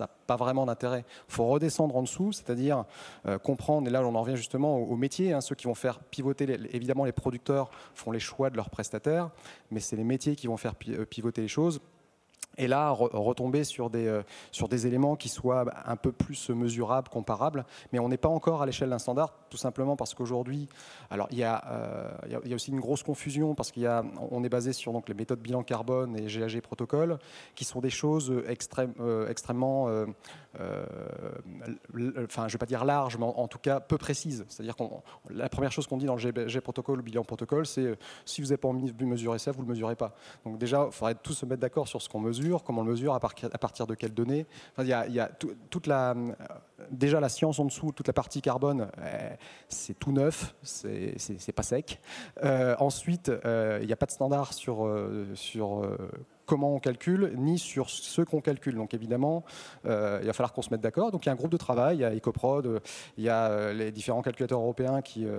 n'a 0.00 0.08
pas 0.26 0.36
vraiment 0.36 0.66
d'intérêt. 0.66 1.04
Il 1.28 1.34
faut 1.34 1.46
redescendre 1.46 1.96
en 1.96 2.02
dessous, 2.02 2.32
c'est-à-dire 2.32 2.84
comprendre, 3.42 3.88
et 3.88 3.90
là 3.90 4.02
on 4.02 4.14
en 4.14 4.22
revient 4.22 4.36
justement 4.36 4.76
au, 4.76 4.96
métier, 4.96 5.32
hein, 5.32 5.40
ceux 5.40 5.54
qui 5.54 5.66
vont 5.66 5.74
faire 5.74 5.98
pivoter, 5.98 6.44
évidemment 6.72 7.04
les 7.04 7.12
producteurs 7.12 7.70
font 7.94 8.10
les 8.10 8.20
choix 8.20 8.50
de 8.50 8.56
leurs 8.56 8.70
prestataires, 8.70 9.30
mais 9.70 9.80
c'est 9.80 9.96
les 9.96 10.04
métiers 10.04 10.36
qui 10.36 10.46
vont 10.46 10.56
faire 10.56 10.74
pivoter 10.74 11.42
les 11.42 11.48
choses 11.48 11.80
et 12.58 12.66
là 12.66 12.90
retomber 12.90 13.64
sur 13.64 13.90
des, 13.90 14.06
euh, 14.06 14.22
sur 14.50 14.68
des 14.68 14.86
éléments 14.86 15.16
qui 15.16 15.28
soient 15.28 15.64
un 15.86 15.96
peu 15.96 16.12
plus 16.12 16.50
mesurables, 16.50 17.08
comparables. 17.08 17.64
Mais 17.92 17.98
on 17.98 18.08
n'est 18.08 18.16
pas 18.16 18.28
encore 18.28 18.62
à 18.62 18.66
l'échelle 18.66 18.90
d'un 18.90 18.98
standard, 18.98 19.32
tout 19.50 19.56
simplement 19.56 19.96
parce 19.96 20.14
qu'aujourd'hui, 20.14 20.68
alors 21.10 21.28
il 21.30 21.38
y, 21.38 21.44
a, 21.44 21.62
euh, 21.70 22.38
y, 22.44 22.52
a, 22.52 22.54
aussi 22.54 22.70
une 22.70 22.80
grosse 22.80 23.02
confusion 23.02 23.54
parce 23.54 23.72
qu'on 23.72 24.44
est 24.44 24.48
basé 24.48 24.72
sur 24.72 24.92
donc, 24.92 25.08
les 25.08 25.14
méthodes 25.14 25.40
bilan 25.40 25.62
carbone 25.62 26.16
et 26.16 26.26
GAG 26.26 26.60
protocole, 26.60 27.18
qui 27.54 27.64
sont 27.64 27.80
des 27.80 27.90
choses 27.90 28.30
euh, 28.30 29.28
extrêmement, 29.28 29.88
enfin 32.24 32.48
je 32.48 32.52
vais 32.52 32.58
pas 32.58 32.66
dire 32.66 32.84
larges, 32.84 33.16
mais 33.18 33.24
en, 33.24 33.48
tout 33.48 33.58
cas 33.58 33.80
peu 33.80 33.98
précises. 33.98 34.44
C'est-à-dire 34.48 34.76
que 34.76 34.84
la 35.30 35.48
première 35.48 35.72
chose 35.72 35.86
qu'on 35.86 35.96
dit 35.96 36.06
dans 36.06 36.16
le 36.16 36.30
GAG 36.30 36.60
protocole, 36.60 36.96
le 36.98 37.02
bilan 37.02 37.24
protocole, 37.24 37.66
c'est 37.66 37.96
si 38.24 38.40
vous 38.40 38.48
n'avez 38.48 38.58
pas 38.58 38.68
envie 38.68 38.92
de 38.92 39.04
mesurer 39.04 39.38
ça, 39.38 39.52
vous 39.52 39.62
ne 39.62 39.66
le 39.66 39.70
mesurez 39.72 39.96
pas. 39.96 40.14
Donc 40.44 40.58
déjà, 40.58 40.86
il 40.86 40.92
faudrait 40.92 41.14
tous 41.14 41.34
se 41.34 41.46
mettre 41.46 41.60
d'accord 41.60 41.88
sur 41.88 42.00
ce 42.00 42.08
qu'on 42.08 42.20
mesure 42.20 42.62
comment 42.62 42.82
on 42.82 42.84
le 42.84 42.90
mesure, 42.90 43.14
à 43.14 43.20
partir, 43.20 43.86
de 43.86 43.94
quelles 43.94 44.14
données. 44.14 44.46
il 44.78 44.86
y 44.86 44.92
a, 44.92 45.28
toute 45.70 45.86
la, 45.86 46.10
euh, 46.10 46.34
déjà 46.90 47.20
la 47.20 47.28
science 47.28 47.58
en 47.58 47.64
dessous, 47.64 47.92
toute 47.92 48.06
la 48.06 48.12
partie 48.12 48.40
carbone, 48.40 48.88
euh, 48.98 49.30
c'est 49.68 49.98
tout 49.98 50.12
neuf, 50.12 50.54
c'est 50.62 51.52
pas 51.54 51.62
sec. 51.62 52.00
Euh, 52.42 52.74
ensuite, 52.78 53.30
il 53.80 53.86
n'y 53.86 53.92
a 53.92 53.96
pas 53.96 54.06
de 54.06 54.10
standard 54.10 54.52
sur, 54.52 54.88
sur 55.34 55.88
comment 56.46 56.74
on 56.74 56.78
calcule, 56.78 57.32
ni 57.36 57.58
sur 57.58 57.90
ce 57.90 58.22
qu'on 58.22 58.40
calcule. 58.40 58.76
Donc 58.76 58.94
évidemment, 58.94 59.44
il 59.84 59.90
va 59.90 60.32
falloir 60.32 60.52
qu'on 60.52 60.62
se 60.62 60.70
mette 60.70 60.80
d'accord. 60.80 61.10
Donc 61.10 61.24
il 61.24 61.28
y 61.28 61.30
a 61.30 61.32
un 61.32 61.36
groupe 61.36 61.52
de 61.52 61.56
travail, 61.56 61.98
il 61.98 62.00
y 62.00 62.04
a 62.04 62.14
EcoProd, 62.14 62.80
il 63.18 63.24
y 63.24 63.28
a 63.28 63.72
les 63.72 63.90
différents 63.90 64.22
calculateurs 64.22 64.60
européens 64.60 65.02
qui 65.02 65.26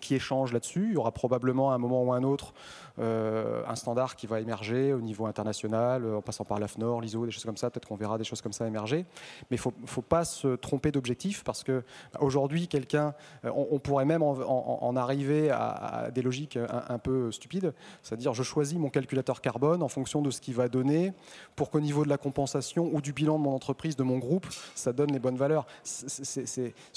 qui 0.00 0.14
échangent 0.14 0.52
là-dessus. 0.52 0.86
Il 0.88 0.94
y 0.94 0.96
aura 0.96 1.12
probablement 1.12 1.72
à 1.72 1.74
un 1.74 1.78
moment 1.78 2.02
ou 2.02 2.12
un 2.12 2.22
autre 2.22 2.52
euh, 2.52 2.87
un 3.00 3.76
standard 3.76 4.16
qui 4.16 4.26
va 4.26 4.40
émerger 4.40 4.92
au 4.92 5.00
niveau 5.00 5.26
international, 5.26 6.04
euh, 6.04 6.16
en 6.16 6.22
passant 6.22 6.44
par 6.44 6.58
l'AFNOR, 6.58 7.00
l'ISO, 7.00 7.26
des 7.26 7.30
choses 7.30 7.44
comme 7.44 7.56
ça. 7.56 7.70
Peut-être 7.70 7.86
qu'on 7.86 7.96
verra 7.96 8.18
des 8.18 8.24
choses 8.24 8.40
comme 8.40 8.52
ça 8.52 8.66
émerger. 8.66 9.06
Mais 9.50 9.56
il 9.56 9.70
ne 9.82 9.86
faut, 9.86 10.02
pas 10.02 10.24
se 10.24 10.56
tromper 10.56 10.90
d'objectif 10.90 11.44
parce 11.44 11.62
que 11.64 11.82
bah, 12.12 12.20
aujourd'hui, 12.22 12.68
quelqu'un, 12.68 13.14
euh, 13.44 13.50
on, 13.54 13.78
pourrait 13.78 14.04
même 14.04 14.22
en, 14.22 14.96
arriver 14.96 15.50
à, 15.50 16.10
des 16.12 16.22
logiques 16.22 16.58
un, 16.68 16.98
peu 16.98 17.30
stupides. 17.30 17.72
C'est-à-dire, 18.02 18.34
je 18.34 18.42
choisis 18.42 18.78
mon 18.78 18.90
calculateur 18.90 19.40
carbone 19.40 19.82
en 19.82 19.88
fonction 19.88 20.22
de 20.22 20.30
ce 20.30 20.40
qu'il 20.40 20.54
va 20.54 20.68
donner 20.68 21.12
pour 21.56 21.70
qu'au 21.70 21.80
niveau 21.80 22.04
de 22.04 22.08
la 22.08 22.18
compensation 22.18 22.90
ou 22.92 23.00
du 23.00 23.12
bilan 23.12 23.38
de 23.38 23.44
mon 23.44 23.54
entreprise, 23.54 23.96
de 23.96 24.02
mon 24.02 24.18
groupe, 24.18 24.46
ça 24.74 24.92
donne 24.92 25.12
les 25.12 25.18
bonnes 25.18 25.36
valeurs. 25.36 25.66
ce 25.84 26.40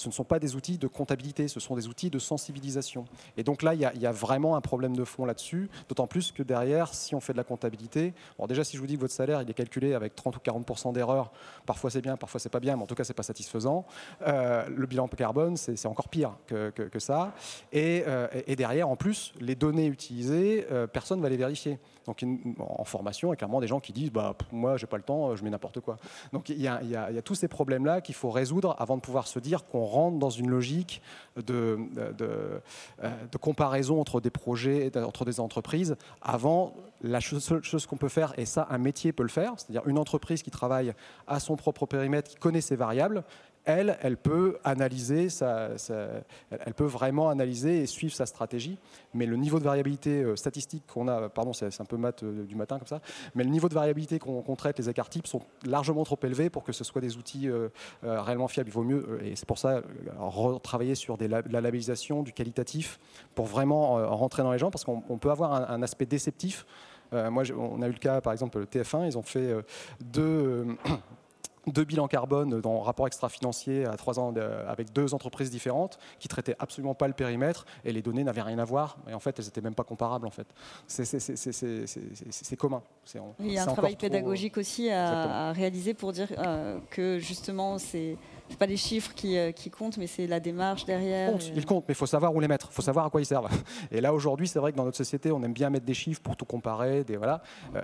ne 0.06 0.12
sont 0.12 0.24
pas 0.24 0.40
des 0.40 0.56
outils 0.56 0.78
de 0.78 0.88
comptabilité, 0.88 1.48
ce 1.48 1.60
sont 1.60 1.76
des 1.76 1.88
outils 1.88 2.10
de 2.10 2.20
sensibilisation. 2.20 3.06
Et 3.38 3.44
donc 3.44 3.62
là, 3.62 3.74
il 3.74 3.82
y 3.82 4.06
a 4.06 4.12
vraiment 4.12 4.56
un 4.56 4.62
problème 4.62 4.96
de 4.96 5.04
fond 5.04 5.26
là-dessus. 5.26 5.70
D'autant 5.92 6.08
plus 6.08 6.32
que 6.32 6.42
derrière, 6.42 6.94
si 6.94 7.16
on 7.16 7.20
fait 7.20 7.34
de 7.34 7.38
la 7.38 7.44
comptabilité, 7.44 8.14
bon 8.40 8.48
déjà 8.48 8.64
si 8.64 8.78
je 8.78 8.82
vous 8.82 8.88
dis 8.88 8.96
que 8.96 9.02
votre 9.02 9.14
salaire 9.14 9.42
il 9.42 9.50
est 9.50 9.54
calculé 9.54 9.94
avec 9.94 10.16
30 10.16 10.38
ou 10.38 10.40
40% 10.40 10.94
d'erreurs, 10.94 11.34
parfois 11.66 11.90
c'est 11.90 12.00
bien, 12.00 12.16
parfois 12.16 12.40
c'est 12.40 12.48
pas 12.48 12.62
bien, 12.62 12.78
mais 12.78 12.84
en 12.84 12.86
tout 12.86 12.96
cas 12.96 13.04
c'est 13.04 13.14
pas 13.14 13.24
satisfaisant. 13.24 13.86
Euh, 14.26 14.66
le 14.74 14.88
bilan 14.88 15.10
carbone 15.10 15.58
c'est 15.58 15.86
encore 15.88 16.08
pire 16.08 16.38
que, 16.48 16.72
ça. 16.98 17.34
Euh, 17.76 18.28
et, 18.48 18.56
derrière, 18.56 18.88
en 18.88 18.96
plus, 18.96 19.34
les 19.42 19.56
données 19.56 19.88
utilisées, 19.88 20.66
euh, 20.72 20.88
personne 20.88 21.18
ne 21.18 21.24
va 21.24 21.30
les 21.30 21.36
vérifier. 21.36 21.78
Donc 22.06 22.24
en 22.58 22.86
formation, 22.86 23.28
il 23.28 23.32
y 23.32 23.34
a 23.34 23.36
clairement 23.36 23.60
des 23.60 23.68
gens 23.68 23.82
qui 23.82 23.92
disent 23.92 24.14
bah, 24.14 24.34
Moi, 24.54 24.78
j'ai 24.78 24.88
pas 24.88 24.98
le 24.98 25.04
temps, 25.04 25.36
je 25.36 25.44
mets 25.44 25.50
n'importe 25.50 25.82
quoi. 25.82 25.98
Donc 26.32 26.48
il 26.48 26.62
y, 26.62 26.68
a, 26.68 27.22
tous 27.22 27.36
ces 27.36 27.50
problèmes-là 27.50 28.00
qu'il 28.00 28.16
faut 28.16 28.32
résoudre 28.32 28.78
avant 28.80 28.96
de 28.96 29.02
pouvoir 29.02 29.28
se 29.28 29.40
dire 29.40 29.66
qu'on 29.66 29.84
rentre 29.84 30.20
dans 30.20 30.30
une 30.30 30.50
logique 30.50 31.02
de, 31.36 31.78
de 32.18 33.38
comparaison 33.42 34.00
entre 34.00 34.22
des 34.22 34.30
projets, 34.30 34.90
entre 34.96 35.26
des 35.26 35.42
entreprises 35.42 35.81
avant, 36.22 36.74
la 37.02 37.22
seule 37.22 37.64
chose 37.64 37.86
qu'on 37.86 37.98
peut 37.98 38.10
faire, 38.10 38.34
et 38.38 38.46
ça, 38.46 38.68
un 38.70 38.78
métier 38.78 39.12
peut 39.12 39.24
le 39.24 39.30
faire, 39.30 39.54
c'est-à-dire 39.58 39.88
une 39.88 39.98
entreprise 39.98 40.44
qui 40.44 40.52
travaille 40.52 40.94
à 41.28 41.40
son 41.40 41.56
propre 41.56 41.86
périmètre, 41.86 42.30
qui 42.30 42.38
connaît 42.38 42.62
ses 42.62 42.76
variables, 42.76 43.24
elle, 43.66 43.98
elle 44.02 44.18
peut 44.18 44.58
analyser, 44.64 45.28
elle 45.40 46.74
peut 46.74 46.86
vraiment 46.86 47.30
analyser 47.30 47.82
et 47.82 47.86
suivre 47.86 48.14
sa 48.14 48.26
stratégie. 48.26 48.78
Mais 49.14 49.26
le 49.26 49.38
niveau 49.38 49.60
de 49.60 49.64
variabilité 49.64 50.24
euh, 50.24 50.36
statistique 50.36 50.84
qu'on 50.88 51.08
a, 51.08 51.30
pardon, 51.30 51.54
c'est 51.54 51.82
un 51.82 51.86
peu 51.86 51.98
mat 51.98 52.24
euh, 52.24 52.44
du 52.46 52.56
matin 52.56 52.78
comme 52.80 52.88
ça, 52.88 53.02
mais 53.36 53.44
le 53.44 53.50
niveau 53.50 53.70
de 53.70 53.74
variabilité 53.74 54.20
qu'on 54.20 54.56
traite, 54.56 54.80
les 54.80 54.90
écarts 54.90 55.10
types, 55.10 55.28
sont 55.28 55.42
largement 55.66 56.04
trop 56.04 56.18
élevés 56.24 56.50
pour 56.50 56.64
que 56.64 56.72
ce 56.72 56.84
soit 56.84 57.02
des 57.02 57.18
outils 57.18 57.50
euh, 57.50 57.70
réellement 58.04 58.48
fiables. 58.48 58.70
Il 58.70 58.74
vaut 58.74 58.84
mieux, 58.84 59.20
et 59.24 59.36
c'est 59.36 59.46
pour 59.46 59.58
ça, 59.58 59.82
retravailler 60.18 60.96
sur 60.96 61.18
la 61.20 61.62
labellisation, 61.62 62.24
du 62.24 62.34
qualitatif, 62.34 63.00
pour 63.36 63.46
vraiment 63.46 63.96
rentrer 64.16 64.44
dans 64.44 64.52
les 64.52 64.60
gens, 64.60 64.72
parce 64.72 64.84
qu'on 64.84 65.18
peut 65.18 65.32
avoir 65.32 65.54
un, 65.54 65.76
un 65.76 65.84
aspect 65.84 66.06
déceptif. 66.06 66.66
moi, 67.12 67.44
on 67.58 67.82
a 67.82 67.88
eu 67.88 67.92
le 67.92 67.98
cas, 67.98 68.22
par 68.22 68.34
exemple, 68.34 68.60
le 68.60 68.66
TF1, 68.66 69.06
ils 69.08 69.18
ont 69.18 69.24
fait 69.24 69.54
deux 70.00 70.78
deux 71.68 71.84
bilans 71.84 72.08
carbone 72.08 72.62
dans 72.62 72.82
rapport 72.82 73.08
extra-financier 73.08 73.86
à 73.86 73.96
trois 73.98 74.20
ans 74.20 74.34
avec 74.68 74.92
deux 74.94 75.14
entreprises 75.14 75.52
différentes 75.52 76.00
qui 76.20 76.28
traitaient 76.28 76.56
absolument 76.60 76.96
pas 76.96 77.08
le 77.08 77.14
périmètre 77.14 77.66
et 77.86 77.92
les 77.92 78.02
données 78.02 78.24
n'avaient 78.24 78.42
rien 78.42 78.60
à 78.60 78.66
voir 78.66 78.98
et 79.08 79.14
en 79.14 79.20
fait 79.20 79.38
elles 79.40 79.46
n'étaient 79.46 79.62
même 79.62 79.76
pas 79.76 79.84
comparables 79.84 80.26
en 80.26 80.32
fait. 80.32 80.48
C'est 80.88 82.58
commun. 82.58 82.82
Il 83.40 83.52
y 83.52 83.58
a 83.58 83.64
un 83.64 83.68
travail 83.68 83.96
pédagogique 83.96 84.58
aussi 84.58 84.90
à, 84.90 85.52
réaliser 85.52 85.94
pour 85.94 86.12
dire 86.12 86.28
euh, 86.38 86.80
que 86.90 87.20
justement 87.20 87.78
c'est 87.78 88.18
pas 88.58 88.66
les 88.66 88.78
chiffres 88.78 89.14
qui, 89.14 89.38
euh, 89.38 89.52
qui 89.52 89.70
comptent, 89.70 89.98
mais 89.98 90.08
c'est 90.08 90.28
la 90.28 90.40
démarche 90.40 90.86
derrière. 90.86 91.34
Ils 91.56 91.66
comptent, 91.66 91.86
mais 91.88 91.94
il 91.94 91.98
faut 91.98 92.06
savoir 92.06 92.34
où 92.36 92.40
les 92.40 92.48
mettre, 92.48 92.68
il 92.72 92.74
faut 92.74 92.82
savoir 92.82 93.06
à 93.06 93.10
quoi 93.10 93.22
ils 93.22 93.26
servent. 93.26 93.50
Et 93.92 94.02
là 94.02 94.14
aujourd'hui, 94.14 94.48
c'est 94.48 94.60
vrai 94.60 94.72
que 94.72 94.78
dans 94.78 94.86
notre 94.86 94.98
société, 94.98 95.32
on 95.32 95.42
aime 95.44 95.54
bien 95.54 95.70
mettre 95.70 95.86
des 95.86 95.94
chiffres 95.94 96.22
pour 96.22 96.36
tout 96.36 96.46
comparer. 96.46 97.04
Des, 97.04 97.18
voilà. 97.18 97.42
Euh, 97.76 97.82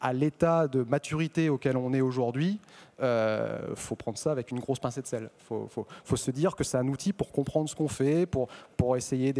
à 0.00 0.12
l'état 0.12 0.68
de 0.68 0.82
maturité 0.82 1.48
auquel 1.48 1.76
on 1.76 1.92
est 1.92 2.00
aujourd'hui, 2.00 2.60
euh, 3.02 3.74
faut 3.74 3.94
prendre 3.94 4.16
ça 4.16 4.32
avec 4.32 4.50
une 4.50 4.58
grosse 4.58 4.78
pincée 4.78 5.02
de 5.02 5.06
sel. 5.06 5.30
Il 5.50 5.68
faut, 5.68 6.16
se 6.16 6.30
dire 6.30 6.56
que 6.56 6.64
c'est 6.64 6.78
un 6.78 6.88
outil 6.88 7.12
pour 7.12 7.30
comprendre 7.30 7.68
ce 7.68 7.74
qu'on 7.74 7.88
fait, 7.88 8.26
pour, 8.26 8.48
essayer 8.96 9.34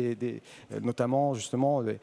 notamment 0.83 1.35
justement 1.35 1.83
des, 1.83 2.01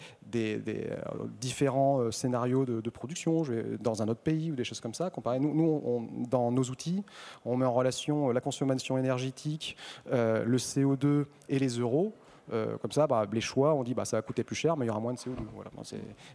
euh, 0.67 0.97
différents 1.39 1.99
euh, 1.99 2.11
scénarios 2.11 2.65
de, 2.65 2.89
production 2.89 3.43
dans 3.79 4.01
un 4.01 4.07
autre 4.07 4.21
pays 4.21 4.51
ou 4.51 4.55
des 4.55 4.63
choses 4.63 4.79
comme 4.79 4.93
ça. 4.93 5.09
Comparé, 5.09 5.39
nous, 5.39 6.07
dans 6.29 6.51
nos 6.51 6.63
outils, 6.63 7.03
on 7.45 7.57
met 7.57 7.65
en 7.65 7.73
relation 7.73 8.29
la 8.29 8.41
consommation 8.41 8.97
énergétique, 8.97 9.75
le 10.11 10.57
CO2 10.57 11.25
et 11.49 11.59
les 11.59 11.79
euros. 11.79 12.13
comme 12.49 12.91
ça, 12.91 13.07
bah, 13.07 13.25
les 13.31 13.41
choix, 13.41 13.73
on 13.73 13.83
dit 13.83 13.93
bah, 13.93 14.05
ça 14.05 14.17
va 14.17 14.21
coûter 14.21 14.43
plus 14.43 14.55
cher, 14.55 14.77
mais 14.77 14.85
il 14.85 14.87
y 14.89 14.91
aura 14.91 14.99
moins 14.99 15.13
de 15.13 15.19
CO2. 15.19 15.37
Voilà. 15.55 15.71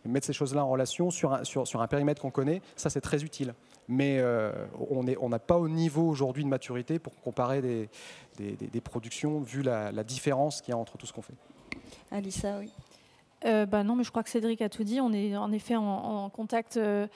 mettre 0.05 0.27
ces 0.27 0.33
choses-là 0.33 0.65
en 0.65 0.69
relation 0.69 1.11
sur 1.11 1.33
un 1.33 1.87
périmètre 1.87 2.23
qu'on 2.23 2.31
connaît, 2.31 2.61
ça 2.77 2.91
c'est 2.91 3.01
très 3.01 3.25
utile 3.25 3.55
mais 3.89 4.19
euh, 4.21 4.53
on 4.91 5.29
n'a 5.29 5.39
pas 5.39 5.59
au 5.59 5.69
niveau 5.69 6.09
aujourd'hui 6.09 6.45
de 6.45 6.49
maturité 6.49 6.99
pour 6.99 7.19
comparer 7.21 7.63
des, 7.63 7.89
des, 8.39 8.81
productions 8.81 9.41
vu 9.41 9.63
la, 9.63 10.05
différence 10.05 10.61
qu'il 10.61 10.73
y 10.73 10.75
a 10.75 10.79
entre 10.79 10.99
tout 10.99 11.07
ce 11.07 11.13
qu'on 11.13 11.23
fait. 11.23 11.35
Alissa, 12.11 12.59
oui. 12.59 12.71
Euh, 13.45 13.67
bah 13.67 13.85
non, 13.85 13.95
mais 13.95 14.05
je 14.05 14.11
crois 14.11 14.23
que 14.23 14.31
Cédric 14.31 14.61
a 14.63 14.69
tout 14.69 14.85
dit. 14.85 15.01
On 15.01 15.13
est 15.13 15.37
en 15.37 15.53
effet 15.53 15.77
en, 15.77 16.29
contact 16.29 16.77
euh, 16.77 17.07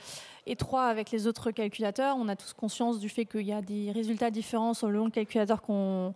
étroit 0.47 0.85
avec 0.85 1.11
les 1.11 1.27
autres 1.27 1.51
calculateurs. 1.51 2.17
On 2.19 2.29
a 2.29 2.37
tous 2.37 2.53
conscience 2.53 3.01
du 3.01 3.09
fait 3.09 3.27
qu'il 3.27 3.47
y 3.47 3.53
a 3.53 3.61
des 3.61 3.91
résultats 3.93 4.31
différents 4.31 4.73
sur 4.73 4.89
le 4.89 4.99
long 4.99 5.11
calculateur 5.11 5.63
qu'on 5.63 6.15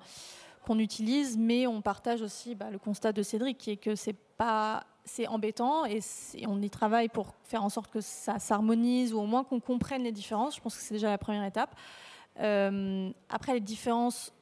qu'on 0.65 0.81
utilise, 0.81 1.39
mais 1.39 1.69
on 1.69 1.81
partage 1.81 2.23
aussi 2.23 2.57
bah, 2.57 2.71
le 2.73 2.79
constat 2.81 3.13
de 3.13 3.23
Cédric, 3.23 3.57
qui 3.57 3.71
est 3.71 3.77
que 3.77 3.95
c'est 3.95 4.17
pas 4.37 4.85
c'est 5.07 5.27
embêtant 5.29 5.87
et, 5.87 6.01
on 6.47 6.61
y 6.61 6.69
travaille 6.69 7.09
pour 7.09 7.35
faire 7.45 7.65
en 7.65 7.69
sorte 7.69 7.91
que 7.91 8.01
ça 8.01 8.39
s'harmonise 8.39 9.15
ou 9.15 9.21
au 9.21 9.27
moins 9.27 9.45
qu'on 9.45 9.61
comprenne 9.61 10.03
les 10.03 10.13
différences. 10.13 10.57
Je 10.57 10.61
pense 10.61 10.77
que 10.77 10.83
c'est 10.83 10.95
déjà 10.95 11.09
la 11.09 11.19
première 11.19 11.45
étape. 11.45 11.75
Euh, 12.41 13.11
après, 13.31 13.55
les 13.55 13.61
différences 13.61 14.33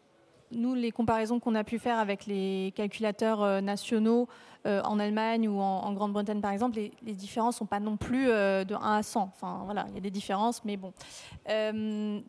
nous, 0.54 0.74
les 0.74 0.90
comparaisons 0.90 1.40
qu'on 1.40 1.54
a 1.54 1.64
pu 1.64 1.78
faire 1.78 1.98
avec 1.98 2.26
les 2.26 2.72
calculateurs 2.74 3.62
nationaux 3.62 4.28
en 4.66 4.98
Allemagne 4.98 5.46
ou 5.46 5.60
en, 5.60 5.92
Grande-Bretagne, 5.92 6.40
par 6.40 6.50
exemple, 6.50 6.78
les, 6.78 7.12
différences 7.12 7.56
sont 7.58 7.66
pas 7.66 7.80
non 7.80 7.98
plus 7.98 8.26
de 8.26 8.74
1 8.74 8.78
à 8.78 9.02
100. 9.02 9.20
Enfin, 9.20 9.60
voilà, 9.66 9.84
il 9.90 9.94
y 9.94 9.98
a 9.98 10.00
des 10.00 10.10
différences, 10.10 10.64
mais 10.64 10.78
bon. 10.78 10.94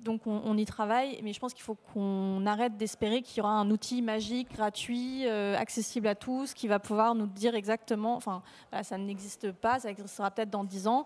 donc, 0.04 0.22
on, 0.26 0.58
y 0.58 0.66
travaille, 0.66 1.18
mais 1.24 1.32
je 1.32 1.40
pense 1.40 1.54
qu'il 1.54 1.64
faut 1.64 1.78
qu'on 1.94 2.46
arrête 2.46 2.76
d'espérer 2.76 3.22
qu'il 3.22 3.38
y 3.38 3.42
aura 3.42 3.54
un 3.54 3.72
outil 3.72 4.02
magique, 4.02 4.54
gratuit, 4.54 5.26
accessible 5.28 6.08
à 6.08 6.16
tous, 6.16 6.54
qui 6.54 6.68
va 6.68 6.80
pouvoir 6.80 7.16
nous 7.16 7.28
dire 7.28 7.56
exactement. 7.56 8.18
Enfin, 8.18 8.42
ça 8.84 8.98
n'existe 8.98 9.54
pas, 9.54 9.80
ça 9.80 9.90
existera 9.90 10.30
peut-être 10.30 10.50
dans 10.50 10.66
10 10.66 10.88
ans, 10.88 11.06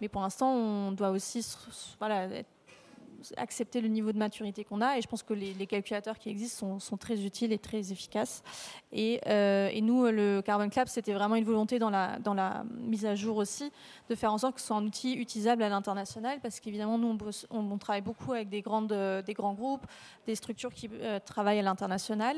mais 0.00 0.08
pour 0.08 0.22
l'instant, 0.22 0.50
on 0.54 0.92
doit 0.92 1.10
aussi 1.10 1.46
voilà, 1.98 2.28
accepter 3.36 3.80
le 3.80 3.88
niveau 3.88 4.12
de 4.12 4.18
maturité 4.18 4.64
qu'on 4.64 4.80
a. 4.80 4.98
Et 4.98 5.02
je 5.02 5.08
pense 5.08 5.22
que 5.22 5.34
les, 5.34 5.66
calculateurs 5.66 6.18
qui 6.18 6.28
existent 6.28 6.78
sont, 6.78 6.96
très 6.96 7.24
utiles 7.24 7.52
et 7.52 7.58
très 7.58 7.92
efficaces. 7.92 8.42
Euh, 8.96 9.68
et, 9.72 9.80
nous, 9.80 10.06
le 10.06 10.42
Carbon 10.42 10.68
Club, 10.68 10.88
c'était 10.88 11.12
vraiment 11.12 11.36
une 11.36 11.44
volonté 11.44 11.78
dans 11.78 11.90
la, 11.90 12.18
dans 12.18 12.34
la 12.34 12.64
mise 12.78 13.06
à 13.06 13.14
jour 13.14 13.36
aussi 13.36 13.70
de 14.08 14.14
faire 14.14 14.32
en 14.32 14.38
sorte 14.38 14.54
que 14.54 14.60
ce 14.60 14.66
soit 14.66 14.76
un 14.76 14.84
outil 14.84 15.14
utilisable 15.14 15.62
à 15.62 15.68
l'international, 15.68 16.40
parce 16.42 16.60
qu'évidemment, 16.60 16.98
nous, 16.98 17.16
on, 17.50 17.78
travaille 17.78 18.02
beaucoup 18.02 18.32
avec 18.32 18.48
des, 18.48 18.60
grandes, 18.60 18.94
des 19.24 19.34
grands 19.34 19.54
groupes, 19.54 19.86
des 20.26 20.34
structures 20.34 20.74
qui 20.74 20.90
euh, 20.92 21.18
travaillent 21.20 21.60
à 21.60 21.62
l'international, 21.62 22.36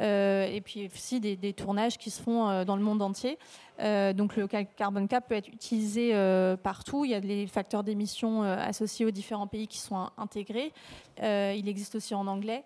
euh, 0.00 0.46
et 0.46 0.60
puis 0.60 0.88
aussi 0.92 1.20
des, 1.20 1.52
tournages 1.52 1.98
qui 1.98 2.10
se 2.10 2.20
font 2.20 2.64
dans 2.64 2.76
le 2.76 2.82
monde 2.82 3.00
entier. 3.00 3.38
Euh, 3.80 4.12
donc 4.12 4.36
le 4.36 4.46
carbon 4.46 5.06
cap 5.06 5.28
peut 5.28 5.34
être 5.34 5.48
utilisé 5.48 6.10
euh, 6.14 6.56
partout. 6.56 7.04
Il 7.04 7.10
y 7.10 7.14
a 7.14 7.20
des 7.20 7.46
facteurs 7.46 7.82
d'émission 7.82 8.44
euh, 8.44 8.56
associés 8.56 9.04
aux 9.04 9.10
différents 9.10 9.46
pays 9.46 9.66
qui 9.66 9.78
sont 9.78 10.10
intégrés. 10.16 10.72
il 11.20 11.68
existe 11.68 11.96
aussi 11.96 12.14
en 12.14 12.26
anglais. 12.26 12.64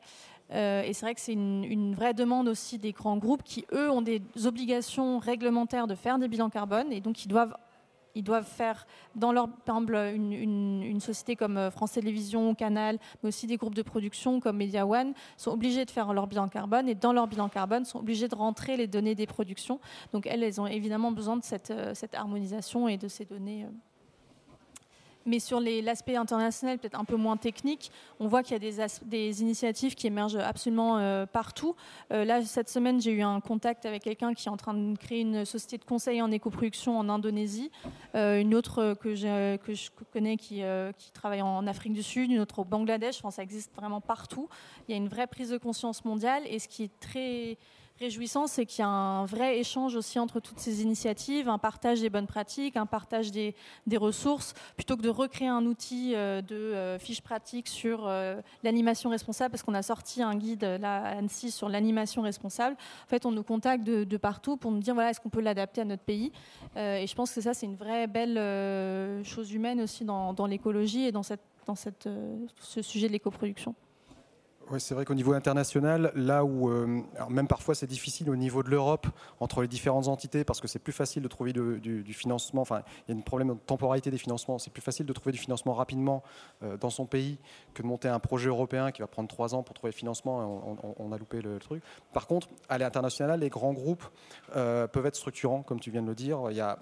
et 0.51 0.93
c'est 0.93 1.01
vrai 1.03 1.15
que 1.15 1.21
c'est 1.21 1.33
une, 1.33 1.65
une, 1.65 1.95
vraie 1.95 2.15
demande 2.15 2.49
aussi 2.49 2.79
des 2.79 2.93
grands 2.93 3.17
groupes 3.17 3.43
qui, 3.43 3.65
eux, 3.73 3.91
ont 3.91 4.03
des 4.03 4.23
obligations 4.45 5.19
réglementaires 5.19 5.87
de 5.87 5.95
faire 5.95 6.19
des 6.19 6.29
bilans 6.29 6.51
carbone 6.51 6.93
et 6.93 7.01
donc 7.01 7.25
ils 7.25 7.29
doivent 7.29 7.55
ils 8.19 8.25
doivent 8.25 8.45
faire 8.45 8.85
dans 9.15 9.31
leur, 9.31 9.49
par 9.49 9.77
exemple, 9.77 9.95
une, 9.95 11.01
société 11.01 11.37
comme 11.37 11.57
euh, 11.57 11.71
France 11.71 11.93
Télévisions, 11.93 12.53
Canal, 12.57 12.99
mais 13.23 13.29
aussi 13.29 13.47
des 13.47 13.57
groupes 13.57 13.77
de 13.77 13.83
production 13.83 14.41
comme 14.41 14.57
Media 14.57 14.85
One 14.85 15.15
sont 15.37 15.53
obligés 15.53 15.85
de 15.85 15.91
faire 15.91 16.13
leur 16.13 16.27
bilan 16.27 16.49
carbone 16.49 16.89
et 16.89 16.97
dans 16.97 17.13
leur 17.13 17.29
bilan 17.29 17.49
carbone 17.49 17.85
sont 17.85 18.01
obligés 18.01 18.27
de 18.27 18.35
rentrer 18.35 18.77
les 18.77 18.89
données 18.89 19.15
des 19.15 19.27
productions. 19.27 19.79
Donc 20.13 20.27
elles, 20.27 20.43
elles 20.43 20.61
ont 20.61 20.67
évidemment 20.67 21.13
besoin 21.13 21.37
de 21.37 21.45
cette, 21.45 21.71
euh, 21.71 21.95
cette 21.95 22.17
harmonisation 22.17 22.89
et 22.89 22.97
de 22.97 23.07
ces 23.07 23.25
données. 23.25 23.67
Mais 25.29 25.41
sur 25.41 25.61
l'aspect 25.61 26.17
international, 26.17 26.79
peut-être 26.79 26.99
un 26.99 27.05
peu 27.05 27.17
moins 27.17 27.37
technique, 27.37 27.93
on 28.19 28.29
voit 28.29 28.43
qu'il 28.43 28.53
y 28.53 28.81
a 28.81 28.89
des, 29.05 29.43
initiatives 29.43 29.95
qui 29.95 30.07
émergent 30.07 30.37
absolument 30.37 30.97
euh, 30.97 31.27
partout. 31.27 31.77
Euh, 32.15 32.25
là, 32.25 32.43
cette 32.43 32.71
semaine, 32.71 32.99
j'ai 32.99 33.13
eu 33.13 33.21
un 33.21 33.41
contact 33.41 33.85
avec 33.85 34.05
quelqu'un 34.05 34.33
qui 34.33 34.49
est 34.49 34.51
en 34.51 34.57
train 34.57 34.73
de 34.73 34.97
créer 34.97 35.21
une 35.21 35.45
société 35.45 35.77
de 35.77 35.85
conseil 35.85 36.23
en 36.23 36.31
éco-production 36.31 36.99
en 36.99 37.11
Indonésie, 37.11 37.71
euh, 38.15 38.41
une 38.41 38.55
autre 38.55 38.95
que, 38.95 39.57
que 39.59 39.75
je 39.75 39.91
connais 40.15 40.39
qui, 40.39 40.63
qui, 40.97 41.13
travaille 41.13 41.43
en 41.43 41.67
Afrique 41.67 41.93
du 41.93 42.03
Sud, 42.03 42.31
une 42.31 42.41
autre 42.41 42.61
au 42.61 42.65
Bangladesh. 42.65 43.19
Enfin, 43.19 43.31
ça 43.31 43.43
existe 43.43 43.75
vraiment 43.77 44.01
partout. 44.01 44.49
Il 44.89 44.93
y 44.93 44.95
a 44.95 44.97
une 44.97 45.09
vraie 45.09 45.27
prise 45.27 45.51
de 45.51 45.59
conscience 45.59 46.07
mondiale 46.07 46.43
et 46.47 46.59
ce 46.59 46.69
qui 46.69 46.85
est 46.85 47.01
très 47.01 47.59
réjouissant, 47.99 48.47
c'est 48.47 48.67
qu'il 48.67 48.81
y 48.81 48.83
a 48.83 48.89
un 48.89 49.25
vrai 49.25 49.59
échange 49.59 49.97
aussi 49.97 50.19
entre 50.19 50.41
toutes 50.41 50.59
ces 50.59 50.83
initiatives, 50.83 51.49
un 51.49 51.59
partage 51.59 52.01
des 52.01 52.11
bonnes 52.11 52.27
pratiques, 52.27 52.77
un 52.77 52.87
partage 52.87 53.31
des, 53.31 53.55
ressources, 53.97 54.55
plutôt 54.77 54.97
que 54.97 55.03
de 55.03 55.09
recréer 55.09 55.49
un 55.49 55.65
outil 55.67 56.15
euh, 56.15 56.41
de 56.41 56.55
euh, 56.55 56.99
fiches 56.99 57.21
pratiques 57.21 57.67
sur 57.67 58.07
euh, 58.07 58.41
l'animation 58.63 59.11
responsable, 59.11 59.51
parce 59.51 59.63
qu'on 59.63 59.75
a 59.75 59.83
sorti 59.83 60.23
un 60.23 60.37
guide 60.37 60.63
là, 60.63 61.03
à 61.03 61.19
Annecy 61.19 61.51
sur 61.51 61.69
l'animation 61.69 62.23
responsable. 62.23 62.77
En 63.05 63.09
fait, 63.09 63.27
on 63.27 63.33
nous 63.33 63.43
contacte 63.43 63.85
de, 63.85 64.17
partout 64.17 64.57
pour 64.57 64.71
nous 64.71 64.81
dire 64.81 64.95
voilà, 64.95 65.11
est-ce 65.11 65.21
qu'on 65.21 65.29
peut 65.29 65.41
l'adapter 65.41 65.81
à 65.81 65.85
notre 65.85 66.03
pays? 66.03 66.33
Et 66.77 67.07
je 67.07 67.15
pense 67.15 67.33
que 67.33 67.41
ça, 67.41 67.55
c'est 67.55 67.67
une 67.67 67.77
vraie 67.77 68.07
belle 68.07 69.25
chose 69.25 69.53
humaine 69.53 69.81
aussi 69.81 70.05
dans, 70.05 70.47
l'écologie 70.47 71.05
et 71.05 71.13
dans, 71.13 71.23
ce 71.23 72.83
sujet 72.83 73.07
de 73.09 73.13
l'écoproduction. 73.13 73.75
Oui, 74.71 74.83
c'est 74.83 74.95
vrai 74.95 75.07
qu'au 75.07 75.15
niveau 75.15 75.33
international, 75.33 76.13
là 76.15 76.45
où, 76.45 76.69
euh, 76.69 77.01
même 77.31 77.49
parfois 77.49 77.75
c'est 77.75 77.87
difficile 77.87 78.29
au 78.29 78.37
niveau 78.37 78.63
de 78.63 78.69
l'Europe, 78.69 79.07
entre 79.41 79.63
les 79.63 79.69
différentes 79.69 80.09
entités, 80.09 80.45
parce 80.45 80.61
que 80.61 80.69
c'est 80.69 80.79
plus 80.79 80.93
facile 80.93 81.23
de 81.23 81.29
trouver 81.29 81.55
du, 81.55 82.13
financement, 82.13 82.61
enfin, 82.61 82.83
il 83.07 83.15
y 83.15 83.17
a 83.17 83.19
un 83.19 83.23
problème 83.23 83.49
de 83.49 83.55
temporalité 83.55 84.11
des 84.11 84.19
financements, 84.19 84.59
c'est 84.59 84.71
plus 84.71 84.83
facile 84.83 85.07
de 85.07 85.13
trouver 85.15 85.33
du 85.33 85.39
financement 85.39 85.73
rapidement 85.73 86.23
euh, 86.63 86.77
dans 86.77 86.91
son 86.91 87.07
pays 87.07 87.39
que 87.73 87.83
de 87.83 87.87
monter 87.87 88.09
un 88.09 88.19
projet 88.19 88.51
européen 88.51 88.93
qui 88.93 89.01
va 89.01 89.07
prendre 89.07 89.29
trois 89.29 89.55
ans 89.55 89.63
pour 89.63 89.75
trouver 89.75 89.93
le 89.93 89.97
financement, 89.97 90.77
on, 90.99 91.13
a 91.13 91.19
loupé 91.19 91.41
le, 91.41 91.59
truc. 91.59 91.83
Par 92.13 92.27
contre, 92.27 92.49
à 92.69 92.77
l'international, 92.77 93.41
les 93.41 93.49
grands 93.49 93.73
groupes 93.73 94.05
euh, 94.55 94.87
peuvent 94.87 95.07
être 95.07 95.17
structurants, 95.17 95.63
comme 95.63 95.81
tu 95.81 95.91
viens 95.91 96.03
de 96.03 96.09
le 96.09 96.15
dire. 96.15 96.41
Il 96.51 96.57
y 96.57 96.61
a 96.61 96.79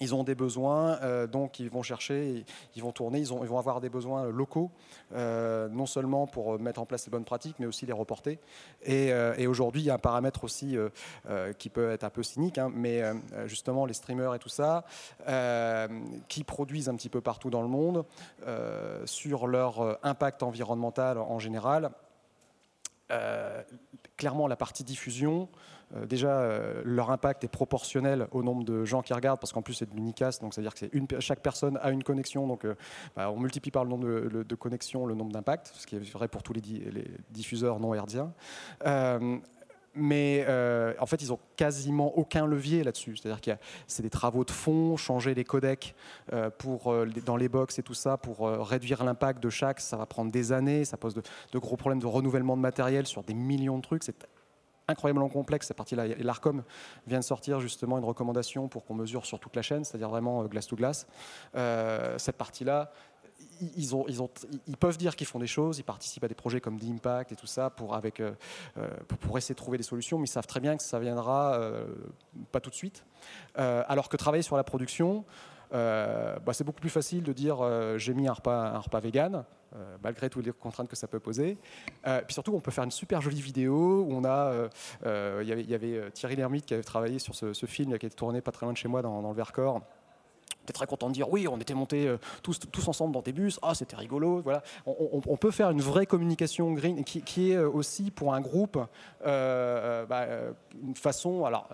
ils 0.00 0.14
ont 0.14 0.24
des 0.24 0.34
besoins, 0.34 0.98
euh, 1.02 1.26
donc 1.26 1.60
ils 1.60 1.70
vont 1.70 1.82
chercher, 1.82 2.44
ils 2.74 2.82
vont 2.82 2.92
tourner, 2.92 3.20
ils, 3.20 3.26
vont 3.26 3.58
avoir 3.58 3.80
des 3.80 3.88
besoins 3.88 4.28
locaux, 4.28 4.70
euh, 5.14 5.68
non 5.68 5.86
seulement 5.86 6.26
pour 6.26 6.58
mettre 6.58 6.80
en 6.80 6.86
place 6.86 7.06
les 7.06 7.10
bonnes 7.10 7.24
pratiques, 7.24 7.56
mais 7.58 7.66
aussi 7.66 7.86
les 7.86 7.92
reporter. 7.92 8.38
Et, 8.82 9.12
euh, 9.12 9.48
aujourd'hui, 9.48 9.82
il 9.82 9.84
y 9.84 9.90
a 9.90 9.94
un 9.94 9.98
paramètre 9.98 10.44
aussi 10.44 10.76
qui 11.58 11.68
peut 11.68 11.90
être 11.90 12.04
un 12.04 12.10
peu 12.10 12.22
cynique, 12.22 12.58
hein, 12.58 12.70
mais 12.74 13.02
justement 13.46 13.86
les 13.86 13.94
streamers 13.94 14.34
et 14.34 14.38
tout 14.38 14.48
ça, 14.48 14.84
qui 16.28 16.44
produisent 16.44 16.88
un 16.88 16.96
petit 16.96 17.08
peu 17.08 17.20
partout 17.20 17.50
dans 17.50 17.62
le 17.62 17.68
monde 17.68 18.04
sur 19.04 19.46
leur 19.46 19.98
impact 20.02 20.42
environnemental 20.42 21.18
en 21.18 21.38
général. 21.38 21.90
clairement, 24.16 24.48
la 24.48 24.56
partie 24.56 24.82
diffusion, 24.82 25.48
déjà, 26.06 26.40
euh, 26.40 26.82
leur 26.84 27.10
impact 27.10 27.44
est 27.44 27.48
proportionnel 27.48 28.26
au 28.32 28.42
nombre 28.42 28.64
de 28.64 28.84
gens 28.84 29.02
qui 29.02 29.12
regardent, 29.12 29.40
parce 29.40 29.52
qu'en 29.52 29.62
plus 29.62 29.74
c'est 29.74 29.88
de 29.88 29.94
l'unicast, 29.94 30.40
donc 30.42 30.54
c'est-à-dire 30.54 30.74
que 30.74 30.86
une, 30.92 31.06
chaque 31.20 31.40
personne 31.40 31.78
a 31.82 31.90
une 31.90 32.02
connexion, 32.02 32.46
donc 32.46 32.64
euh, 32.64 32.74
bah, 33.16 33.30
on 33.30 33.38
multiplie 33.38 33.70
par 33.70 33.84
le 33.84 33.90
nombre 33.90 34.04
de, 34.04 34.54
connexions 34.54 35.06
le 35.06 35.14
nombre 35.14 35.32
d'impacts, 35.32 35.72
ce 35.74 35.86
qui 35.86 35.96
est 35.96 36.12
vrai 36.12 36.28
pour 36.28 36.42
tous 36.42 36.52
les, 36.52 36.62
diffuseurs 37.30 37.80
non 37.80 37.94
herdiens 37.94 38.32
mais 39.96 40.44
en 40.98 41.06
fait, 41.06 41.22
ils 41.22 41.32
ont 41.32 41.38
quasiment 41.54 42.18
aucun 42.18 42.46
levier 42.46 42.82
là-dessus. 42.82 43.16
C'est-à-dire 43.16 43.40
que 43.40 43.52
c'est 43.86 44.02
des 44.02 44.10
travaux 44.10 44.44
de 44.44 44.50
fond, 44.50 44.96
changer 44.96 45.34
les 45.34 45.44
codecs 45.44 45.94
pour, 46.58 46.92
dans 47.24 47.36
les 47.36 47.48
box 47.48 47.78
et 47.78 47.84
tout 47.84 47.94
ça 47.94 48.16
pour 48.16 48.48
réduire 48.48 49.04
l'impact 49.04 49.40
de 49.40 49.50
chaque. 49.50 49.78
Ça 49.78 49.96
va 49.96 50.04
prendre 50.04 50.32
des 50.32 50.50
années, 50.50 50.84
ça 50.84 50.96
pose 50.96 51.14
de, 51.14 51.58
gros 51.60 51.76
problèmes 51.76 52.00
de 52.00 52.06
renouvellement 52.06 52.56
de 52.56 52.62
matériel 52.62 53.06
sur 53.06 53.22
des 53.22 53.34
millions 53.34 53.76
de 53.76 53.82
trucs. 53.82 54.02
C'est 54.02 54.26
incroyablement 54.88 55.28
complexe 55.28 55.68
cette 55.68 55.76
partie-là. 55.76 56.06
Et 56.06 56.22
l'ARCOM 56.22 56.62
vient 57.06 57.18
de 57.18 57.24
sortir 57.24 57.60
justement 57.60 57.98
une 57.98 58.04
recommandation 58.04 58.68
pour 58.68 58.84
qu'on 58.84 58.94
mesure 58.94 59.26
sur 59.26 59.38
toute 59.38 59.56
la 59.56 59.62
chaîne, 59.62 59.84
c'est-à-dire 59.84 60.08
vraiment 60.08 60.42
euh, 60.42 60.46
glace 60.46 60.66
to 60.66 60.76
glace. 60.76 61.06
Euh, 61.54 62.18
cette 62.18 62.36
partie-là, 62.36 62.92
ils, 63.60 64.76
peuvent 64.78 64.98
dire 64.98 65.16
qu'ils 65.16 65.26
font 65.26 65.38
des 65.38 65.46
choses, 65.46 65.78
ils 65.78 65.84
participent 65.84 66.24
à 66.24 66.28
des 66.28 66.34
projets 66.34 66.60
comme 66.60 66.78
d'Impact 66.78 67.32
et 67.32 67.36
tout 67.36 67.46
ça 67.46 67.72
euh, 67.80 68.32
pour, 69.20 69.38
essayer 69.38 69.54
de 69.54 69.58
trouver 69.58 69.78
des 69.78 69.84
solutions, 69.84 70.18
mais 70.18 70.24
ils 70.24 70.30
savent 70.30 70.46
très 70.46 70.60
bien 70.60 70.76
que 70.76 70.82
ça 70.82 70.98
viendra 70.98 71.60
pas 72.52 72.60
tout 72.60 72.70
de 72.70 72.74
suite. 72.74 73.04
alors 73.54 74.08
que 74.08 74.16
travailler 74.16 74.42
sur 74.42 74.56
la 74.56 74.64
production, 74.64 75.24
bah, 75.74 76.52
c'est 76.52 76.64
beaucoup 76.64 76.80
plus 76.80 76.90
facile 76.90 77.22
de 77.22 77.32
dire 77.32 77.58
j'ai 77.98 78.14
mis 78.14 78.28
un 78.28 78.32
repas, 78.32 78.70
un 78.70 78.78
repas 78.78 79.00
vegan. 79.00 79.44
Euh, 79.76 79.96
malgré 80.04 80.30
toutes 80.30 80.46
les 80.46 80.52
contraintes 80.52 80.88
que 80.88 80.94
ça 80.94 81.08
peut 81.08 81.18
poser. 81.18 81.58
Euh, 82.06 82.20
puis 82.24 82.32
surtout, 82.32 82.54
on 82.54 82.60
peut 82.60 82.70
faire 82.70 82.84
une 82.84 82.92
super 82.92 83.20
jolie 83.20 83.40
vidéo 83.40 84.04
où 84.08 84.14
on 84.14 84.24
a, 84.24 84.68
euh, 85.04 85.42
il 85.42 85.48
y 85.48 85.74
avait 85.74 86.12
Thierry 86.12 86.36
Lhermitte 86.36 86.66
qui 86.66 86.74
avait 86.74 86.84
travaillé 86.84 87.18
sur 87.18 87.34
ce, 87.34 87.66
film 87.66 87.88
qui 87.88 87.94
a 87.94 87.96
été 87.96 88.10
tourné 88.10 88.40
pas 88.40 88.52
très 88.52 88.66
loin 88.66 88.72
de 88.72 88.78
chez 88.78 88.86
moi 88.86 89.02
dans, 89.02 89.20
dans 89.20 89.30
le 89.30 89.34
Vercors 89.34 89.80
était 90.64 90.72
très 90.72 90.86
content 90.86 91.08
de 91.08 91.14
dire 91.14 91.30
oui, 91.30 91.46
on 91.46 91.58
était 91.58 91.74
montés 91.74 92.08
euh, 92.08 92.18
tous, 92.42 92.58
tous 92.58 92.88
ensemble 92.88 93.12
dans 93.12 93.22
des 93.22 93.32
bus, 93.32 93.58
ah 93.62 93.74
c'était 93.74 93.96
rigolo. 93.96 94.40
Voilà. 94.42 94.62
On, 94.86 95.36
peut 95.36 95.50
faire 95.50 95.70
une 95.70 95.80
vraie 95.80 96.06
communication 96.06 96.72
green 96.72 97.04
qui, 97.04 97.50
est 97.50 97.56
euh, 97.56 97.68
aussi 97.68 98.10
pour 98.10 98.34
un 98.34 98.40
groupe 98.40 98.78
euh, 99.26 100.06
bah, 100.06 100.26
une 100.82 100.96
façon 100.96 101.44
alors, 101.44 101.68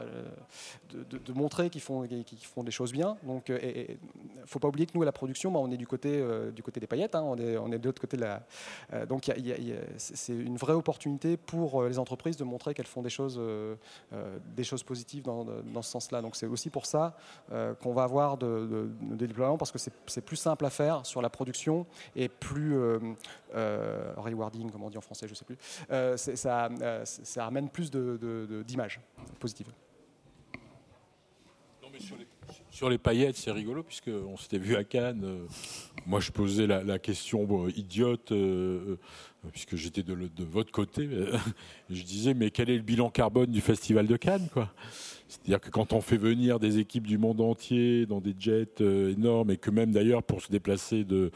de, 0.92 1.32
montrer 1.32 1.70
qu'ils 1.70 1.80
font, 1.80 2.06
font 2.42 2.64
des 2.64 2.70
choses 2.70 2.92
bien. 2.92 3.16
Donc 3.22 3.48
ne 3.48 3.96
faut 4.46 4.58
pas 4.58 4.68
oublier 4.68 4.86
que 4.86 4.92
nous 4.94 5.02
à 5.02 5.04
la 5.04 5.12
production, 5.12 5.52
bah, 5.52 5.60
on 5.62 5.70
est 5.70 5.76
du 5.76 5.86
côté, 5.86 6.22
du 6.54 6.62
côté 6.62 6.80
des 6.80 6.86
paillettes, 6.86 7.14
hein. 7.14 7.22
on, 7.24 7.36
est, 7.36 7.56
on 7.56 7.70
est 7.72 7.78
de 7.78 7.86
l'autre 7.86 8.00
côté 8.00 8.16
de 8.16 8.22
la. 8.22 9.06
donc 9.06 9.30
c'est 9.96 10.32
une 10.32 10.56
vraie 10.56 10.72
opportunité 10.72 11.36
pour 11.36 11.84
les 11.84 11.98
entreprises 11.98 12.36
de 12.36 12.44
montrer 12.44 12.74
qu'elles 12.74 12.86
font 12.86 13.02
des 13.02 13.10
choses, 13.10 13.40
des 14.56 14.64
choses 14.64 14.82
positives 14.82 15.22
dans, 15.22 15.44
dans 15.44 15.82
ce 15.82 15.90
sens-là. 15.90 16.22
Donc 16.22 16.36
c'est 16.36 16.46
aussi 16.46 16.70
pour 16.70 16.86
ça 16.86 17.16
qu'on 17.80 17.92
va 17.92 18.02
avoir 18.02 18.36
de, 18.36 18.79
déploiement 19.00 19.58
parce 19.58 19.72
que 19.72 19.78
c'est 19.78 20.24
plus 20.24 20.36
simple 20.36 20.64
à 20.64 20.70
faire 20.70 21.06
sur 21.06 21.22
la 21.22 21.30
production 21.30 21.86
et 22.16 22.28
plus 22.28 22.76
euh, 22.76 22.98
euh, 23.54 24.12
rewarding, 24.16 24.70
comme 24.70 24.82
on 24.82 24.90
dit 24.90 24.98
en 24.98 25.02
français, 25.02 25.26
je 25.26 25.32
ne 25.32 25.36
sais 25.36 25.44
plus. 25.44 25.56
Euh, 25.90 26.16
ça, 26.16 26.68
ça, 27.04 27.46
amène 27.46 27.68
plus 27.68 27.90
d'images 27.90 29.00
positives. 29.38 29.68
sur, 32.70 32.88
les, 32.88 32.98
paillettes, 32.98 33.36
c'est 33.36 33.50
rigolo 33.50 33.82
puisqu'on 33.82 34.36
s'était 34.36 34.58
vu 34.58 34.76
à 34.76 34.84
Cannes. 34.84 35.46
moi, 36.06 36.20
je 36.20 36.30
posais 36.30 36.66
la, 36.66 36.98
question 36.98 37.68
idiote 37.68 38.32
puisque 39.52 39.76
j'étais 39.76 40.02
de, 40.02 40.14
de, 40.14 40.44
votre 40.44 40.70
côté, 40.70 41.08
je 41.90 42.02
disais 42.02 42.34
mais 42.34 42.50
quel 42.50 42.70
est 42.70 42.76
le 42.76 42.82
bilan 42.82 43.10
carbone 43.10 43.50
du 43.50 43.60
festival 43.60 44.06
de 44.06 44.16
Cannes 44.16 44.48
quoi? 44.52 44.72
C'est-à-dire 45.30 45.60
que 45.60 45.70
quand 45.70 45.92
on 45.92 46.00
fait 46.00 46.16
venir 46.16 46.58
des 46.58 46.78
équipes 46.78 47.06
du 47.06 47.16
monde 47.16 47.40
entier 47.40 48.04
dans 48.04 48.20
des 48.20 48.34
jets 48.36 48.80
euh, 48.80 49.12
énormes, 49.12 49.52
et 49.52 49.56
que 49.56 49.70
même 49.70 49.92
d'ailleurs 49.92 50.24
pour 50.24 50.42
se 50.42 50.50
déplacer 50.50 51.04
de, 51.04 51.30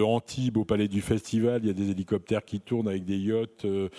Antibes 0.00 0.56
au 0.56 0.64
palais 0.64 0.88
du 0.88 1.02
festival, 1.02 1.60
il 1.62 1.66
y 1.66 1.70
a 1.70 1.74
des 1.74 1.90
hélicoptères 1.90 2.44
qui 2.44 2.60
tournent 2.60 2.88
avec 2.88 3.04
des 3.04 3.18
yachts, 3.18 3.66
euh, 3.66 3.90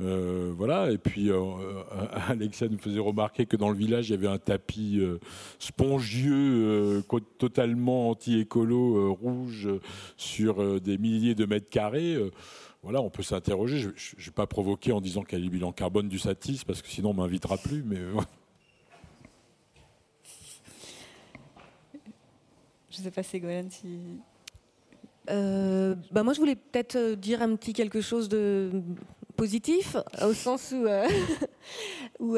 euh, 0.00 0.52
voilà. 0.56 0.92
Et 0.92 0.98
puis 0.98 1.30
Alexa 2.28 2.68
nous 2.68 2.78
faisait 2.78 3.00
remarquer 3.00 3.46
que 3.46 3.56
dans 3.56 3.70
le 3.70 3.76
village 3.76 4.10
il 4.10 4.12
y 4.12 4.14
avait 4.14 4.28
un 4.28 4.38
tapis 4.38 5.00
spongieux, 5.58 7.02
totalement 7.38 8.10
anti-écolo, 8.10 9.12
rouge, 9.14 9.68
sur 10.16 10.80
des 10.80 10.98
milliers 10.98 11.34
de 11.34 11.46
mètres 11.46 11.68
carrés 11.68 12.16
voilà, 12.82 13.02
on 13.02 13.10
peut 13.10 13.22
s'interroger. 13.22 13.78
Je 13.78 13.88
ne 13.88 14.24
vais 14.24 14.30
pas 14.30 14.46
provoquer 14.46 14.92
en 14.92 15.00
disant 15.00 15.22
quel 15.22 15.40
est 15.40 15.44
le 15.44 15.50
bilan 15.50 15.72
carbone 15.72 16.08
du 16.08 16.18
Satis, 16.18 16.64
parce 16.64 16.80
que 16.80 16.88
sinon 16.88 17.10
on 17.10 17.14
m'invitera 17.14 17.58
plus. 17.58 17.82
Mais 17.82 17.98
Je 22.90 22.98
ne 22.98 23.04
sais 23.04 23.10
pas, 23.10 23.22
Ségolène, 23.22 23.70
si. 23.70 23.98
Euh, 25.30 25.94
bah 26.10 26.22
moi, 26.22 26.32
je 26.32 26.40
voulais 26.40 26.56
peut-être 26.56 26.96
euh, 26.96 27.14
dire 27.14 27.42
un 27.42 27.54
petit 27.56 27.72
quelque 27.72 28.00
chose 28.00 28.28
de 28.28 28.70
positif, 29.36 29.96
au 30.22 30.34
sens 30.34 30.72
où, 30.72 30.86
euh, 30.86 31.06
où 32.20 32.34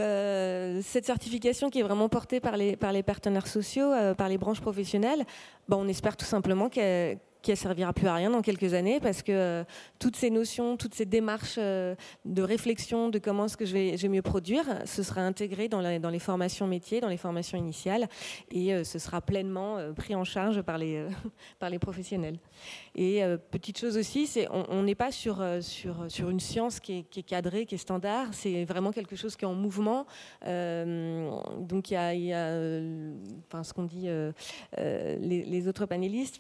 cette 0.83 1.07
certification 1.07 1.71
qui 1.71 1.81
est 1.81 1.83
vraiment 1.83 2.09
portée 2.09 2.39
par 2.39 2.57
les, 2.57 2.77
par 2.77 2.93
les 2.93 3.03
partenaires 3.03 3.49
sociaux, 3.49 3.91
par 4.17 4.29
les 4.29 4.39
branches 4.39 4.61
professionnelles, 4.61 5.25
bah 5.69 5.77
on 5.81 5.89
espère 5.89 6.17
tout 6.17 6.27
simplement 6.27 6.69
qu'elle 6.69 7.19
qui 7.43 7.51
ne 7.51 7.57
servira 7.57 7.93
plus 7.93 8.07
à 8.07 8.15
rien 8.15 8.31
dans 8.31 8.41
quelques 8.41 8.73
années 8.73 9.01
parce 9.01 9.23
que 9.23 9.33
euh, 9.33 9.65
toutes 9.99 10.17
ces 10.17 10.31
notions, 10.31 10.77
toutes 10.77 10.95
ces 10.95 11.05
démarches 11.05 11.57
euh, 11.59 11.95
de 12.25 12.43
réflexion 12.43 13.09
de 13.09 13.19
comment 13.19 13.47
est-ce 13.47 13.57
que 13.57 13.67
je 13.67 13.73
vais, 13.73 14.09
mieux 14.09 14.23
produire, 14.23 14.65
ce 14.85 15.03
sera 15.03 15.23
intégré 15.23 15.69
dans, 15.69 15.81
les 15.81 16.19
formations 16.19 16.67
métiers, 16.67 17.01
dans 17.01 17.09
les 17.09 17.17
formations 17.17 17.59
initiales 17.59 18.09
et 18.51 18.73
euh, 18.73 18.85
ce 18.85 18.99
sera 18.99 19.21
pleinement 19.21 19.79
pris 19.95 20.15
en 20.15 20.25
charge 20.25 20.63
par 20.63 20.79
les, 20.79 21.07
par 21.59 21.69
les 21.69 21.79
professionnels. 21.79 22.39
Et 22.95 23.23
petite 23.51 23.79
chose 23.79 23.97
aussi, 23.97 24.27
c'est 24.27 24.47
on 24.51 24.83
n'est 24.83 24.95
pas 24.95 25.11
sur, 25.11 25.43
sur, 25.61 26.05
sur 26.09 26.31
une 26.31 26.41
science 26.41 26.79
qui 26.79 27.07
est, 27.17 27.23
cadrée, 27.23 27.65
qui 27.65 27.75
est 27.75 27.79
standard, 27.79 28.29
c'est 28.33 28.65
vraiment 28.65 28.93
quelque 28.93 29.17
chose 29.17 29.35
qui 29.35 29.45
est 29.45 29.49
en 29.49 29.55
mouvement. 29.55 30.07
donc 30.43 31.91
il 31.91 31.95
y 31.95 32.33
a, 32.33 32.81
enfin, 33.49 33.65
ce 33.65 33.73
qu'on 33.73 33.85
dit 33.85 34.09
les, 34.77 35.69
autres 35.69 35.87
panélistes, 35.87 36.39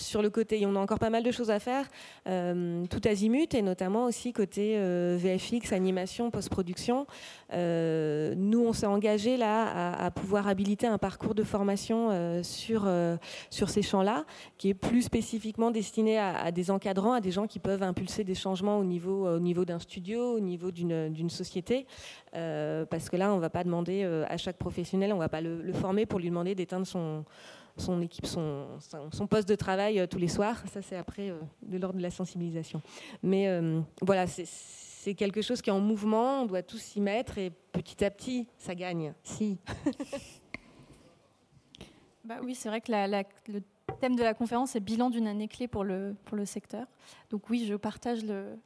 sur 0.00 0.22
le 0.22 0.30
côté, 0.30 0.64
on 0.66 0.74
a 0.76 0.78
encore 0.78 0.98
pas 0.98 1.10
mal 1.10 1.22
de 1.22 1.30
choses 1.30 1.50
à 1.50 1.58
faire, 1.58 1.86
euh, 2.28 2.84
tout 2.86 3.00
azimut, 3.04 3.54
et 3.54 3.62
notamment 3.62 4.06
aussi 4.06 4.32
côté 4.32 4.74
euh, 4.76 5.16
VFX, 5.18 5.72
animation, 5.72 6.30
post-production. 6.30 7.06
Euh, 7.52 8.34
nous, 8.36 8.64
on 8.64 8.72
s'est 8.72 8.86
engagé 8.86 9.36
là 9.36 9.92
à, 9.92 10.10
pouvoir 10.10 10.48
habiliter 10.48 10.86
un 10.86 10.98
parcours 10.98 11.34
de 11.34 11.42
formation 11.42 12.42
sur, 12.42 12.88
ces 13.50 13.82
champs-là, 13.82 14.24
qui 14.58 14.70
est 14.70 14.74
plus 14.74 15.02
spécifiquement 15.02 15.70
destiné 15.70 16.18
à, 16.18 16.50
des 16.50 16.70
encadrants, 16.70 17.12
à 17.12 17.20
des 17.20 17.30
gens 17.30 17.46
qui 17.46 17.58
peuvent 17.58 17.82
impulser 17.82 18.24
des 18.24 18.34
changements 18.34 18.78
au 18.78 18.84
niveau, 18.84 19.28
au 19.28 19.40
niveau 19.40 19.64
d'un 19.64 19.78
studio, 19.78 20.36
au 20.36 20.40
niveau 20.40 20.70
d'une 20.70 21.30
société. 21.30 21.86
parce 22.32 23.08
que 23.08 23.16
là, 23.16 23.32
on 23.32 23.36
ne 23.36 23.40
va 23.40 23.50
pas 23.50 23.64
demander 23.64 24.04
à 24.28 24.36
chaque 24.36 24.56
professionnel, 24.56 25.12
on 25.12 25.16
ne 25.16 25.20
va 25.20 25.28
pas 25.28 25.40
le 25.40 25.72
former 25.72 26.06
pour 26.06 26.18
lui 26.18 26.28
demander 26.28 26.54
d'éteindre 26.54 26.86
son 26.86 27.24
son 27.80 28.00
équipe, 28.00 28.26
son, 28.26 28.66
son, 29.12 29.26
poste 29.26 29.48
de 29.48 29.56
travail 29.56 29.98
euh, 29.98 30.06
tous 30.06 30.18
les 30.18 30.28
soirs. 30.28 30.62
Ça, 30.72 30.82
c'est 30.82 30.96
après 30.96 31.30
euh, 31.30 31.40
de 31.62 31.78
l'ordre 31.78 31.98
de 31.98 32.02
la 32.02 32.10
sensibilisation. 32.10 32.80
Mais 33.22 33.48
euh, 33.48 33.80
voilà, 34.02 34.26
c'est 34.26 35.14
quelque 35.14 35.42
chose 35.42 35.62
qui 35.62 35.70
est 35.70 35.72
en 35.72 35.80
mouvement. 35.80 36.42
On 36.42 36.46
doit 36.46 36.62
tous 36.62 36.78
s'y 36.78 37.00
mettre 37.00 37.38
et 37.38 37.50
petit 37.72 38.04
à 38.04 38.10
petit, 38.10 38.46
ça 38.58 38.74
gagne. 38.74 39.14
Si. 39.24 39.58
bah 42.24 42.36
oui, 42.42 42.54
c'est 42.54 42.68
vrai 42.68 42.80
que 42.80 42.92
le 43.50 43.62
thème 44.00 44.14
de 44.14 44.22
la 44.22 44.34
conférence 44.34 44.76
est 44.76 44.80
bilan 44.80 45.10
d'une 45.10 45.26
année 45.26 45.48
clé 45.48 45.66
pour 45.66 45.84
le, 45.84 46.14
pour 46.24 46.36
le 46.36 46.44
secteur. 46.44 46.86
Donc 47.30 47.50
oui, 47.50 47.66
je 47.66 47.74
partage 47.74 48.24
le, 48.24 48.56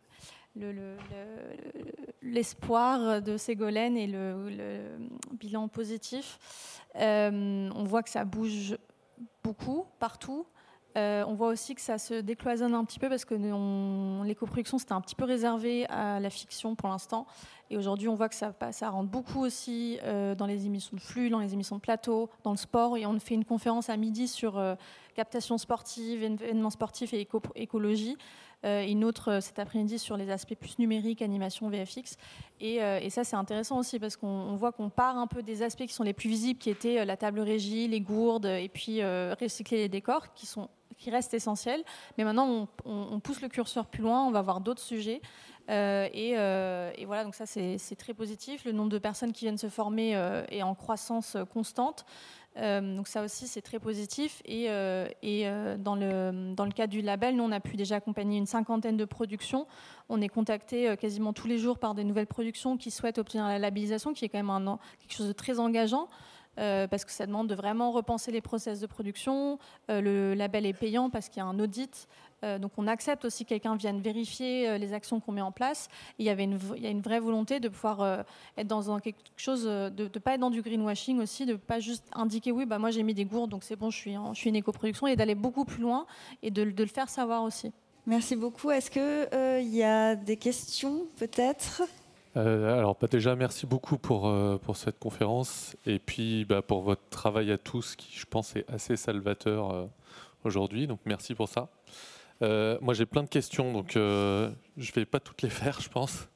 l'espoir 2.23 3.23
de 3.23 3.37
Ségolène 3.37 3.97
et 3.97 4.07
le, 4.07 4.99
bilan 5.33 5.69
positif. 5.69 6.39
on 6.95 7.85
voit 7.85 8.03
que 8.03 8.11
ça 8.11 8.25
bouge 8.25 8.77
beaucoup, 9.45 9.85
partout. 10.01 10.47
Euh, 10.97 11.25
on 11.27 11.35
voit 11.35 11.49
aussi 11.49 11.75
que 11.75 11.81
ça 11.81 11.99
se 11.99 12.15
décloisonne 12.15 12.73
un 12.73 12.85
petit 12.85 13.01
peu 13.01 13.09
parce 13.09 13.25
que 13.25 13.35
les 13.35 14.35
coproductions, 14.35 14.79
c'était 14.79 14.93
un 14.93 15.01
petit 15.01 15.17
peu 15.17 15.25
réservé 15.25 15.87
à 15.87 16.21
la 16.21 16.31
fiction 16.31 16.77
pour 16.77 16.89
l'instant. 16.89 17.27
Et 17.71 17.77
aujourd'hui, 17.77 18.09
on 18.09 18.15
voit 18.15 18.29
que 18.29 18.35
ça, 18.35 18.55
ça 18.71 18.91
rentre 18.91 19.11
beaucoup 19.11 19.41
aussi 19.41 19.99
euh, 20.05 20.35
dans 20.35 20.47
les 20.47 20.67
émissions 20.67 20.97
de 20.97 21.01
flux, 21.01 21.31
dans 21.31 21.41
les 21.41 21.53
émissions 21.53 21.77
de 21.77 21.81
plateau, 21.81 22.31
dans 22.45 22.53
le 22.53 22.57
sport. 22.57 22.97
Et 22.97 23.07
on 23.07 23.19
fait 23.19 23.35
une 23.35 23.45
conférence 23.45 23.89
à 23.89 23.97
midi 23.97 24.29
sur 24.29 24.57
euh, 24.57 24.77
captation 25.15 25.59
sportive, 25.59 26.23
événements 26.23 26.71
sportifs 26.71 27.15
et 27.15 27.27
écologie. 27.55 28.17
une 28.65 29.05
autre 29.05 29.41
cet 29.41 29.59
après-midi 29.59 29.99
sur 29.99 30.17
les 30.17 30.31
aspects 30.31 30.55
plus 30.55 30.79
numériques, 30.79 31.23
animation, 31.23 31.69
VFX. 31.69 32.17
Et, 32.61 32.77
et 32.77 33.11
ça, 33.11 33.25
c'est 33.25 33.37
intéressant 33.37 33.79
aussi 33.79 33.99
parce 33.99 34.17
qu'on 34.17 34.57
voit 34.57 34.73
qu'on 34.73 34.91
part 34.91 35.19
un 35.19 35.27
peu 35.27 35.43
des 35.43 35.63
aspects 35.63 35.87
qui 35.87 35.93
sont 35.93 36.05
les 36.05 36.15
plus 36.15 36.29
visibles, 36.29 36.59
qui 36.59 36.71
étaient 36.71 37.05
la 37.05 37.17
table 37.17 37.41
régie, 37.41 37.89
les 37.89 38.01
gourdes, 38.01 38.47
et 38.47 38.69
puis 38.69 39.05
recycler 39.05 39.79
les 39.79 39.89
décors, 39.89 40.33
qui 40.33 40.47
sont 40.47 40.69
qui 41.05 41.11
reste 41.11 41.35
essentiel. 41.35 41.83
Mais 42.17 42.25
maintenant, 42.25 42.69
on, 42.85 43.21
pousse 43.21 43.41
le 43.41 43.49
curseur 43.49 43.87
plus 43.87 44.03
loin, 44.03 44.27
on 44.27 44.31
va 44.31 44.43
voir 44.43 44.61
d'autres 44.61 44.83
sujets. 44.83 45.21
Euh, 45.71 46.09
euh, 46.15 46.93
et, 46.97 47.05
voilà, 47.07 47.25
donc 47.25 47.35
ça 47.35 47.47
c'est 47.47 47.97
très 47.97 48.15
positif. 48.15 48.65
Le 48.65 48.73
nombre 48.73 48.91
de 48.91 48.99
personnes 48.99 49.33
qui 49.33 49.45
viennent 49.45 49.59
se 49.59 49.69
former 49.69 50.17
euh, 50.17 50.45
est 50.51 50.63
en 50.63 50.75
croissance 50.75 51.37
constante. 51.53 52.05
donc 52.57 53.09
ça 53.09 53.25
aussi 53.25 53.47
c'est 53.49 53.63
très 53.63 53.79
positif. 53.79 54.43
Et, 54.45 54.67
dans, 55.79 55.97
le, 55.97 56.55
dans 56.55 56.69
cadre 56.71 56.93
du 56.93 57.03
label, 57.03 57.37
nous 57.37 57.45
on 57.45 57.53
a 57.53 57.61
pu 57.61 57.77
déjà 57.77 57.97
accompagner 57.97 58.39
une 58.39 58.47
cinquantaine 58.47 58.97
de 58.97 59.05
productions. 59.05 59.67
On 60.09 60.21
est 60.21 60.29
contacté 60.29 60.97
quasiment 60.99 61.33
tous 61.33 61.49
les 61.49 61.59
jours 61.59 61.79
par 61.79 61.95
des 61.95 62.05
nouvelles 62.05 62.27
productions 62.27 62.77
qui 62.77 62.91
souhaitent 62.91 63.19
obtenir 63.19 63.47
la 63.47 63.59
labellisation, 63.59 64.13
qui 64.13 64.25
est 64.25 64.29
quand 64.29 64.43
même 64.43 64.79
quelque 65.01 65.17
chose 65.17 65.29
de 65.29 65.33
très 65.33 65.59
engageant. 65.59 66.09
Parce 66.57 67.05
que 67.05 67.11
ça 67.11 67.27
demande 67.27 67.49
de 67.49 67.55
vraiment 67.55 67.91
repenser 67.91 68.31
les 68.31 68.41
process 68.41 68.79
de 68.81 68.87
production. 68.87 69.59
Le 69.89 70.35
label 70.35 70.67
est 70.67 70.75
payant 70.75 71.11
parce 71.11 71.29
qu'il 71.29 71.39
y 71.39 71.43
a 71.43 71.47
un 71.47 71.59
audit. 71.59 72.07
Euh, 72.45 72.59
donc 72.59 72.73
on 72.77 72.87
accepte 72.87 73.25
aussi 73.25 73.45
que 73.45 73.49
quelqu'un 73.49 73.77
vienne 73.77 74.01
vérifier 74.01 74.79
les 74.79 74.93
actions 74.93 75.19
qu'on 75.21 75.33
met 75.33 75.41
en 75.41 75.51
place. 75.51 75.89
il, 76.19 76.27
y 76.27 76.31
avait 76.31 76.45
une, 76.45 76.59
il 76.77 76.83
y 76.83 76.87
a 76.87 76.91
une 76.91 77.01
vraie 77.01 77.21
volonté 77.21 77.59
de 77.59 77.69
pouvoir 77.69 78.25
être 78.57 78.67
dans 78.67 79.01
quelque 79.01 79.19
chose, 79.37 79.65
de 79.65 80.05
ne 80.05 80.09
pas 80.09 80.35
être 80.35 80.41
dans 80.41 80.51
du 80.51 80.63
greenwashing 80.63 81.21
aussi, 81.21 81.47
de 81.47 81.53
ne 81.53 81.57
pas 81.57 81.81
juste 81.81 82.05
indiquer 82.15 82.53
oui, 82.53 82.67
bah 82.67 82.79
moi 82.79 82.91
j'ai 82.91 83.03
mis 83.03 83.15
des 83.15 83.25
gourdes, 83.25 83.51
donc 83.51 83.65
c'est 83.65 83.77
bon, 83.77 83.91
je 83.91 83.97
suis, 83.97 84.15
je 84.15 84.39
suis 84.39 84.51
une 84.51 84.57
éco-production, 84.57 85.07
et 85.07 85.17
d'aller 85.17 85.35
beaucoup 85.35 85.65
plus 85.65 85.83
loin 85.83 86.07
et 86.43 86.51
de, 86.51 86.65
de, 86.65 86.83
le 86.83 86.89
faire 86.89 87.09
savoir 87.09 87.43
aussi. 87.43 87.73
Merci 88.07 88.37
beaucoup. 88.37 88.71
Est-ce 88.71 88.91
qu'il 88.91 89.75
y 89.75 89.83
a 89.83 90.15
des 90.15 90.37
questions 90.37 91.07
peut-être? 91.17 91.83
Euh, 92.37 92.79
alors 92.79 92.97
bah, 93.01 93.07
déjà 93.09 93.37
merci 93.37 93.65
beaucoup 93.65 93.97
pour, 93.97 94.27
euh, 94.27 94.59
pour 94.59 94.77
cette 94.77 94.99
conférence 94.99 95.77
et 95.87 96.01
puis 96.01 96.45
bah, 96.45 96.63
pour 96.63 96.83
votre 96.83 97.09
travail 97.09 97.53
à 97.53 97.59
tous 97.59 97.95
qui 97.95 98.19
je 98.19 98.27
pense 98.27 98.57
est 98.57 98.69
assez 98.69 98.97
salvateur 98.97 99.71
euh, 99.71 99.87
aujourd'hui, 100.43 100.89
donc 100.89 100.99
merci 101.05 101.35
pour 101.35 101.49
ça. 101.49 101.69
Moi 102.81 102.95
j'ai 102.95 103.07
plein 103.07 103.23
de 103.23 103.29
questions 103.29 103.73
donc 103.73 103.93
je 103.95 104.51
ne 104.77 104.93
vais 104.95 105.05
pas 105.05 105.21
toutes 105.21 105.43
les 105.43 105.51
faire 105.51 105.81
je 105.81 105.89
pense, 105.89 106.29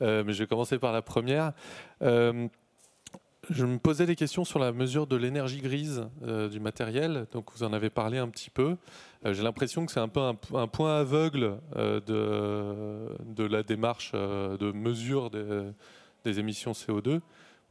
mais 0.00 0.32
je 0.32 0.38
vais 0.38 0.46
commencer 0.46 0.78
par 0.78 0.92
la 0.92 1.02
première. 1.02 1.52
Je 3.50 3.66
me 3.66 3.78
posais 3.78 4.06
des 4.06 4.14
questions 4.14 4.44
sur 4.44 4.60
la 4.60 4.70
mesure 4.70 5.08
de 5.08 5.16
l'énergie 5.16 5.60
grise 5.60 6.06
euh, 6.22 6.48
du 6.48 6.60
matériel. 6.60 7.26
Donc 7.32 7.50
vous 7.52 7.64
en 7.64 7.72
avez 7.72 7.90
parlé 7.90 8.18
un 8.18 8.28
petit 8.28 8.50
peu. 8.50 8.76
Euh, 9.26 9.34
j'ai 9.34 9.42
l'impression 9.42 9.84
que 9.84 9.90
c'est 9.90 9.98
un 9.98 10.08
peu 10.08 10.20
un, 10.20 10.66
point 10.68 11.00
aveugle 11.00 11.58
euh, 11.74 12.00
de, 12.00 13.34
de, 13.34 13.44
la 13.44 13.64
démarche 13.64 14.12
de 14.12 14.70
mesure 14.70 15.28
des, 15.30 16.38
émissions 16.38 16.70
CO2. 16.70 17.20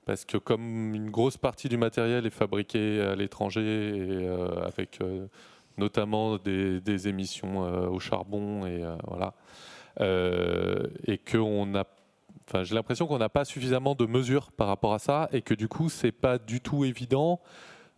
Parce 0.06 0.26
que 0.26 0.38
comme 0.38 0.94
une 0.94 1.10
grosse 1.10 1.38
partie 1.38 1.70
du 1.70 1.78
matériel 1.78 2.26
est 2.26 2.32
fabriqué 2.32 3.00
à 3.00 3.16
l'étranger 3.16 3.62
et 3.96 4.28
avec 4.66 5.00
notamment 5.82 6.38
des, 6.38 7.08
émissions 7.08 7.60
au 7.92 8.00
charbon 8.00 8.66
et 8.66 8.84
voilà, 9.08 9.34
et 10.00 11.18
qu'on 11.18 11.66
n'a 11.66 11.86
j'ai 12.64 12.76
l'impression 12.76 13.08
qu'on 13.08 13.18
n'a 13.18 13.30
pas 13.30 13.46
suffisamment 13.46 13.96
de 13.96 14.06
mesures 14.06 14.52
par 14.52 14.68
rapport 14.68 14.94
à 14.94 15.00
ça 15.00 15.30
et 15.32 15.42
que 15.42 15.54
du 15.54 15.68
coup, 15.68 15.90
c'est 15.90 16.12
pas 16.12 16.38
du 16.38 16.62
tout 16.62 16.86
évident 16.86 17.40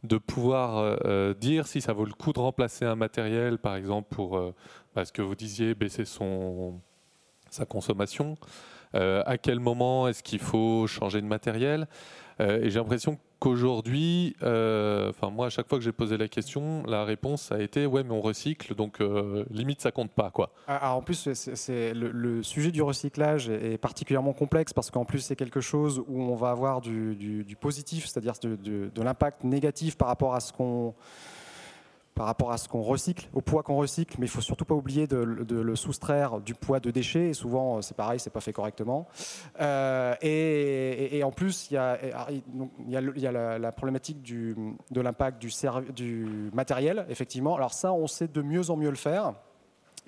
de 0.04 0.18
pouvoir 0.18 0.78
euh, 0.78 0.96
euh, 1.06 1.34
dire 1.34 1.68
si 1.68 1.82
ça 1.82 1.94
vaut 1.94 2.06
le 2.06 2.14
coup 2.14 2.34
de 2.34 2.40
remplacer 2.40 2.86
un 2.86 2.96
matériel, 2.96 3.58
par 3.58 3.76
exemple, 3.76 4.14
pour, 4.14 4.38
euh, 4.38 4.54
parce 4.94 5.12
que 5.12 5.22
vous 5.22 5.36
disiez, 5.36 5.76
baisser 5.76 6.06
son, 6.06 6.80
sa 7.50 7.66
consommation. 7.66 8.36
à 8.94 9.38
quel 9.38 9.60
moment 9.60 10.08
est-ce 10.08 10.22
qu'il 10.22 10.40
faut 10.40 10.86
changer 10.88 11.20
de 11.22 11.26
matériel? 11.26 11.88
Et 12.40 12.70
j'ai 12.70 12.80
l'impression 12.80 13.18
qu'aujourd'hui, 13.40 14.36
enfin 14.42 15.30
moi 15.32 15.48
à 15.48 15.50
chaque 15.50 15.68
fois 15.68 15.78
que 15.78 15.84
j'ai 15.84 15.92
posé 15.92 16.18
la 16.18 16.28
question, 16.28 16.84
la 16.88 17.04
réponse 17.06 17.52
a 17.52 17.62
été 17.62 17.86
ouais 17.86 18.04
mais 18.04 18.12
on 18.12 18.22
recycle 18.22 18.76
donc 18.76 19.00
limite 19.50 19.82
ça 19.82 19.92
compte 19.92 20.12
pas 20.12 20.32
quoi. 20.32 20.52
Ah, 20.68 20.96
en 20.96 21.02
plus 21.02 21.30
c'est 21.34 21.94
le, 21.94 22.42
sujet 22.44 22.72
du 22.72 22.82
recyclage 22.82 23.50
est 23.50 23.78
particulièrement 23.78 24.34
complexe 24.34 24.74
parce 24.74 24.92
qu'en 24.92 25.06
plus 25.06 25.20
c'est 25.20 25.36
quelque 25.36 25.62
chose 25.62 26.04
où 26.08 26.22
on 26.22 26.36
va 26.36 26.52
avoir 26.52 26.82
du, 26.82 27.58
positif, 27.60 28.08
c'est-à-dire 28.08 28.34
de 28.42 29.02
l'impact 29.02 29.44
négatif 29.44 29.98
par 29.98 30.08
rapport 30.08 30.36
à 30.36 30.40
ce 30.40 30.54
qu'on 30.54 30.94
par 32.16 32.26
rapport 32.26 32.52
à 32.52 32.58
ce 32.58 32.68
qu'on 32.68 32.82
recycle, 32.82 33.28
au 33.34 33.42
poids 33.42 33.64
qu'on 33.64 33.76
recycle, 33.76 34.16
mais 34.20 34.26
il 34.26 34.30
faut 34.30 34.42
surtout 34.42 34.66
pas 34.66 34.76
oublier 34.76 35.08
de, 35.08 35.18
le 35.18 35.76
soustraire 35.76 36.40
du 36.40 36.54
poids 36.54 36.80
de 36.80 36.92
déchets. 36.92 37.30
Et 37.30 37.34
souvent, 37.34 37.82
c'est 37.82 37.98
pareil, 37.98 38.20
c'est 38.20 38.30
pas 38.30 38.42
fait 38.42 38.54
correctement. 38.54 39.08
Euh, 39.60 40.16
et, 40.22 41.24
en 41.24 41.32
plus, 41.32 41.70
il 41.72 41.76
y 41.76 41.78
a, 41.78 43.58
la, 43.60 43.72
problématique 43.72 44.22
de 44.24 45.02
l'impact 45.02 45.42
du, 45.42 45.52
du 45.94 46.52
matériel, 46.54 47.06
effectivement. 47.10 47.56
Alors 47.56 47.74
ça, 47.74 47.94
on 47.94 48.08
sait 48.08 48.28
de 48.28 48.42
mieux 48.42 48.70
en 48.70 48.78
mieux 48.78 48.90
le 48.90 48.96
faire 48.96 49.34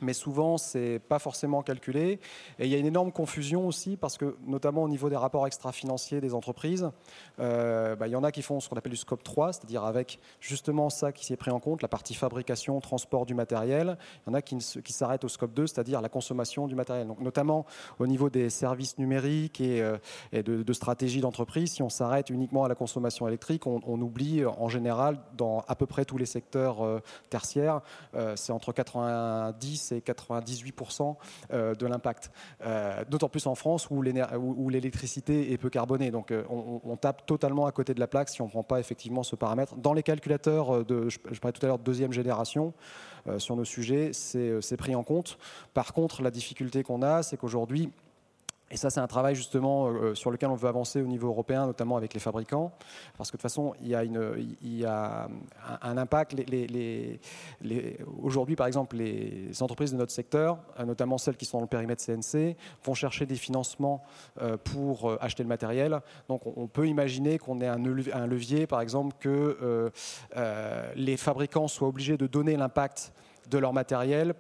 mais 0.02 0.14
souvent 0.14 0.58
c'est 0.58 1.00
pas 1.00 1.20
forcément 1.20 1.62
calculé. 1.62 2.20
Et 2.60 2.66
il 2.66 2.68
y 2.68 2.76
a 2.76 2.78
une 2.78 2.86
énorme 2.86 3.12
confusion 3.12 3.68
aussi 3.68 3.98
parce 3.98 4.18
que 4.18 4.36
notamment 4.46 4.84
au 4.84 4.90
niveau 4.90 5.10
des 5.10 5.16
rapports 5.16 5.48
extra-financiers 5.48 6.22
des 6.22 6.34
entreprises, 6.34 6.90
euh, 7.40 7.96
bah, 7.96 8.08
il 8.08 8.12
y 8.12 8.16
en 8.16 8.24
a 8.24 8.32
qui 8.32 8.42
font 8.42 8.60
ce 8.60 8.70
qu'on 8.70 8.78
appelle 8.78 8.92
du 8.92 8.98
scope 8.98 9.24
3, 9.24 9.54
c'est-à-dire 9.54 9.84
avec 9.84 10.20
justement 10.40 10.90
ça 10.90 11.12
qui 11.12 11.26
s'est 11.26 11.38
pris 11.38 11.52
en 11.52 11.60
compte, 11.60 11.82
la 11.82 11.88
partie 11.88 12.14
fabrication, 12.14 12.80
transport 12.80 13.26
du 13.26 13.34
matériel. 13.34 13.98
Il 14.26 14.30
y 14.30 14.32
en 14.32 14.34
a 14.34 14.42
qui, 14.42 14.60
s'arrêtent 14.62 15.24
au 15.24 15.30
scope 15.30 15.54
2, 15.54 15.68
c'est-à-dire 15.68 16.02
la 16.02 16.10
consommation 16.10 16.68
du 16.68 16.76
matériel. 16.76 17.08
Donc 17.08 17.20
notamment 17.22 17.66
au 18.00 18.08
niveau 18.08 18.30
des 18.30 18.50
services 18.50 18.98
numériques 18.98 19.62
et, 19.62 19.82
euh, 19.82 19.98
de, 20.34 20.74
stratégie 20.74 21.22
d'entreprise, 21.22 21.72
si 21.72 21.84
on 21.84 21.90
s'arrête 21.90 22.30
uniquement 22.30 22.66
à 22.66 22.68
la 22.68 22.76
consommation 22.76 23.28
électrique, 23.28 23.66
on, 23.66 24.02
oublie 24.02 24.46
en 24.46 24.68
général 24.68 25.20
dans 25.38 25.64
à 25.70 25.76
peu 25.76 25.86
près 25.86 26.04
tous 26.04 26.18
les 26.18 26.26
secteurs 26.26 26.84
euh, 26.84 27.00
tertiaires, 27.30 27.82
c'est 28.36 28.52
entre 28.52 28.74
90 28.74 29.85
c'est 29.86 30.00
98% 30.00 31.16
euh, 31.52 31.76
de 31.76 31.86
l'impact. 31.86 32.32
Euh, 32.66 33.04
d'autant 33.10 33.30
plus 33.30 33.48
en 33.48 33.56
France 33.56 33.90
où 33.90 34.02
l'électricité 34.02 35.52
est 35.52 35.58
peu 35.58 35.70
carbonée. 35.70 36.12
Donc 36.12 36.32
euh, 36.32 36.44
on, 36.50 36.96
tape 36.98 37.26
totalement 37.26 37.66
à 37.66 37.72
côté 37.72 37.94
de 37.94 38.00
la 38.00 38.08
plaque 38.08 38.30
si 38.30 38.42
on 38.42 38.46
ne 38.46 38.50
prend 38.50 38.64
pas 38.64 38.80
effectivement 38.80 39.24
ce 39.24 39.36
paramètre. 39.36 39.76
Dans 39.76 39.94
les 39.94 40.04
calculateurs 40.04 40.86
de, 40.86 41.10
je, 41.10 41.20
parlais 41.40 41.52
tout 41.52 41.66
à 41.66 41.68
l'heure 41.68 41.80
de 41.80 41.84
deuxième 41.84 42.14
génération, 42.14 42.74
sur 43.40 43.56
nos 43.56 43.66
sujets, 43.66 44.12
c'est 44.14 44.78
pris 44.78 44.94
en 44.94 45.04
compte. 45.04 45.40
Par 45.74 45.94
contre, 45.94 46.22
la 46.22 46.30
difficulté 46.30 46.84
qu'on 46.84 47.02
a, 47.02 47.24
c'est 47.24 47.38
qu'aujourd'hui, 47.38 47.92
et 48.72 48.78
ça, 48.78 48.90
c'est 48.90 49.00
un 49.00 49.08
travail 49.08 49.36
justement 49.36 49.88
euh, 49.88 50.16
sur 50.16 50.32
lequel 50.32 50.50
on 50.50 50.56
veut 50.56 50.68
avancer 50.68 51.00
au 51.00 51.06
niveau 51.06 51.28
européen, 51.28 51.68
notamment 51.68 51.98
avec 51.98 52.16
les 52.16 52.20
fabricants, 52.20 52.72
parce 53.16 53.30
que 53.30 53.38
de 53.38 53.42
toute 53.42 53.44
façon, 53.44 53.76
il 53.80 53.90
y 53.90 54.86
a, 54.86 54.90
a 54.90 55.28
un, 55.84 55.98
impact. 55.98 56.36
Aujourd'hui, 58.24 58.56
par 58.56 58.66
exemple, 58.66 58.96
les 58.96 59.62
entreprises 59.62 59.92
de 59.92 59.98
notre 59.98 60.12
secteur, 60.12 60.58
euh, 60.80 60.86
notamment 60.86 61.20
celles 61.20 61.38
qui 61.38 61.46
sont 61.46 61.58
dans 61.58 61.64
le 61.64 61.68
périmètre 61.68 62.04
CNC, 62.04 62.58
vont 62.84 62.96
chercher 62.96 63.28
des 63.28 63.36
financements 63.36 64.04
euh, 64.42 64.58
pour 64.58 65.12
acheter 65.22 65.44
le 65.44 65.50
matériel. 65.50 66.00
Donc, 66.28 66.42
on 66.46 66.66
peut 66.66 66.88
imaginer 66.88 67.38
qu'on 67.38 67.62
ait 67.62 67.68
un 67.68 68.28
levier, 68.28 68.66
par 68.66 68.82
exemple, 68.82 69.16
que 69.20 69.92
les 70.96 71.18
fabricants 71.18 71.68
soient 71.68 71.88
obligés 71.88 72.18
de 72.18 72.26
donner 72.26 72.58
l'impact 72.58 73.14
de 73.50 73.58
leur 73.60 73.74
matériel 73.74 74.34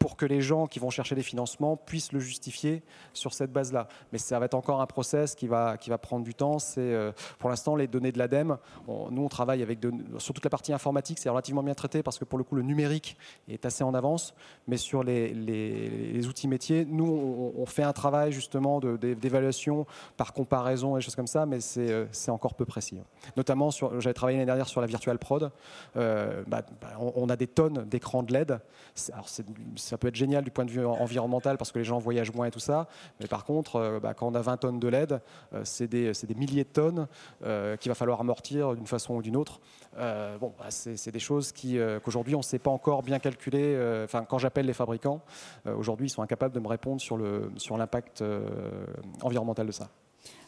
pour 0.00 0.16
que 0.16 0.24
les 0.24 0.40
gens 0.40 0.66
qui 0.66 0.78
vont 0.78 0.88
chercher 0.88 1.14
des 1.14 1.22
financements 1.22 1.76
puissent 1.76 2.12
le 2.12 2.20
justifier 2.20 2.82
sur 3.12 3.34
cette 3.34 3.52
base-là. 3.52 3.86
Mais 4.12 4.18
ça 4.18 4.38
va 4.38 4.46
être 4.46 4.54
encore 4.54 4.80
un 4.80 4.86
process 4.86 5.34
qui 5.34 5.46
va, 5.46 5.76
qui 5.76 5.90
va 5.90 5.98
prendre 5.98 6.24
du 6.24 6.34
temps. 6.34 6.58
C'est 6.58 6.80
euh, 6.80 7.12
pour 7.38 7.50
l'instant 7.50 7.76
les 7.76 7.86
données 7.86 8.10
de 8.10 8.18
l'ADEME. 8.18 8.56
nous, 8.88 9.22
on 9.22 9.28
travaille 9.28 9.62
avec 9.62 9.78
sur 10.16 10.32
toute 10.32 10.44
la 10.44 10.50
partie 10.50 10.72
informatique, 10.72 11.18
c'est 11.18 11.28
relativement 11.28 11.62
bien 11.62 11.74
traité 11.74 12.02
parce 12.02 12.18
que 12.18 12.24
pour 12.24 12.38
le 12.38 12.44
coup, 12.44 12.56
le 12.56 12.62
numérique 12.62 13.18
est 13.46 13.66
assez 13.66 13.84
en 13.84 13.92
avance. 13.92 14.34
Mais 14.66 14.78
sur 14.78 15.04
les, 15.04 15.34
les, 15.34 16.26
outils 16.26 16.48
métiers, 16.48 16.86
nous, 16.86 17.52
on, 17.56 17.66
fait 17.66 17.82
un 17.82 17.92
travail 17.92 18.32
justement 18.32 18.80
d'évaluation 18.80 19.86
par 20.16 20.32
comparaison 20.32 20.96
et 20.96 21.02
choses 21.02 21.14
comme 21.14 21.26
ça, 21.26 21.44
mais 21.44 21.58
euh, 21.76 22.06
c'est 22.10 22.30
encore 22.30 22.54
peu 22.54 22.64
précis. 22.64 23.00
Notamment, 23.36 23.68
j'avais 23.70 24.14
travaillé 24.14 24.38
l'année 24.38 24.46
dernière 24.46 24.68
sur 24.68 24.80
la 24.80 24.86
Virtual 24.86 25.18
Prod. 25.18 25.50
Euh, 25.96 26.42
bah, 26.46 26.62
bah, 26.80 26.88
on, 26.98 27.28
a 27.28 27.36
des 27.36 27.46
tonnes 27.46 27.84
d'écrans 27.84 28.22
de 28.22 28.32
LED. 28.32 28.60
Ça 29.90 29.98
peut 29.98 30.06
être 30.06 30.14
génial 30.14 30.44
du 30.44 30.52
point 30.52 30.64
de 30.64 30.70
vue 30.70 30.86
environnemental 30.86 31.58
parce 31.58 31.72
que 31.72 31.80
les 31.80 31.84
gens 31.84 31.98
voyagent 31.98 32.32
moins 32.32 32.46
et 32.46 32.52
tout 32.52 32.60
ça. 32.60 32.86
Mais 33.18 33.26
par 33.26 33.44
contre, 33.44 33.74
euh, 33.74 33.98
bah, 33.98 34.14
quand 34.14 34.28
on 34.28 34.34
a 34.36 34.40
20 34.40 34.56
tonnes 34.58 34.78
de 34.78 34.86
LED, 34.86 35.20
euh, 35.52 35.62
c'est 35.64 35.88
des, 35.88 36.34
milliers 36.36 36.62
de 36.62 36.68
tonnes 36.68 37.08
euh, 37.42 37.76
qu'il 37.76 37.90
va 37.90 37.96
falloir 37.96 38.20
amortir 38.20 38.76
d'une 38.76 38.86
façon 38.86 39.16
ou 39.16 39.22
d'une 39.22 39.36
autre. 39.36 39.60
bon, 39.96 40.54
bah, 40.56 40.66
c'est 40.70 41.10
des 41.10 41.18
choses 41.18 41.50
qu'aujourd'hui 41.50 42.36
on 42.36 42.38
ne 42.38 42.44
sait 42.44 42.60
pas 42.60 42.70
encore 42.70 43.02
bien 43.02 43.18
calculer. 43.18 43.76
Enfin, 44.04 44.24
quand 44.24 44.38
j'appelle 44.38 44.66
les 44.66 44.72
fabricants, 44.72 45.22
aujourd'hui 45.66 46.06
ils 46.06 46.10
sont 46.10 46.22
incapables 46.22 46.54
de 46.54 46.60
me 46.60 46.68
répondre 46.68 47.00
sur 47.00 47.18
l'impact 47.18 48.18
sur 48.18 48.26
environnemental 49.22 49.66
de 49.66 49.72
ça. 49.72 49.88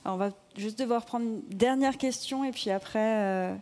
on 0.05 0.17
va 0.17 0.31
juste 0.57 0.79
devoir 0.79 1.05
prendre 1.05 1.27
une 1.27 1.43
dernière 1.49 1.99
question 1.99 2.45
et 2.45 2.53
puis 2.53 2.71
après. 2.71 3.59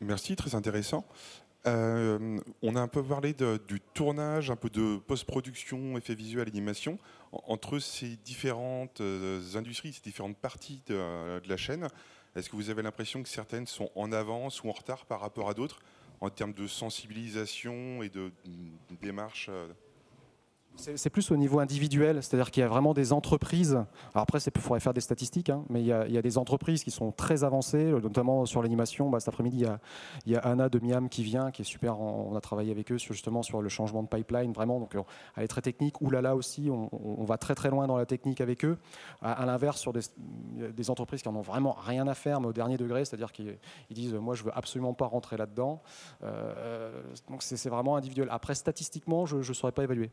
Merci, 0.00 0.36
très 0.36 0.54
intéressant. 0.54 1.04
Euh, 1.66 2.38
on 2.62 2.76
a 2.76 2.80
un 2.80 2.88
peu 2.88 3.02
parlé 3.02 3.34
du 3.34 3.80
tournage, 3.94 4.50
un 4.50 4.56
peu 4.56 4.70
de 4.70 4.98
post-production, 4.98 5.98
effets 5.98 6.14
visuels, 6.14 6.48
animation. 6.48 6.98
entre 7.32 7.78
ces 7.80 8.16
différentes 8.24 9.00
euh, 9.00 9.42
industries, 9.56 9.92
ces 9.92 10.02
différentes 10.02 10.36
parties 10.36 10.82
de, 10.86 11.40
la 11.46 11.56
chaîne, 11.56 11.88
est-ce 12.36 12.48
que 12.48 12.56
vous 12.56 12.70
avez 12.70 12.82
l'impression 12.82 13.22
que 13.22 13.28
certaines 13.28 13.66
sont 13.66 13.90
en 13.96 14.12
avance 14.12 14.62
ou 14.62 14.68
en 14.68 14.72
retard 14.72 15.06
par 15.06 15.20
rapport 15.20 15.48
à 15.48 15.54
d'autres 15.54 15.80
en 16.20 16.30
termes 16.30 16.54
de 16.54 16.66
sensibilisation 16.66 18.02
et 18.02 18.08
de, 18.08 18.30
démarche 19.02 19.48
euh, 19.50 19.66
c'est 20.76 21.10
plus 21.10 21.30
au 21.30 21.36
niveau 21.36 21.58
individuel, 21.58 22.22
c'est-à-dire 22.22 22.50
qu'il 22.50 22.60
y 22.60 22.64
a 22.64 22.68
vraiment 22.68 22.94
des 22.94 23.12
entreprises. 23.12 23.72
Alors 23.72 24.22
après, 24.22 24.38
il 24.38 24.60
faudrait 24.60 24.80
faire 24.80 24.94
des 24.94 25.00
statistiques, 25.00 25.50
hein, 25.50 25.64
mais 25.68 25.80
il 25.80 25.86
y, 25.86 25.92
a, 25.92 26.22
des 26.22 26.38
entreprises 26.38 26.84
qui 26.84 26.90
sont 26.90 27.12
très 27.12 27.44
avancées, 27.44 27.92
notamment 28.02 28.46
sur 28.46 28.62
l'animation. 28.62 29.10
Bah, 29.10 29.20
cet 29.20 29.28
après-midi, 29.28 29.64
il, 30.26 30.32
y 30.32 30.36
a 30.36 30.38
Anna 30.40 30.68
de 30.68 30.78
Miam 30.78 31.08
qui 31.08 31.22
vient, 31.22 31.50
qui 31.50 31.62
est 31.62 31.64
super. 31.64 32.00
On 32.00 32.34
a 32.36 32.40
travaillé 32.40 32.70
avec 32.70 32.92
eux 32.92 32.98
sur, 32.98 33.14
justement 33.14 33.42
sur 33.42 33.62
le 33.62 33.68
changement 33.68 34.02
de 34.02 34.08
pipeline, 34.08 34.52
vraiment. 34.52 34.78
Donc, 34.78 34.96
elle 35.36 35.44
est 35.44 35.48
très 35.48 35.62
technique. 35.62 36.00
Ou 36.00 36.10
là, 36.10 36.20
là 36.20 36.36
aussi, 36.36 36.70
on, 36.70 37.24
va 37.24 37.38
très 37.38 37.54
très 37.54 37.70
loin 37.70 37.86
dans 37.86 37.96
la 37.96 38.06
technique 38.06 38.40
avec 38.40 38.64
eux. 38.64 38.78
À, 39.22 39.46
l'inverse, 39.46 39.80
sur 39.80 39.92
des, 39.92 40.90
entreprises 40.90 41.22
qui 41.22 41.28
en 41.28 41.36
ont 41.36 41.40
vraiment 41.40 41.72
rien 41.72 42.06
à 42.06 42.14
faire, 42.14 42.40
mais 42.40 42.48
au 42.48 42.52
dernier 42.52 42.76
degré, 42.76 43.04
c'est-à-dire 43.04 43.32
qu'ils 43.32 43.58
disent, 43.90 44.14
moi, 44.14 44.34
je 44.34 44.44
veux 44.44 44.56
absolument 44.56 44.94
pas 44.94 45.06
rentrer 45.06 45.36
là-dedans. 45.36 45.82
Euh, 46.22 47.02
donc, 47.28 47.42
c'est 47.42 47.68
vraiment 47.68 47.96
individuel. 47.96 48.28
Après, 48.30 48.54
statistiquement, 48.54 49.26
je 49.26 49.36
ne 49.36 49.42
saurais 49.42 49.72
pas 49.72 49.84
évaluer. 49.84 50.10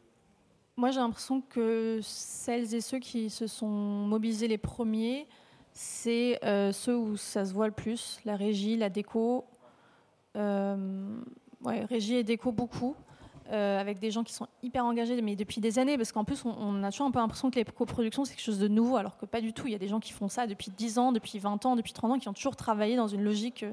Moi, 0.76 0.90
j'ai 0.90 1.00
l'impression 1.00 1.42
que 1.42 2.00
celles 2.02 2.74
et 2.74 2.82
ceux 2.82 2.98
qui 2.98 3.30
se 3.30 3.46
sont 3.46 3.68
mobilisés 3.68 4.48
les 4.48 4.58
premiers, 4.58 5.28
c'est 5.72 6.44
euh, 6.44 6.72
ceux 6.72 6.98
où 6.98 7.16
ça 7.16 7.46
se 7.46 7.54
voit 7.54 7.68
le 7.68 7.74
plus, 7.74 8.20
la 8.26 8.36
régie, 8.36 8.76
la 8.76 8.90
déco. 8.90 9.46
Euh, 10.36 11.16
régie 11.64 12.16
et 12.16 12.24
déco 12.24 12.52
beaucoup, 12.52 12.96
euh, 13.52 13.80
avec 13.80 14.00
des 14.00 14.10
gens 14.10 14.24
qui 14.24 14.34
sont 14.34 14.48
hyper 14.64 14.84
engagés, 14.84 15.22
mais 15.22 15.36
depuis 15.36 15.62
des 15.62 15.78
années, 15.78 15.96
parce 15.96 16.12
qu'en 16.12 16.24
plus, 16.24 16.44
on, 16.44 16.84
a 16.84 16.92
toujours 16.92 17.06
un 17.06 17.12
peu 17.12 17.20
l'impression 17.20 17.52
que 17.52 17.56
les 17.56 17.66
coproductions, 17.66 18.26
c'est 18.26 18.34
quelque 18.34 18.44
chose 18.44 18.60
de 18.60 18.68
nouveau, 18.68 18.98
alors 18.98 19.16
que 19.18 19.28
pas 19.28 19.42
du 19.42 19.54
tout. 19.54 19.68
Il 19.68 19.74
y 19.74 19.76
a 19.76 19.80
des 19.80 19.88
gens 19.88 20.00
qui 20.00 20.12
font 20.12 20.28
ça 20.28 20.48
depuis 20.48 20.72
10 20.72 20.98
ans, 20.98 21.12
depuis 21.12 21.38
20 21.38 21.68
ans, 21.68 21.76
depuis 21.76 21.94
30 21.94 22.12
ans, 22.12 22.20
qui 22.20 22.28
ont 22.28 22.34
toujours 22.34 22.56
travaillé 22.56 22.96
dans 22.96 23.08
une 23.08 23.24
logique 23.24 23.64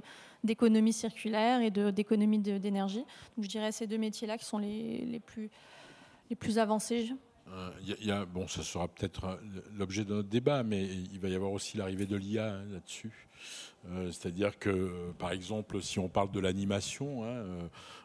d'économie 0.45 0.93
circulaire 0.93 1.63
et 1.63 1.71
d'économie 1.71 2.39
d'énergie. 2.39 3.05
Donc 3.37 3.45
je 3.45 3.49
dirais 3.49 3.73
ces 3.73 3.87
deux 3.87 3.99
métiers-là 3.99 4.37
qui 4.37 4.45
sont 4.45 4.59
les 4.59 5.21
plus 5.25 5.51
les 6.31 6.37
plus 6.37 6.59
avancés 6.59 7.13
euh, 7.53 7.71
y 8.01 8.13
a, 8.13 8.25
bon, 8.25 8.47
ça 8.47 8.63
sera 8.63 8.87
peut-être 8.87 9.25
euh, 9.25 9.37
l'objet 9.77 10.05
de 10.05 10.15
notre 10.15 10.29
débat, 10.29 10.63
mais 10.63 10.85
il 10.85 11.19
va 11.19 11.29
y 11.29 11.35
avoir 11.35 11.51
aussi 11.51 11.77
l'arrivée 11.77 12.07
de 12.07 12.15
l'IA 12.15 12.55
hein, 12.55 12.65
là-dessus. 12.71 13.27
Euh, 13.89 14.13
c'est-à-dire 14.13 14.57
que, 14.57 15.11
par 15.19 15.33
exemple, 15.33 15.83
si 15.83 15.99
on 15.99 16.09
parle 16.09 16.31
de 16.31 16.39
l'animation, 16.39 17.25
hein, 17.25 17.43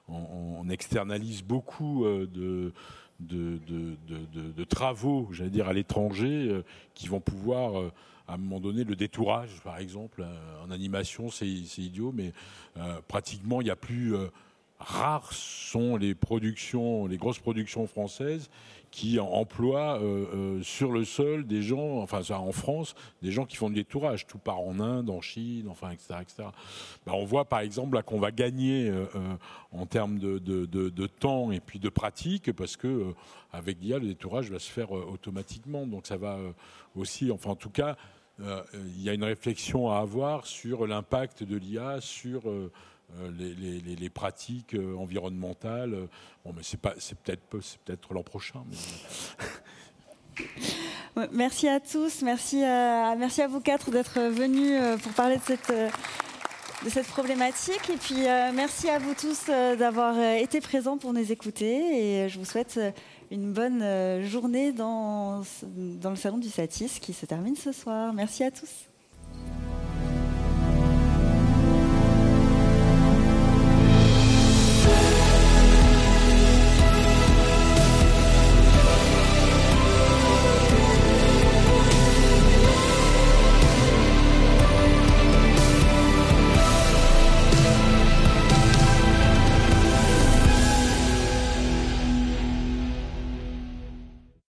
on, 0.07 0.67
externalise 0.69 1.43
beaucoup 1.43 2.05
de, 2.05 2.73
de, 3.19 3.59
de, 3.59 4.63
travaux, 4.63 5.27
j'allais 5.31 5.51
dire, 5.51 5.67
à 5.67 5.73
l'étranger, 5.73 6.63
qui 6.95 7.07
vont 7.07 7.19
pouvoir, 7.19 7.91
à 8.27 8.33
un 8.33 8.37
moment 8.37 8.59
donné, 8.59 8.83
le 8.83 8.95
détourage, 8.95 9.61
par 9.63 9.77
exemple, 9.77 10.25
en 10.63 10.71
animation, 10.71 11.29
c'est 11.29 11.45
idiot, 11.45 12.11
mais 12.15 12.33
pratiquement, 13.07 13.61
il 13.61 13.65
n'y 13.65 13.69
a 13.69 13.75
plus 13.75 14.15
rares 14.79 15.33
sont 15.33 15.97
les 15.97 16.15
productions, 16.15 17.07
les 17.07 17.17
grosses 17.17 17.39
productions 17.39 17.87
françaises 17.87 18.49
qui 18.95 19.19
emploient 19.19 19.99
euh, 19.99 20.25
euh, 20.33 20.63
sur 20.63 20.93
le 20.93 21.03
sol 21.03 21.45
des 21.45 21.61
gens, 21.61 21.97
enfin 21.97 22.21
en 22.33 22.53
France, 22.53 22.95
des 23.21 23.29
gens 23.29 23.45
qui 23.45 23.57
font 23.57 23.67
du 23.67 23.75
détourage. 23.75 24.25
Tout 24.25 24.37
part 24.37 24.61
en 24.61 24.79
Inde, 24.79 25.09
en 25.09 25.19
Chine, 25.19 25.67
enfin, 25.69 25.91
etc. 25.91 26.15
etc. 26.21 26.43
Ben, 27.05 27.11
on 27.11 27.25
voit 27.25 27.43
par 27.43 27.59
exemple 27.59 28.01
qu'on 28.03 28.21
va 28.21 28.31
gagner 28.31 28.89
euh, 28.89 29.05
en 29.73 29.85
termes 29.85 30.17
de, 30.17 30.39
de, 30.39 31.07
temps 31.07 31.51
et 31.51 31.59
puis 31.59 31.77
de 31.77 31.89
pratique, 31.89 32.53
parce 32.53 32.77
que 32.77 33.13
avec 33.51 33.81
l'IA, 33.81 33.99
le 33.99 34.07
détourage 34.07 34.49
va 34.49 34.59
se 34.59 34.71
faire 34.71 34.93
automatiquement. 34.93 35.85
Donc 35.85 36.07
ça 36.07 36.15
va 36.15 36.37
aussi, 36.95 37.31
enfin 37.31 37.49
en 37.49 37.55
tout 37.57 37.69
cas, 37.69 37.97
il 38.39 39.01
y 39.01 39.09
a 39.09 39.13
une 39.13 39.25
réflexion 39.25 39.91
à 39.91 39.97
avoir 39.97 40.45
sur 40.45 40.87
l'impact 40.87 41.43
de 41.43 41.57
l'IA 41.57 41.99
sur 41.99 42.43
euh, 43.21 43.31
les, 43.99 44.09
pratiques 44.09 44.75
euh, 44.75 44.95
environnementales. 44.95 46.07
Bon, 46.43 46.53
mais 46.55 46.63
c'est 46.63 46.79
pas, 46.79 46.93
c'est 46.97 47.17
peut-être, 47.17 47.41
c'est 47.61 47.79
peut-être 47.79 48.13
l'an 48.13 48.23
prochain. 48.23 48.63
Merci 51.31 51.69
à 51.69 51.79
tous, 51.79 52.23
merci 52.23 52.61
à, 52.61 53.15
merci 53.15 53.41
à 53.41 53.47
vous 53.47 53.61
quatre 53.61 53.89
d'être 53.89 54.19
venus 54.19 54.73
euh, 54.73 54.97
pour 54.97 55.13
parler 55.13 55.37
de 55.37 55.41
cette, 55.41 55.71
de 56.83 56.89
cette 56.89 57.07
problématique. 57.07 57.89
Et 57.89 57.95
puis 57.95 58.23
merci 58.53 58.89
à 58.89 58.99
vous 58.99 59.13
tous 59.13 59.45
d'avoir 59.45 60.19
été 60.19 60.59
présents 60.59 60.97
pour 60.97 61.13
nous 61.13 61.31
écouter. 61.31 62.23
Et 62.23 62.27
je 62.27 62.37
vous 62.37 62.43
souhaite 62.43 62.77
une 63.31 63.53
bonne 63.53 64.23
journée 64.23 64.73
dans, 64.73 65.41
dans 65.63 66.09
le 66.09 66.17
salon 66.17 66.37
du 66.37 66.49
Satis 66.49 66.99
qui 66.99 67.13
se 67.13 67.25
termine 67.25 67.55
ce 67.55 67.71
soir. 67.71 68.11
Merci 68.11 68.43
à 68.43 68.51
tous. 68.51 68.89